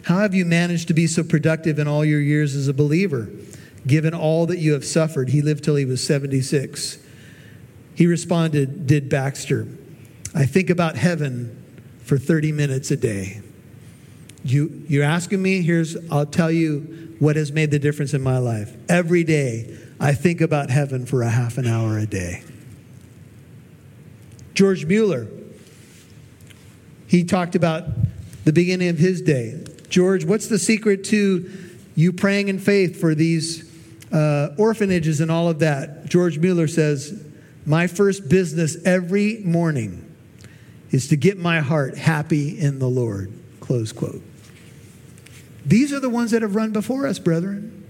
How 0.03 0.19
have 0.19 0.34
you 0.34 0.45
managed 0.45 0.88
to 0.88 0.93
be 0.93 1.07
so 1.07 1.23
productive 1.23 1.80
in 1.80 1.88
all 1.88 2.05
your 2.05 2.21
years 2.21 2.55
as 2.55 2.67
a 2.67 2.73
believer, 2.73 3.30
given 3.86 4.13
all 4.13 4.45
that 4.45 4.59
you 4.59 4.73
have 4.73 4.86
suffered? 4.86 5.30
He 5.30 5.41
lived 5.41 5.63
till 5.63 5.76
he 5.76 5.86
was 5.86 6.05
76. 6.05 6.99
He 7.95 8.07
responded, 8.07 8.88
Did 8.88 9.09
Baxter, 9.09 9.67
I 10.34 10.45
think 10.45 10.69
about 10.69 10.95
heaven 10.95 11.64
for 12.06 12.18
30 12.20 12.51
minutes 12.51 12.91
a 12.91 12.97
day. 12.97 13.41
You, 14.43 14.84
you're 14.88 15.03
asking 15.03 15.41
me, 15.41 15.64
here's, 15.64 15.97
I'll 16.12 16.28
tell 16.28 16.51
you 16.51 17.16
what 17.18 17.36
has 17.36 17.51
made 17.51 17.72
the 17.72 17.80
difference 17.80 18.14
in 18.14 18.22
my 18.22 18.38
life. 18.38 18.76
Every 18.88 19.24
day, 19.24 19.76
I 19.99 20.14
think 20.14 20.39
about 20.39 20.70
heaven 20.70 21.08
for 21.08 21.24
a 21.24 21.30
half 21.30 21.58
an 21.58 21.66
hour 21.66 21.97
a 21.97 22.06
day. 22.06 22.43
George 24.53 24.86
Mueller, 24.86 25.28
he 27.08 27.24
talked 27.24 27.56
about 27.56 27.86
the 28.43 28.53
beginning 28.53 28.89
of 28.89 28.99
his 28.99 29.22
day. 29.22 29.66
George, 29.89 30.26
what's 30.26 30.47
the 30.47 30.60
secret 30.60 31.06
to 31.06 31.51
you 31.95 32.14
praying 32.14 32.49
in 32.49 32.60
faith 32.60 33.01
for 33.01 33.16
these 33.16 33.64
uh, 34.14 34.53
orphanages 34.60 35.22
and 35.22 35.32
all 35.32 35.49
of 35.49 35.60
that? 35.60 36.06
George 36.06 36.38
Mueller 36.38 36.68
says, 36.68 37.26
My 37.66 37.88
first 37.88 38.30
business 38.30 38.78
every 38.86 39.41
morning 39.43 40.05
is 40.91 41.07
to 41.09 41.15
get 41.15 41.38
my 41.38 41.59
heart 41.61 41.97
happy 41.97 42.59
in 42.59 42.79
the 42.79 42.88
Lord. 42.88 43.31
Close 43.59 43.91
quote. 43.91 44.21
These 45.65 45.91
are 45.91 45.99
the 45.99 46.09
ones 46.09 46.31
that 46.31 46.41
have 46.41 46.55
run 46.55 46.71
before 46.71 47.07
us, 47.07 47.17
brethren. 47.19 47.83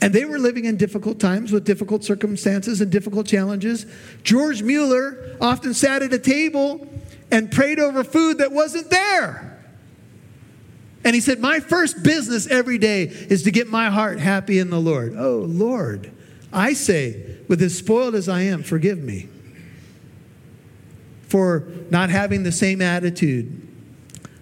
And 0.00 0.12
they 0.12 0.24
were 0.24 0.38
living 0.38 0.64
in 0.64 0.76
difficult 0.76 1.18
times 1.18 1.50
with 1.50 1.64
difficult 1.64 2.04
circumstances 2.04 2.80
and 2.80 2.92
difficult 2.92 3.26
challenges. 3.26 3.86
George 4.22 4.62
Mueller 4.62 5.36
often 5.40 5.74
sat 5.74 6.02
at 6.02 6.12
a 6.12 6.18
table 6.18 6.86
and 7.30 7.50
prayed 7.50 7.80
over 7.80 8.04
food 8.04 8.38
that 8.38 8.52
wasn't 8.52 8.90
there. 8.90 9.58
And 11.04 11.14
he 11.14 11.20
said, 11.20 11.40
My 11.40 11.58
first 11.60 12.02
business 12.02 12.46
every 12.46 12.78
day 12.78 13.04
is 13.04 13.42
to 13.44 13.50
get 13.50 13.68
my 13.68 13.90
heart 13.90 14.20
happy 14.20 14.58
in 14.58 14.70
the 14.70 14.80
Lord. 14.80 15.14
Oh, 15.16 15.38
Lord, 15.38 16.12
I 16.52 16.74
say, 16.74 17.38
with 17.48 17.62
as 17.62 17.76
spoiled 17.76 18.14
as 18.14 18.28
I 18.28 18.42
am, 18.42 18.62
forgive 18.62 18.98
me 18.98 19.28
for 21.28 21.68
not 21.90 22.10
having 22.10 22.42
the 22.42 22.52
same 22.52 22.82
attitude 22.82 23.66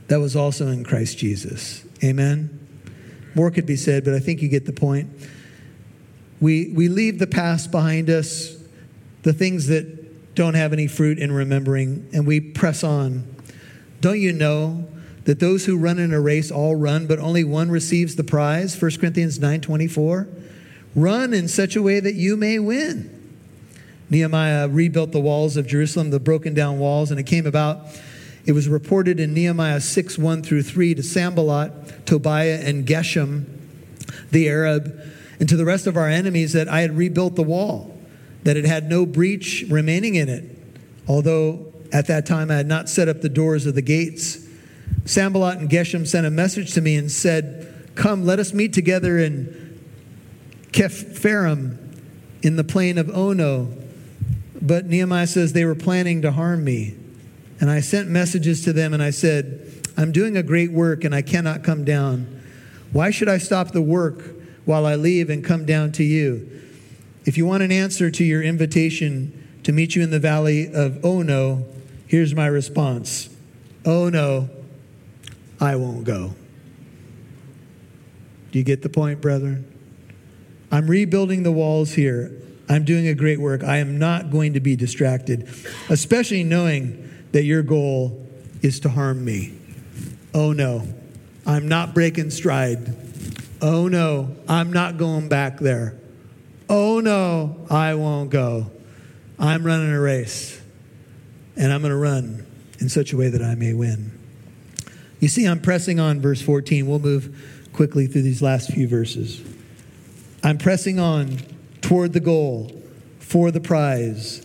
that 0.09 0.21
was 0.21 0.37
also 0.37 0.69
in 0.69 0.85
Christ 0.85 1.19
Jesus. 1.19 1.85
Amen. 2.03 2.67
More 3.35 3.51
could 3.51 3.67
be 3.67 3.77
said, 3.77 4.05
but 4.05 4.15
I 4.15 4.21
think 4.21 4.41
you 4.41 4.49
get 4.49 4.65
the 4.65 4.73
point. 4.73 5.11
We, 6.41 6.73
we 6.75 6.89
leave 6.89 7.19
the 7.19 7.27
past 7.27 7.71
behind 7.71 8.09
us, 8.09 8.57
the 9.23 9.33
things 9.33 9.67
that 9.67 10.35
don't 10.35 10.55
have 10.55 10.73
any 10.73 10.87
fruit 10.87 11.19
in 11.19 11.33
remembering, 11.33 12.09
and 12.13 12.27
we 12.27 12.41
press 12.41 12.85
on. 12.85 13.25
Don't 14.01 14.21
you 14.21 14.33
know 14.33 14.87
that 15.25 15.41
those 15.41 15.65
who 15.65 15.77
run 15.77 15.99
in 15.99 16.13
a 16.13 16.21
race 16.21 16.51
all 16.51 16.77
run, 16.77 17.07
but 17.07 17.19
only 17.19 17.43
one 17.43 17.71
receives 17.71 18.17
the 18.17 18.25
prize? 18.25 18.81
1 18.81 19.01
Corinthians 19.01 19.39
9:24. 19.39 20.29
Run 20.95 21.35
in 21.35 21.49
such 21.49 21.75
a 21.75 21.83
way 21.83 22.01
that 22.01 22.15
you 22.15 22.37
may 22.37 22.59
win. 22.59 23.16
Nehemiah 24.09 24.69
rebuilt 24.69 25.13
the 25.13 25.21
walls 25.21 25.57
of 25.57 25.67
Jerusalem, 25.67 26.11
the 26.11 26.21
broken 26.21 26.55
down 26.55 26.79
walls, 26.79 27.11
and 27.11 27.19
it 27.19 27.25
came 27.25 27.47
about. 27.47 27.87
It 28.45 28.53
was 28.53 28.69
reported 28.69 29.19
in 29.19 29.35
Nehemiah 29.35 29.81
6 29.81 30.19
1 30.19 30.43
through 30.43 30.63
3 30.63 30.95
to 30.95 31.03
Sanballat, 31.03 32.07
Tobiah, 32.07 32.61
and 32.63 32.87
Geshem, 32.87 33.47
the 34.31 34.49
Arab, 34.49 35.01
and 35.41 35.49
to 35.49 35.57
the 35.57 35.65
rest 35.65 35.87
of 35.87 35.97
our 35.97 36.09
enemies 36.09 36.53
that 36.53 36.69
I 36.69 36.83
had 36.83 36.97
rebuilt 36.97 37.35
the 37.35 37.43
wall, 37.43 37.99
that 38.45 38.57
it 38.57 38.65
had 38.65 38.89
no 38.89 39.05
breach 39.05 39.65
remaining 39.69 40.15
in 40.15 40.29
it, 40.29 40.45
although 41.09 41.73
at 41.93 42.07
that 42.07 42.27
time 42.27 42.51
I 42.51 42.55
had 42.55 42.67
not 42.67 42.89
set 42.89 43.09
up 43.09 43.21
the 43.21 43.29
doors 43.29 43.67
of 43.67 43.75
the 43.75 43.83
gates. 43.83 44.47
Sanballat 45.05 45.59
and 45.59 45.69
Geshem 45.69 46.07
sent 46.07 46.27
a 46.27 46.31
message 46.31 46.73
to 46.75 46.81
me 46.81 46.97
and 46.97 47.11
said, 47.11 47.91
Come, 47.97 48.25
let 48.25 48.39
us 48.39 48.53
meet 48.53 48.73
together 48.73 49.19
in 49.19 49.81
Kepharim 50.71 51.79
in 52.43 52.57
the 52.57 52.65
plain 52.65 52.99
of 52.99 53.11
Ono 53.11 53.73
but 54.61 54.87
Nehemiah 54.87 55.27
says 55.27 55.53
they 55.53 55.65
were 55.65 55.75
planning 55.75 56.23
to 56.23 56.33
harm 56.33 56.65
me. 56.65 56.97
And 57.61 57.71
I 57.71 57.81
sent 57.81 58.09
messages 58.09 58.63
to 58.65 58.73
them 58.73 58.93
and 58.93 59.03
I 59.03 59.11
said, 59.11 59.83
I'm 59.97 60.13
doing 60.13 60.37
a 60.37 60.43
great 60.43 60.73
work 60.73 61.05
and 61.05 61.15
I 61.15 61.23
cannot 61.23 61.65
come 61.65 61.85
down. 61.85 62.43
Why 62.93 63.11
should 63.11 63.29
I 63.29 63.39
stop 63.39 63.73
the 63.73 63.83
work 63.83 64.23
while 64.65 64.85
I 64.85 64.95
leave 64.95 65.31
and 65.31 65.45
come 65.45 65.65
down 65.65 65.93
to 65.93 66.05
you? 66.05 66.51
If 67.25 67.37
you 67.37 67.47
want 67.47 67.63
an 67.63 67.73
answer 67.73 68.11
to 68.11 68.25
your 68.25 68.43
invitation 68.43 69.61
to 69.65 69.73
meet 69.73 69.97
you 69.97 70.03
in 70.03 70.11
the 70.11 70.21
valley 70.21 70.73
of 70.73 71.05
oh 71.05 71.23
no, 71.23 71.67
here's 72.07 72.35
my 72.35 72.47
response 72.47 73.31
Oh 73.85 74.09
no, 74.09 74.51
I 75.61 75.77
won't 75.77 76.05
go. 76.05 76.35
Do 78.51 78.59
you 78.59 78.65
get 78.65 78.83
the 78.83 78.89
point, 78.89 79.21
brethren? 79.21 79.73
I'm 80.71 80.89
rebuilding 80.89 81.43
the 81.43 81.53
walls 81.53 81.93
here. 81.93 82.33
I'm 82.69 82.85
doing 82.85 83.07
a 83.07 83.15
great 83.15 83.41
work. 83.41 83.63
I 83.63 83.79
am 83.79 83.99
not 83.99 84.31
going 84.31 84.55
to 84.55 84.61
be 84.61 84.77
distracted, 84.77 85.49
especially 85.89 86.43
knowing 86.43 87.09
that 87.33 87.45
your 87.45 87.63
goal 87.63 88.27
is 88.63 88.81
to 88.81 88.89
harm 88.89 89.25
me. 89.25 89.55
Oh 90.35 90.53
no, 90.53 90.87
I'm 91.47 91.69
not 91.69 91.95
breaking 91.95 92.31
stride. 92.31 92.97
Oh 93.63 93.89
no, 93.89 94.37
I'm 94.49 94.73
not 94.73 94.99
going 94.99 95.29
back 95.29 95.59
there. 95.59 95.99
Oh 96.69 97.01
no, 97.01 97.65
I 97.71 97.95
won't 97.95 98.31
go. 98.31 98.71
I'm 99.39 99.65
running 99.65 99.93
a 99.93 100.01
race, 100.01 100.61
and 101.57 101.73
I'm 101.73 101.81
going 101.83 101.91
to 101.93 101.97
run 101.97 102.47
in 102.81 102.89
such 102.89 103.13
a 103.13 103.17
way 103.17 103.29
that 103.29 103.43
I 103.43 103.55
may 103.55 103.73
win. 103.73 104.19
You 105.21 105.29
see, 105.29 105.47
I'm 105.47 105.61
pressing 105.61 106.01
on, 106.01 106.21
verse 106.21 106.43
14. 106.43 106.87
We'll 106.87 106.99
move 106.99 107.69
quickly 107.73 108.07
through 108.07 108.23
these 108.23 108.43
last 108.43 108.71
few 108.71 108.89
verses. 108.89 109.43
I'm 110.43 110.59
pressing 110.59 110.99
on 110.99 111.39
toward 111.87 112.13
the 112.13 112.19
goal 112.19 112.69
for 113.21 113.53
the 113.53 113.61
prize 113.61 114.45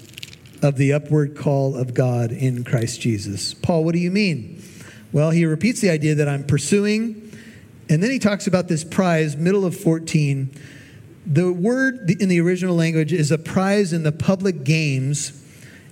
of 0.61 0.75
the 0.75 0.93
upward 0.93 1.35
call 1.35 1.75
of 1.75 1.91
God 1.91 2.31
in 2.31 2.63
Christ 2.63 3.01
Jesus. 3.01 3.55
Paul, 3.55 3.83
what 3.83 3.93
do 3.93 3.99
you 3.99 4.11
mean? 4.11 4.61
Well, 5.11 5.31
he 5.31 5.47
repeats 5.47 5.81
the 5.81 5.89
idea 5.89 6.13
that 6.13 6.29
I'm 6.29 6.43
pursuing, 6.43 7.35
and 7.89 8.03
then 8.03 8.11
he 8.11 8.19
talks 8.19 8.45
about 8.45 8.67
this 8.67 8.83
prize, 8.83 9.35
middle 9.35 9.65
of 9.65 9.75
14. 9.75 10.51
The 11.25 11.51
word 11.51 12.11
in 12.21 12.29
the 12.29 12.39
original 12.39 12.75
language 12.75 13.11
is 13.11 13.31
a 13.31 13.39
prize 13.39 13.91
in 13.91 14.03
the 14.03 14.11
public 14.11 14.63
games, 14.63 15.43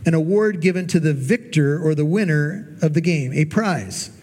an 0.05 0.13
award 0.13 0.61
given 0.61 0.85
to 0.85 0.99
the 0.99 1.15
victor 1.15 1.83
or 1.83 1.95
the 1.95 2.05
winner 2.05 2.77
of 2.83 2.93
the 2.93 3.01
game, 3.01 3.33
a 3.33 3.45
prize. 3.45 4.15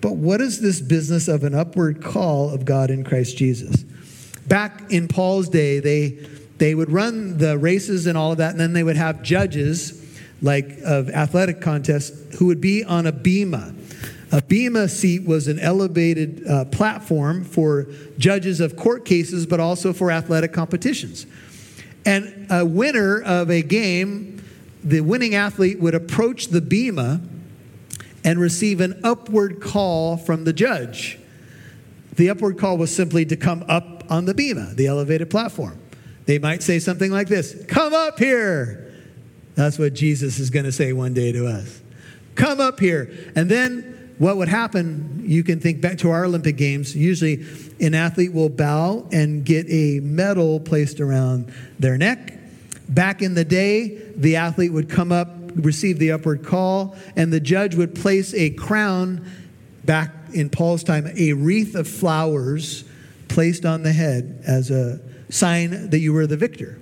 But 0.00 0.12
what 0.12 0.40
is 0.40 0.62
this 0.62 0.80
business 0.80 1.28
of 1.28 1.44
an 1.44 1.54
upward 1.54 2.02
call 2.02 2.48
of 2.48 2.64
God 2.64 2.90
in 2.90 3.04
Christ 3.04 3.36
Jesus? 3.36 3.82
Back 4.46 4.90
in 4.90 5.06
Paul's 5.06 5.50
day, 5.50 5.78
they 5.78 6.26
they 6.62 6.76
would 6.76 6.92
run 6.92 7.38
the 7.38 7.58
races 7.58 8.06
and 8.06 8.16
all 8.16 8.30
of 8.30 8.38
that, 8.38 8.52
and 8.52 8.60
then 8.60 8.72
they 8.72 8.84
would 8.84 8.94
have 8.94 9.20
judges, 9.20 10.00
like 10.40 10.78
of 10.84 11.10
athletic 11.10 11.60
contests, 11.60 12.36
who 12.36 12.46
would 12.46 12.60
be 12.60 12.84
on 12.84 13.04
a 13.04 13.10
bema. 13.10 13.74
A 14.30 14.40
bema 14.40 14.86
seat 14.86 15.26
was 15.26 15.48
an 15.48 15.58
elevated 15.58 16.46
uh, 16.46 16.66
platform 16.66 17.42
for 17.42 17.88
judges 18.16 18.60
of 18.60 18.76
court 18.76 19.04
cases, 19.04 19.44
but 19.44 19.58
also 19.58 19.92
for 19.92 20.12
athletic 20.12 20.52
competitions. 20.52 21.26
And 22.06 22.46
a 22.48 22.64
winner 22.64 23.20
of 23.20 23.50
a 23.50 23.62
game, 23.62 24.40
the 24.84 25.00
winning 25.00 25.34
athlete 25.34 25.80
would 25.80 25.96
approach 25.96 26.46
the 26.46 26.60
bema 26.60 27.22
and 28.22 28.38
receive 28.38 28.80
an 28.80 29.00
upward 29.02 29.60
call 29.60 30.16
from 30.16 30.44
the 30.44 30.52
judge. 30.52 31.18
The 32.14 32.30
upward 32.30 32.56
call 32.56 32.78
was 32.78 32.94
simply 32.94 33.24
to 33.24 33.36
come 33.36 33.64
up 33.66 34.04
on 34.08 34.26
the 34.26 34.34
bema, 34.34 34.74
the 34.74 34.86
elevated 34.86 35.28
platform. 35.28 35.81
They 36.26 36.38
might 36.38 36.62
say 36.62 36.78
something 36.78 37.10
like 37.10 37.28
this 37.28 37.64
Come 37.66 37.94
up 37.94 38.18
here. 38.18 38.92
That's 39.54 39.78
what 39.78 39.92
Jesus 39.94 40.38
is 40.38 40.50
going 40.50 40.64
to 40.64 40.72
say 40.72 40.92
one 40.92 41.14
day 41.14 41.32
to 41.32 41.46
us. 41.46 41.80
Come 42.34 42.60
up 42.60 42.80
here. 42.80 43.12
And 43.36 43.50
then 43.50 44.14
what 44.18 44.38
would 44.38 44.48
happen, 44.48 45.22
you 45.26 45.44
can 45.44 45.60
think 45.60 45.82
back 45.82 45.98
to 45.98 46.10
our 46.10 46.24
Olympic 46.24 46.56
Games. 46.56 46.96
Usually, 46.96 47.44
an 47.80 47.94
athlete 47.94 48.32
will 48.32 48.48
bow 48.48 49.06
and 49.12 49.44
get 49.44 49.66
a 49.68 50.00
medal 50.00 50.58
placed 50.58 51.00
around 51.00 51.52
their 51.78 51.98
neck, 51.98 52.38
Back 52.92 53.22
in 53.22 53.32
the 53.32 53.44
day, 53.44 54.02
the 54.16 54.36
athlete 54.36 54.72
would 54.72 54.90
come 54.90 55.12
up, 55.12 55.28
receive 55.54 55.98
the 55.98 56.12
upward 56.12 56.44
call, 56.44 56.94
and 57.16 57.32
the 57.32 57.40
judge 57.40 57.74
would 57.74 57.94
place 57.94 58.34
a 58.34 58.50
crown 58.50 59.26
back 59.84 60.10
in 60.34 60.50
Paul's 60.50 60.84
time, 60.84 61.10
a 61.16 61.32
wreath 61.32 61.74
of 61.74 61.88
flowers 61.88 62.84
placed 63.28 63.64
on 63.64 63.82
the 63.82 63.92
head 63.92 64.42
as 64.46 64.70
a 64.70 65.00
sign 65.32 65.90
that 65.90 65.98
you 65.98 66.12
were 66.12 66.26
the 66.26 66.36
victor. 66.36 66.78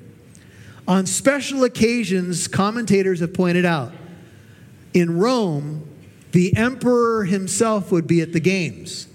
On 0.89 1.07
special 1.07 1.63
occasions, 1.63 2.49
commentators 2.49 3.21
have 3.21 3.33
pointed 3.33 3.65
out 3.65 3.93
in 4.93 5.19
Rome, 5.19 5.89
the 6.33 6.57
emperor 6.57 7.25
himself 7.25 7.93
would 7.93 8.07
be 8.07 8.21
at 8.21 8.33
the 8.33 8.41
games, 8.41 9.07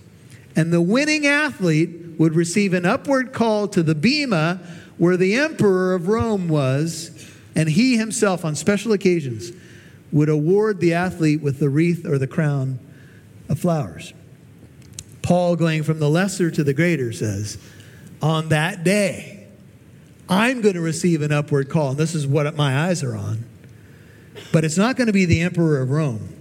and 0.56 0.72
the 0.72 0.82
winning 0.82 1.28
athlete 1.28 1.90
would 2.18 2.34
receive 2.34 2.74
an 2.74 2.86
upward 2.86 3.34
call 3.34 3.68
to 3.68 3.84
the 3.84 3.96
bema 3.96 4.62
where 4.98 5.18
the 5.18 5.36
emperor 5.36 5.94
of 5.94 6.08
Rome 6.08 6.48
was, 6.48 7.30
and 7.56 7.68
he 7.68 7.98
himself, 7.98 8.46
on 8.46 8.56
special 8.56 8.94
occasions, 8.94 9.52
would 10.14 10.30
award 10.30 10.80
the 10.80 10.94
athlete 10.94 11.42
with 11.42 11.60
the 11.60 11.70
wreath 11.70 12.06
or 12.06 12.18
the 12.18 12.28
crown 12.28 12.80
of 13.50 13.60
flowers. 13.60 14.14
Paul, 15.22 15.58
going 15.58 15.84
from 15.84 16.00
the 16.00 16.10
lesser 16.10 16.50
to 16.52 16.64
the 16.64 16.74
greater, 16.74 17.12
says, 17.12 17.58
On 18.22 18.50
that 18.50 18.84
day, 18.84 19.48
I'm 20.28 20.62
going 20.62 20.76
to 20.76 20.82
receive 20.82 21.22
an 21.22 21.32
upward 21.32 21.70
call. 21.70 21.92
And 21.92 21.98
this 21.98 22.16
is 22.16 22.26
what 22.26 22.56
my 22.56 22.88
eyes 22.88 23.04
are 23.04 23.16
on. 23.16 23.46
But 24.52 24.66
it's 24.66 24.78
not 24.78 24.96
going 24.96 25.08
to 25.08 25.14
be 25.14 25.26
the 25.26 25.42
emperor 25.42 25.82
of 25.82 25.92
Rome. 25.92 26.36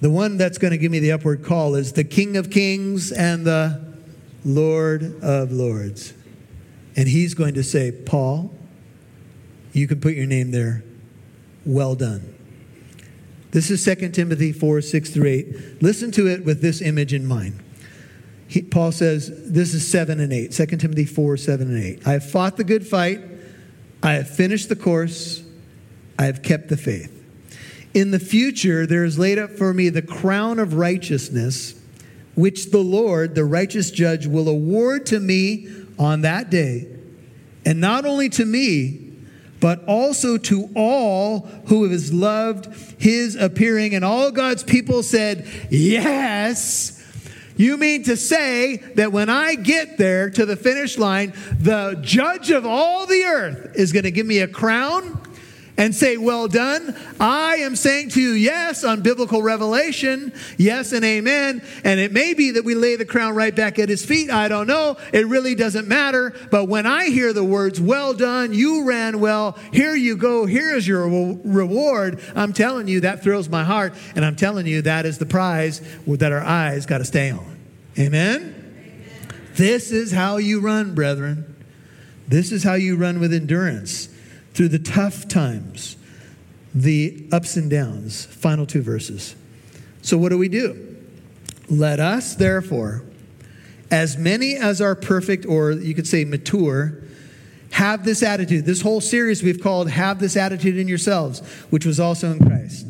The 0.00 0.10
one 0.10 0.36
that's 0.36 0.58
going 0.58 0.72
to 0.72 0.78
give 0.78 0.90
me 0.90 0.98
the 0.98 1.12
upward 1.12 1.44
call 1.44 1.76
is 1.76 1.92
the 1.92 2.04
King 2.04 2.36
of 2.36 2.50
Kings 2.50 3.10
and 3.10 3.46
the 3.46 3.94
Lord 4.44 5.22
of 5.22 5.50
Lords. 5.50 6.12
And 6.96 7.08
he's 7.08 7.34
going 7.34 7.54
to 7.54 7.62
say, 7.62 7.90
Paul, 7.90 8.54
you 9.72 9.88
can 9.88 10.00
put 10.00 10.14
your 10.14 10.26
name 10.26 10.50
there. 10.50 10.84
Well 11.64 11.94
done. 11.94 12.34
This 13.52 13.70
is 13.70 13.84
2 13.84 14.10
Timothy 14.10 14.52
4 14.52 14.80
6 14.80 15.10
through 15.10 15.26
8. 15.26 15.82
Listen 15.82 16.10
to 16.12 16.26
it 16.26 16.44
with 16.44 16.60
this 16.60 16.82
image 16.82 17.14
in 17.14 17.24
mind. 17.26 17.63
He, 18.46 18.62
Paul 18.62 18.92
says, 18.92 19.50
this 19.50 19.74
is 19.74 19.86
7 19.86 20.20
and 20.20 20.32
8. 20.32 20.52
2 20.52 20.66
Timothy 20.76 21.04
4 21.04 21.36
7 21.36 21.68
and 21.68 21.82
8. 21.82 22.06
I 22.06 22.12
have 22.12 22.28
fought 22.28 22.56
the 22.56 22.64
good 22.64 22.86
fight, 22.86 23.20
I 24.02 24.12
have 24.14 24.28
finished 24.28 24.68
the 24.68 24.76
course, 24.76 25.42
I 26.18 26.26
have 26.26 26.42
kept 26.42 26.68
the 26.68 26.76
faith. 26.76 27.10
In 27.94 28.10
the 28.10 28.18
future, 28.18 28.86
there 28.86 29.04
is 29.04 29.18
laid 29.18 29.38
up 29.38 29.50
for 29.50 29.72
me 29.72 29.88
the 29.88 30.02
crown 30.02 30.58
of 30.58 30.74
righteousness, 30.74 31.80
which 32.34 32.70
the 32.70 32.78
Lord, 32.78 33.34
the 33.34 33.44
righteous 33.44 33.90
judge, 33.90 34.26
will 34.26 34.48
award 34.48 35.06
to 35.06 35.20
me 35.20 35.68
on 35.98 36.22
that 36.22 36.50
day. 36.50 36.88
And 37.64 37.80
not 37.80 38.04
only 38.04 38.28
to 38.30 38.44
me, 38.44 39.04
but 39.60 39.82
also 39.86 40.36
to 40.36 40.68
all 40.74 41.40
who 41.68 41.88
has 41.88 42.12
loved 42.12 42.68
his 43.00 43.34
appearing. 43.34 43.94
And 43.94 44.04
all 44.04 44.30
God's 44.30 44.62
people 44.62 45.02
said, 45.02 45.48
Yes. 45.70 47.02
You 47.56 47.76
mean 47.76 48.02
to 48.04 48.16
say 48.16 48.76
that 48.96 49.12
when 49.12 49.28
I 49.28 49.54
get 49.54 49.96
there 49.96 50.28
to 50.30 50.44
the 50.44 50.56
finish 50.56 50.98
line, 50.98 51.32
the 51.58 51.98
judge 52.02 52.50
of 52.50 52.66
all 52.66 53.06
the 53.06 53.22
earth 53.22 53.72
is 53.76 53.92
going 53.92 54.04
to 54.04 54.10
give 54.10 54.26
me 54.26 54.40
a 54.40 54.48
crown? 54.48 55.20
And 55.76 55.94
say, 55.94 56.16
Well 56.16 56.48
done. 56.48 56.96
I 57.18 57.56
am 57.56 57.76
saying 57.76 58.10
to 58.10 58.20
you, 58.20 58.30
yes, 58.30 58.84
on 58.84 59.02
biblical 59.02 59.42
revelation, 59.42 60.32
yes 60.56 60.92
and 60.92 61.04
amen. 61.04 61.62
And 61.82 62.00
it 62.00 62.12
may 62.12 62.34
be 62.34 62.52
that 62.52 62.64
we 62.64 62.74
lay 62.74 62.96
the 62.96 63.04
crown 63.04 63.34
right 63.34 63.54
back 63.54 63.78
at 63.78 63.88
his 63.88 64.04
feet. 64.04 64.30
I 64.30 64.48
don't 64.48 64.66
know. 64.66 64.96
It 65.12 65.26
really 65.26 65.54
doesn't 65.54 65.88
matter. 65.88 66.34
But 66.50 66.66
when 66.66 66.86
I 66.86 67.06
hear 67.06 67.32
the 67.32 67.44
words, 67.44 67.80
Well 67.80 68.14
done, 68.14 68.52
you 68.52 68.84
ran 68.84 69.20
well, 69.20 69.58
here 69.72 69.94
you 69.94 70.16
go, 70.16 70.46
here 70.46 70.74
is 70.74 70.86
your 70.86 71.08
reward, 71.08 72.20
I'm 72.34 72.52
telling 72.52 72.88
you, 72.88 73.00
that 73.00 73.22
thrills 73.22 73.48
my 73.48 73.64
heart. 73.64 73.94
And 74.14 74.24
I'm 74.24 74.36
telling 74.36 74.66
you, 74.66 74.82
that 74.82 75.06
is 75.06 75.18
the 75.18 75.26
prize 75.26 75.80
that 76.06 76.32
our 76.32 76.42
eyes 76.42 76.86
got 76.86 76.98
to 76.98 77.04
stay 77.04 77.30
on. 77.30 77.58
Amen? 77.98 78.60
This 79.54 79.92
is 79.92 80.12
how 80.12 80.38
you 80.38 80.60
run, 80.60 80.94
brethren. 80.94 81.54
This 82.26 82.52
is 82.52 82.64
how 82.64 82.74
you 82.74 82.96
run 82.96 83.20
with 83.20 83.32
endurance 83.32 84.08
through 84.54 84.68
the 84.68 84.78
tough 84.78 85.28
times, 85.28 85.96
the 86.74 87.26
ups 87.30 87.56
and 87.56 87.70
downs. 87.70 88.24
Final 88.26 88.66
two 88.66 88.82
verses. 88.82 89.34
So, 90.02 90.16
what 90.16 90.30
do 90.30 90.38
we 90.38 90.48
do? 90.48 90.96
Let 91.68 92.00
us, 92.00 92.34
therefore, 92.34 93.02
as 93.90 94.16
many 94.16 94.56
as 94.56 94.80
are 94.80 94.94
perfect, 94.94 95.46
or 95.46 95.72
you 95.72 95.94
could 95.94 96.06
say 96.06 96.24
mature, 96.24 97.02
have 97.70 98.04
this 98.04 98.22
attitude. 98.22 98.64
This 98.64 98.82
whole 98.82 99.00
series 99.00 99.42
we've 99.42 99.60
called 99.60 99.90
Have 99.90 100.20
This 100.20 100.36
Attitude 100.36 100.76
in 100.76 100.86
Yourselves, 100.88 101.40
which 101.70 101.84
was 101.84 101.98
also 101.98 102.30
in 102.30 102.44
Christ. 102.44 102.86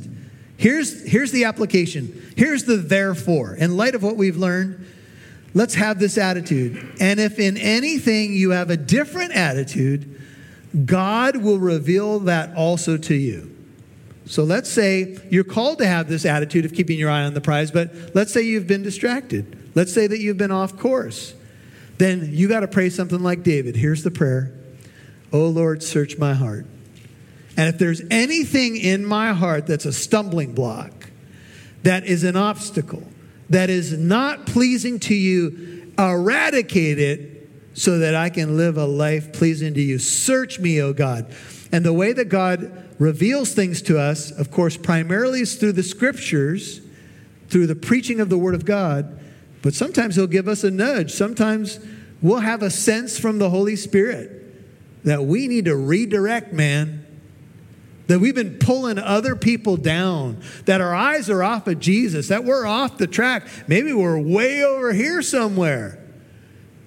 Here's, 0.57 1.07
here's 1.07 1.33
the 1.33 1.45
application. 1.45 2.33
Here's 2.37 2.65
the 2.65 2.77
therefore. 2.77 3.55
In 3.55 3.77
light 3.77 3.95
of 3.95 4.03
what 4.03 4.17
we've 4.17 4.37
learned, 4.37 4.87
let's 5.55 5.75
have 5.75 5.99
this 5.99 6.19
attitude. 6.19 6.97
And 7.01 7.19
if 7.19 7.39
in 7.39 7.57
anything 7.57 8.35
you 8.35 8.51
have 8.51 8.71
a 8.71 8.77
different 8.77 9.33
attitude, 9.33 10.14
God 10.85 11.37
will 11.37 11.59
reveal 11.59 12.21
that 12.21 12.57
also 12.57 12.97
to 12.97 13.15
you. 13.15 13.51
So 14.27 14.43
let's 14.43 14.71
say 14.71 15.19
you're 15.31 15.45
called 15.45 15.79
to 15.79 15.87
have 15.87 16.09
this 16.09 16.25
attitude 16.25 16.65
of 16.65 16.73
keeping 16.73 16.99
your 16.99 17.11
eye 17.11 17.23
on 17.23 17.35
the 17.35 17.41
prize, 17.41 17.71
but 17.71 17.93
let's 18.15 18.33
say 18.33 18.43
you've 18.43 18.67
been 18.67 18.83
distracted. 18.83 19.71
Let's 19.75 19.93
say 19.93 20.07
that 20.07 20.19
you've 20.19 20.39
been 20.39 20.51
off 20.51 20.79
course. 20.79 21.35
Then 21.99 22.31
you 22.33 22.49
got 22.49 22.61
to 22.61 22.69
pray 22.69 22.91
something 22.91 23.23
like 23.23 23.43
David. 23.43 23.77
Here's 23.77 24.03
the 24.03 24.11
prayer 24.11 24.53
Oh 25.33 25.49
Lord, 25.49 25.83
search 25.83 26.17
my 26.17 26.33
heart. 26.33 26.67
And 27.57 27.69
if 27.69 27.79
there's 27.79 28.03
anything 28.11 28.77
in 28.77 29.05
my 29.05 29.33
heart 29.33 29.67
that's 29.67 29.85
a 29.85 29.93
stumbling 29.93 30.55
block, 30.55 31.11
that 31.83 32.05
is 32.05 32.25
an 32.25 32.37
obstacle, 32.37 33.07
that 33.51 33.71
is 33.71 33.97
not 33.97 34.47
pleasing 34.47 34.99
to 35.01 35.15
you, 35.15 35.93
eradicate 35.99 36.99
it 36.99 37.34
so 37.75 37.99
that 37.99 38.15
I 38.15 38.31
can 38.31 38.57
live 38.57 38.77
a 38.79 38.87
life 38.87 39.33
pleasing 39.33 39.75
to 39.75 39.81
you. 39.81 39.99
Search 39.99 40.59
me, 40.59 40.81
O 40.81 40.93
God. 40.93 41.33
And 41.73 41.85
the 41.85 41.93
way 41.93 42.13
that 42.13 42.29
God 42.29 42.71
reveals 42.99 43.53
things 43.53 43.83
to 43.83 43.99
us, 43.99 44.31
of 44.31 44.51
course, 44.51 44.77
primarily 44.77 45.41
is 45.41 45.57
through 45.57 45.73
the 45.73 45.83
scriptures, 45.83 46.81
through 47.49 47.67
the 47.67 47.75
preaching 47.75 48.21
of 48.21 48.29
the 48.31 48.39
Word 48.39 48.55
of 48.55 48.65
God, 48.65 49.19
but 49.61 49.75
sometimes 49.75 50.15
He'll 50.15 50.27
give 50.27 50.47
us 50.47 50.63
a 50.63 50.71
nudge. 50.71 51.13
Sometimes 51.13 51.81
we'll 52.23 52.39
have 52.39 52.63
a 52.63 52.71
sense 52.71 53.19
from 53.19 53.39
the 53.39 53.51
Holy 53.51 53.77
Spirit 53.77 54.43
that 55.05 55.25
we 55.25 55.49
need 55.49 55.65
to 55.65 55.77
redirect, 55.77 56.53
man. 56.53 57.01
That 58.07 58.19
we've 58.19 58.35
been 58.35 58.59
pulling 58.59 58.99
other 58.99 59.35
people 59.35 59.79
down, 59.79 60.43
that 60.67 60.83
our 60.83 60.95
eyes 60.95 61.31
are 61.31 61.43
off 61.43 61.67
of 61.67 61.81
Jesus, 61.81 62.29
that 62.29 62.45
we're 62.45 62.67
off 62.67 62.99
the 62.99 63.07
track. 63.07 63.47
Maybe 63.67 63.95
we're 63.95 64.21
way 64.21 64.63
over 64.63 64.93
here 64.93 65.23
somewhere. 65.23 65.99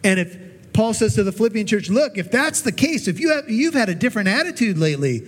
And 0.03 0.19
if 0.19 0.37
Paul 0.77 0.93
says 0.93 1.15
to 1.15 1.23
the 1.23 1.31
Philippian 1.31 1.65
church, 1.65 1.89
look, 1.89 2.19
if 2.19 2.29
that's 2.29 2.61
the 2.61 2.71
case, 2.71 3.07
if 3.07 3.19
you 3.19 3.33
have, 3.33 3.49
you've 3.49 3.73
had 3.73 3.89
a 3.89 3.95
different 3.95 4.29
attitude 4.29 4.77
lately, 4.77 5.27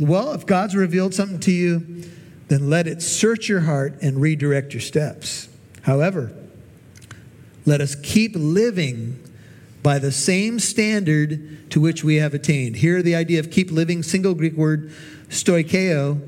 well, 0.00 0.32
if 0.32 0.46
God's 0.46 0.74
revealed 0.74 1.12
something 1.12 1.40
to 1.40 1.52
you, 1.52 2.04
then 2.48 2.70
let 2.70 2.86
it 2.86 3.02
search 3.02 3.50
your 3.50 3.60
heart 3.60 4.00
and 4.00 4.18
redirect 4.18 4.72
your 4.72 4.80
steps. 4.80 5.50
However, 5.82 6.32
let 7.66 7.82
us 7.82 7.96
keep 7.96 8.32
living 8.34 9.22
by 9.82 9.98
the 9.98 10.10
same 10.10 10.58
standard 10.58 11.70
to 11.70 11.82
which 11.82 12.02
we 12.02 12.14
have 12.14 12.32
attained. 12.32 12.76
Here, 12.76 13.02
the 13.02 13.14
idea 13.14 13.40
of 13.40 13.50
keep 13.50 13.70
living, 13.70 14.02
single 14.02 14.32
Greek 14.32 14.54
word, 14.54 14.90
stoikeo, 15.28 16.18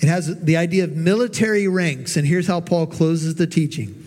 it 0.00 0.08
has 0.08 0.42
the 0.42 0.56
idea 0.56 0.82
of 0.82 0.96
military 0.96 1.68
ranks. 1.68 2.16
And 2.16 2.26
here's 2.26 2.48
how 2.48 2.62
Paul 2.62 2.88
closes 2.88 3.36
the 3.36 3.46
teaching 3.46 4.01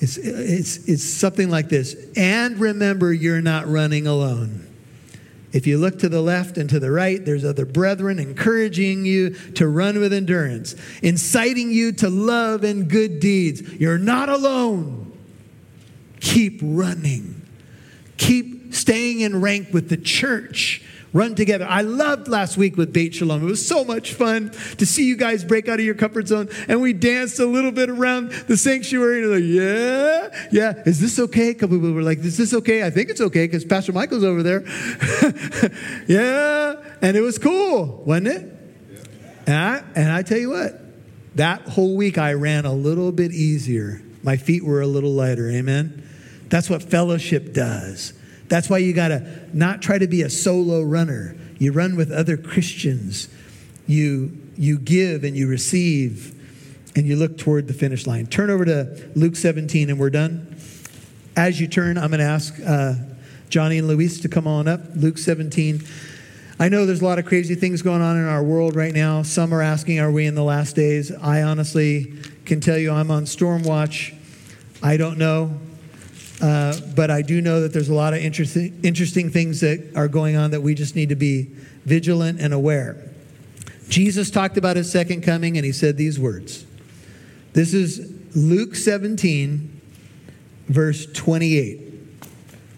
it's, 0.00 0.16
it's, 0.16 0.88
it's 0.88 1.04
something 1.04 1.50
like 1.50 1.68
this. 1.68 1.96
And 2.16 2.58
remember, 2.58 3.12
you're 3.12 3.40
not 3.40 3.66
running 3.66 4.06
alone. 4.06 4.64
If 5.52 5.66
you 5.66 5.78
look 5.78 5.98
to 6.00 6.08
the 6.08 6.20
left 6.20 6.58
and 6.58 6.68
to 6.70 6.78
the 6.78 6.90
right, 6.90 7.24
there's 7.24 7.44
other 7.44 7.64
brethren 7.64 8.18
encouraging 8.18 9.06
you 9.06 9.30
to 9.54 9.66
run 9.66 9.98
with 9.98 10.12
endurance, 10.12 10.76
inciting 11.02 11.70
you 11.70 11.92
to 11.92 12.10
love 12.10 12.64
and 12.64 12.88
good 12.88 13.18
deeds. 13.18 13.62
You're 13.62 13.98
not 13.98 14.28
alone. 14.28 15.10
Keep 16.20 16.60
running. 16.62 17.40
Keep 18.18 18.74
staying 18.74 19.20
in 19.20 19.40
rank 19.40 19.72
with 19.72 19.88
the 19.88 19.96
church 19.96 20.82
run 21.12 21.34
together. 21.34 21.66
I 21.68 21.82
loved 21.82 22.28
last 22.28 22.56
week 22.56 22.76
with 22.76 22.92
Beit 22.92 23.14
Shalom. 23.14 23.42
It 23.42 23.46
was 23.46 23.66
so 23.66 23.84
much 23.84 24.14
fun 24.14 24.50
to 24.78 24.86
see 24.86 25.06
you 25.06 25.16
guys 25.16 25.44
break 25.44 25.68
out 25.68 25.78
of 25.78 25.84
your 25.84 25.94
comfort 25.94 26.28
zone. 26.28 26.48
And 26.68 26.80
we 26.80 26.92
danced 26.92 27.38
a 27.38 27.46
little 27.46 27.72
bit 27.72 27.88
around 27.88 28.30
the 28.30 28.56
sanctuary. 28.56 29.22
And 29.22 29.32
like, 29.32 29.42
yeah, 29.44 30.48
yeah, 30.52 30.82
is 30.84 31.00
this 31.00 31.18
okay? 31.18 31.50
A 31.50 31.54
couple 31.54 31.76
people 31.76 31.92
were 31.92 32.02
like, 32.02 32.18
is 32.18 32.36
this 32.36 32.52
okay? 32.54 32.84
I 32.84 32.90
think 32.90 33.10
it's 33.10 33.20
okay 33.20 33.46
because 33.46 33.64
Pastor 33.64 33.92
Michael's 33.92 34.24
over 34.24 34.42
there. 34.42 34.64
yeah, 36.06 36.76
and 37.00 37.16
it 37.16 37.22
was 37.22 37.38
cool, 37.38 38.02
wasn't 38.04 38.28
it? 38.28 38.54
And 39.46 39.56
I, 39.56 39.82
and 39.94 40.12
I 40.12 40.22
tell 40.22 40.38
you 40.38 40.50
what, 40.50 40.78
that 41.36 41.62
whole 41.62 41.96
week 41.96 42.18
I 42.18 42.34
ran 42.34 42.66
a 42.66 42.72
little 42.72 43.12
bit 43.12 43.32
easier. 43.32 44.02
My 44.22 44.36
feet 44.36 44.64
were 44.64 44.82
a 44.82 44.86
little 44.86 45.12
lighter. 45.12 45.48
Amen. 45.48 46.06
That's 46.48 46.68
what 46.68 46.82
fellowship 46.82 47.52
does. 47.54 48.12
That's 48.48 48.70
why 48.70 48.78
you 48.78 48.92
got 48.92 49.08
to 49.08 49.48
not 49.52 49.82
try 49.82 49.98
to 49.98 50.06
be 50.06 50.22
a 50.22 50.30
solo 50.30 50.82
runner. 50.82 51.36
You 51.58 51.72
run 51.72 51.96
with 51.96 52.10
other 52.10 52.36
Christians. 52.36 53.28
You, 53.86 54.36
you 54.56 54.78
give 54.78 55.24
and 55.24 55.36
you 55.36 55.48
receive 55.48 56.34
and 56.96 57.06
you 57.06 57.16
look 57.16 57.38
toward 57.38 57.68
the 57.68 57.74
finish 57.74 58.06
line. 58.06 58.26
Turn 58.26 58.50
over 58.50 58.64
to 58.64 59.10
Luke 59.14 59.36
17 59.36 59.90
and 59.90 59.98
we're 59.98 60.10
done. 60.10 60.56
As 61.36 61.60
you 61.60 61.68
turn, 61.68 61.96
I'm 61.96 62.10
going 62.10 62.20
to 62.20 62.26
ask 62.26 62.58
uh, 62.66 62.94
Johnny 63.48 63.78
and 63.78 63.86
Luis 63.86 64.20
to 64.20 64.28
come 64.28 64.46
on 64.46 64.66
up. 64.66 64.80
Luke 64.94 65.18
17. 65.18 65.82
I 66.60 66.68
know 66.68 66.86
there's 66.86 67.00
a 67.00 67.04
lot 67.04 67.20
of 67.20 67.24
crazy 67.24 67.54
things 67.54 67.82
going 67.82 68.02
on 68.02 68.16
in 68.16 68.26
our 68.26 68.42
world 68.42 68.74
right 68.74 68.92
now. 68.92 69.22
Some 69.22 69.54
are 69.54 69.62
asking, 69.62 70.00
Are 70.00 70.10
we 70.10 70.26
in 70.26 70.34
the 70.34 70.42
last 70.42 70.74
days? 70.74 71.12
I 71.12 71.42
honestly 71.42 72.14
can 72.44 72.60
tell 72.60 72.76
you 72.76 72.90
I'm 72.90 73.12
on 73.12 73.26
storm 73.26 73.62
watch. 73.62 74.12
I 74.82 74.96
don't 74.96 75.18
know. 75.18 75.60
Uh, 76.40 76.78
but 76.94 77.10
I 77.10 77.22
do 77.22 77.40
know 77.40 77.60
that 77.62 77.72
there's 77.72 77.88
a 77.88 77.94
lot 77.94 78.14
of 78.14 78.20
interesting, 78.20 78.78
interesting 78.82 79.30
things 79.30 79.60
that 79.60 79.92
are 79.96 80.08
going 80.08 80.36
on 80.36 80.52
that 80.52 80.60
we 80.60 80.74
just 80.74 80.94
need 80.94 81.08
to 81.08 81.16
be 81.16 81.48
vigilant 81.84 82.40
and 82.40 82.54
aware. 82.54 82.96
Jesus 83.88 84.30
talked 84.30 84.56
about 84.56 84.76
his 84.76 84.90
second 84.90 85.22
coming 85.22 85.56
and 85.56 85.64
he 85.64 85.72
said 85.72 85.96
these 85.96 86.18
words. 86.18 86.64
This 87.54 87.74
is 87.74 88.14
Luke 88.36 88.76
17, 88.76 89.80
verse 90.68 91.06
28. 91.06 91.80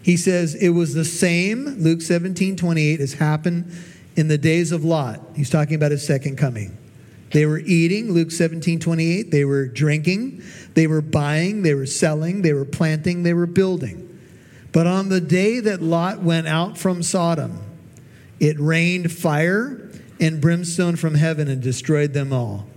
He 0.01 0.17
says, 0.17 0.55
It 0.55 0.69
was 0.69 0.93
the 0.93 1.05
same, 1.05 1.65
Luke 1.77 2.01
17, 2.01 2.55
28, 2.55 2.99
as 2.99 3.13
happened 3.13 3.71
in 4.15 4.27
the 4.27 4.37
days 4.37 4.71
of 4.71 4.83
Lot. 4.83 5.21
He's 5.35 5.49
talking 5.49 5.75
about 5.75 5.91
his 5.91 6.05
second 6.05 6.37
coming. 6.37 6.77
They 7.31 7.45
were 7.45 7.59
eating, 7.59 8.11
Luke 8.11 8.31
17, 8.31 8.79
28. 8.79 9.31
They 9.31 9.45
were 9.45 9.67
drinking. 9.67 10.43
They 10.73 10.87
were 10.87 11.01
buying. 11.01 11.61
They 11.61 11.73
were 11.73 11.85
selling. 11.85 12.41
They 12.41 12.53
were 12.53 12.65
planting. 12.65 13.23
They 13.23 13.33
were 13.33 13.45
building. 13.45 14.07
But 14.71 14.87
on 14.87 15.09
the 15.09 15.21
day 15.21 15.59
that 15.59 15.81
Lot 15.81 16.21
went 16.21 16.47
out 16.47 16.77
from 16.77 17.03
Sodom, 17.03 17.59
it 18.39 18.59
rained 18.59 19.11
fire 19.11 19.89
and 20.19 20.41
brimstone 20.41 20.95
from 20.95 21.15
heaven 21.15 21.47
and 21.47 21.61
destroyed 21.61 22.13
them 22.13 22.31
all. 22.31 22.67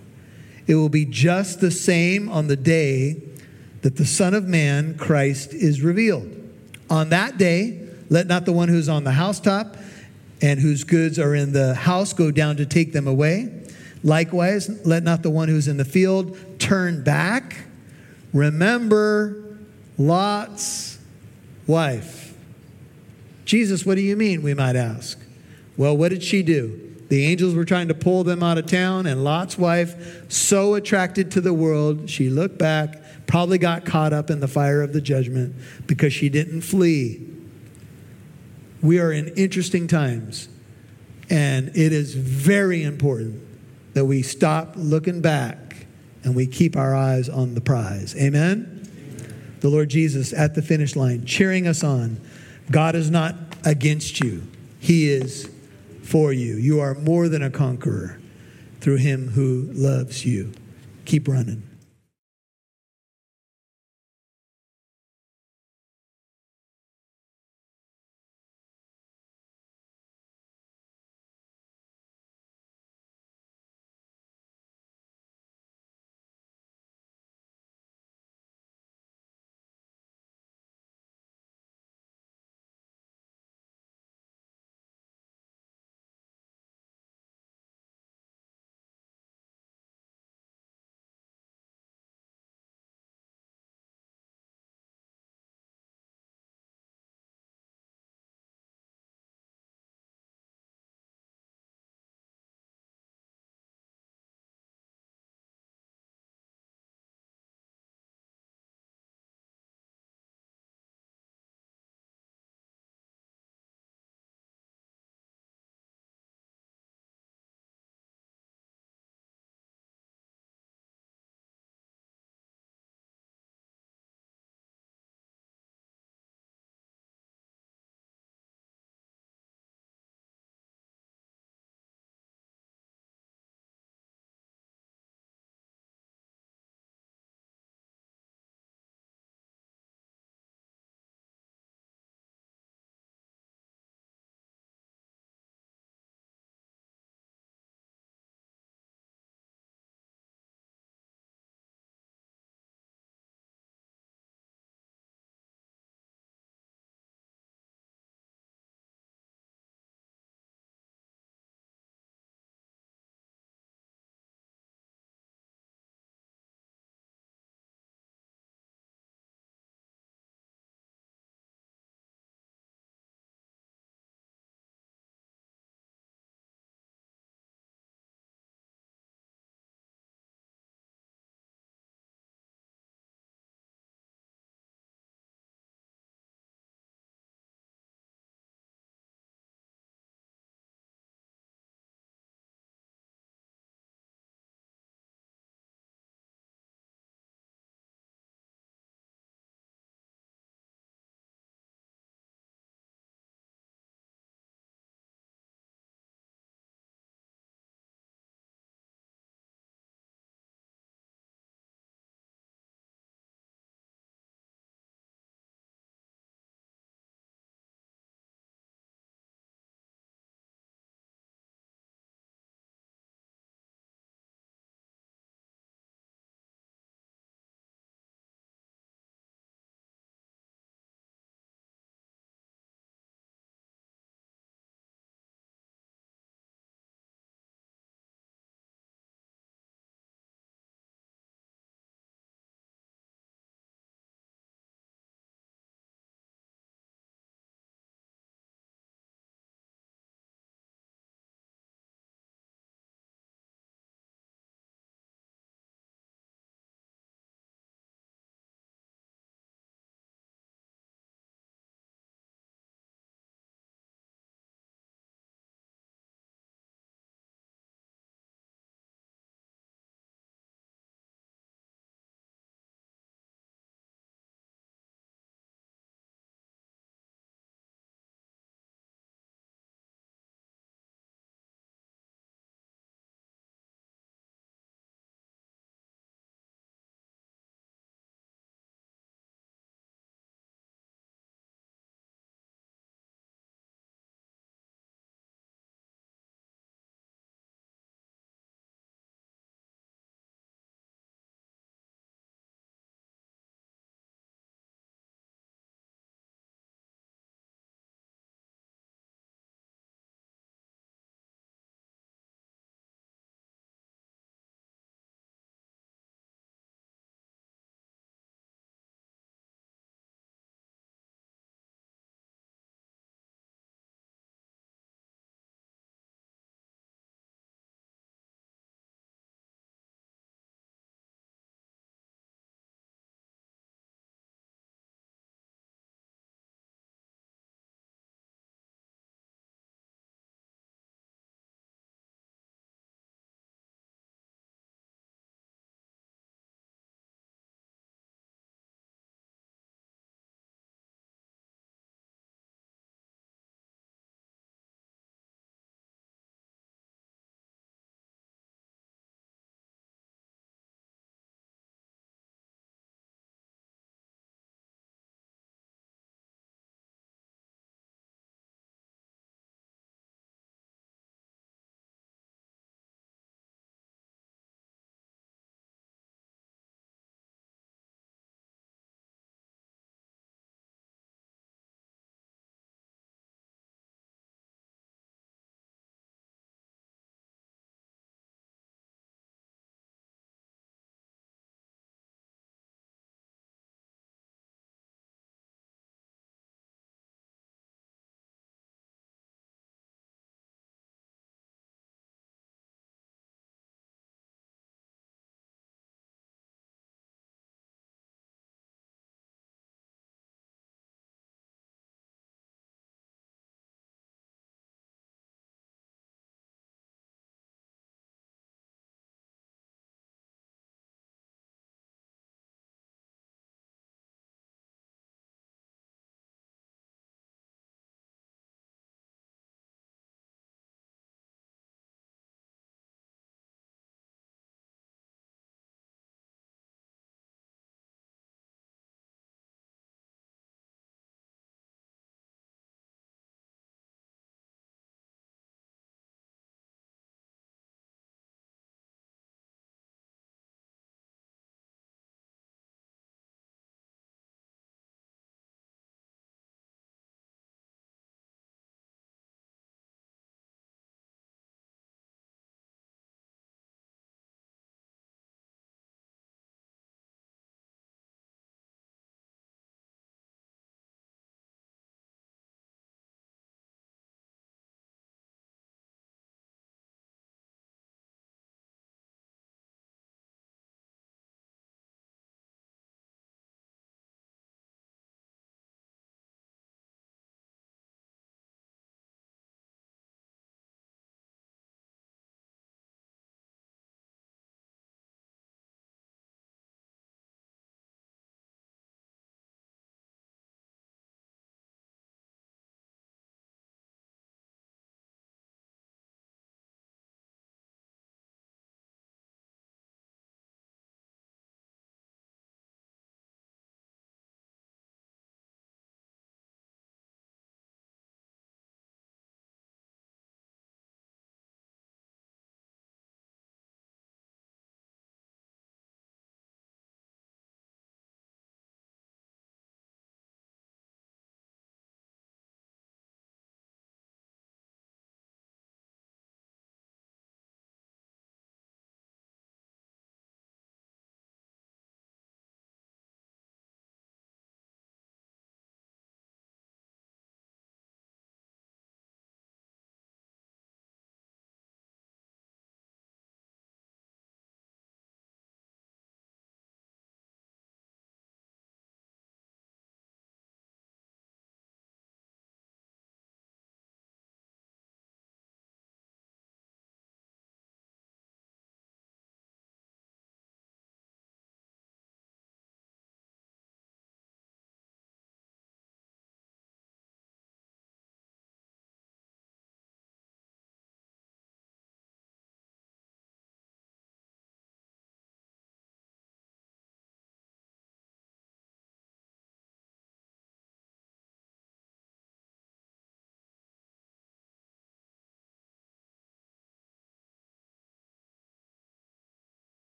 It 0.67 0.77
will 0.77 0.89
be 0.89 1.05
just 1.05 1.61
the 1.61 1.71
same 1.71 2.29
on 2.29 2.47
the 2.47 2.57
day 2.57 3.23
that 3.83 3.97
the 3.97 4.07
Son 4.07 4.35
of 4.35 4.45
Man, 4.45 4.97
Christ, 4.97 5.53
is 5.53 5.83
revealed. 5.83 6.31
On 6.89 7.11
that 7.11 7.39
day, 7.39 7.87
let 8.09 8.27
not 8.27 8.47
the 8.47 8.53
one 8.53 8.69
who's 8.69 8.89
on 8.89 9.05
the 9.05 9.13
housetop 9.13 9.77
and 10.41 10.61
whose 10.61 10.85
goods 10.85 11.19
are 11.19 11.35
in 11.35 11.53
the 11.53 11.75
house 11.75 12.13
go 12.13 12.31
down 12.31 12.57
to 12.57 12.67
take 12.67 12.93
them 12.93 13.07
away. 13.07 13.64
Likewise, 14.05 14.85
let 14.87 15.03
not 15.03 15.23
the 15.23 15.31
one 15.31 15.49
who's 15.49 15.67
in 15.67 15.79
the 15.79 15.85
field 15.85 16.37
turn 16.59 17.03
back. 17.03 17.57
Remember 18.35 19.57
Lot's 19.97 20.99
wife. 21.67 22.37
Jesus, 23.47 23.87
what 23.87 23.95
do 23.95 24.03
you 24.03 24.15
mean? 24.15 24.43
We 24.43 24.53
might 24.53 24.77
ask. 24.77 25.19
Well, 25.79 25.97
what 25.97 26.11
did 26.11 26.23
she 26.23 26.43
do? 26.43 26.81
The 27.09 27.25
angels 27.27 27.55
were 27.55 27.65
trying 27.65 27.89
to 27.89 27.95
pull 27.95 28.25
them 28.25 28.43
out 28.43 28.59
of 28.59 28.67
town, 28.67 29.07
and 29.07 29.25
Lot's 29.25 29.57
wife, 29.57 30.31
so 30.31 30.75
attracted 30.75 31.31
to 31.33 31.41
the 31.41 31.55
world, 31.55 32.11
she 32.11 32.29
looked 32.29 32.59
back, 32.59 33.27
probably 33.27 33.59
got 33.59 33.85
caught 33.85 34.13
up 34.13 34.31
in 34.31 34.41
the 34.41 34.49
fire 34.49 34.83
of 34.83 34.93
the 34.93 35.01
judgment 35.01 35.55
because 35.87 36.13
she 36.13 36.29
didn't 36.29 36.63
flee. 36.63 37.27
We 38.83 38.99
are 38.99 39.13
in 39.13 39.29
interesting 39.29 39.87
times, 39.87 40.49
and 41.31 41.69
it 41.69 41.93
is 41.93 42.15
very 42.15 42.83
important 42.83 43.44
that 43.95 44.05
we 44.05 44.23
stop 44.23 44.75
looking 44.77 45.21
back 45.21 45.87
and 46.23 46.35
we 46.35 46.47
keep 46.47 46.77
our 46.77 46.95
eyes 46.95 47.29
on 47.29 47.55
the 47.55 47.61
prize. 47.61 48.15
Amen? 48.17 48.83
The 49.61 49.69
Lord 49.69 49.89
Jesus 49.89 50.33
at 50.33 50.55
the 50.55 50.63
finish 50.63 50.95
line, 50.95 51.25
cheering 51.25 51.67
us 51.67 51.83
on. 51.83 52.21
God 52.71 52.95
is 52.95 53.11
not 53.11 53.35
against 53.65 54.21
you, 54.21 54.43
He 54.79 55.11
is 55.11 55.51
for 56.03 56.33
you. 56.33 56.57
You 56.57 56.81
are 56.81 56.95
more 56.95 57.29
than 57.29 57.43
a 57.43 57.51
conqueror 57.51 58.19
through 58.81 58.97
Him 58.97 59.29
who 59.31 59.71
loves 59.73 60.27
you. 60.27 60.53
Keep 61.05 61.29
running. 61.29 61.63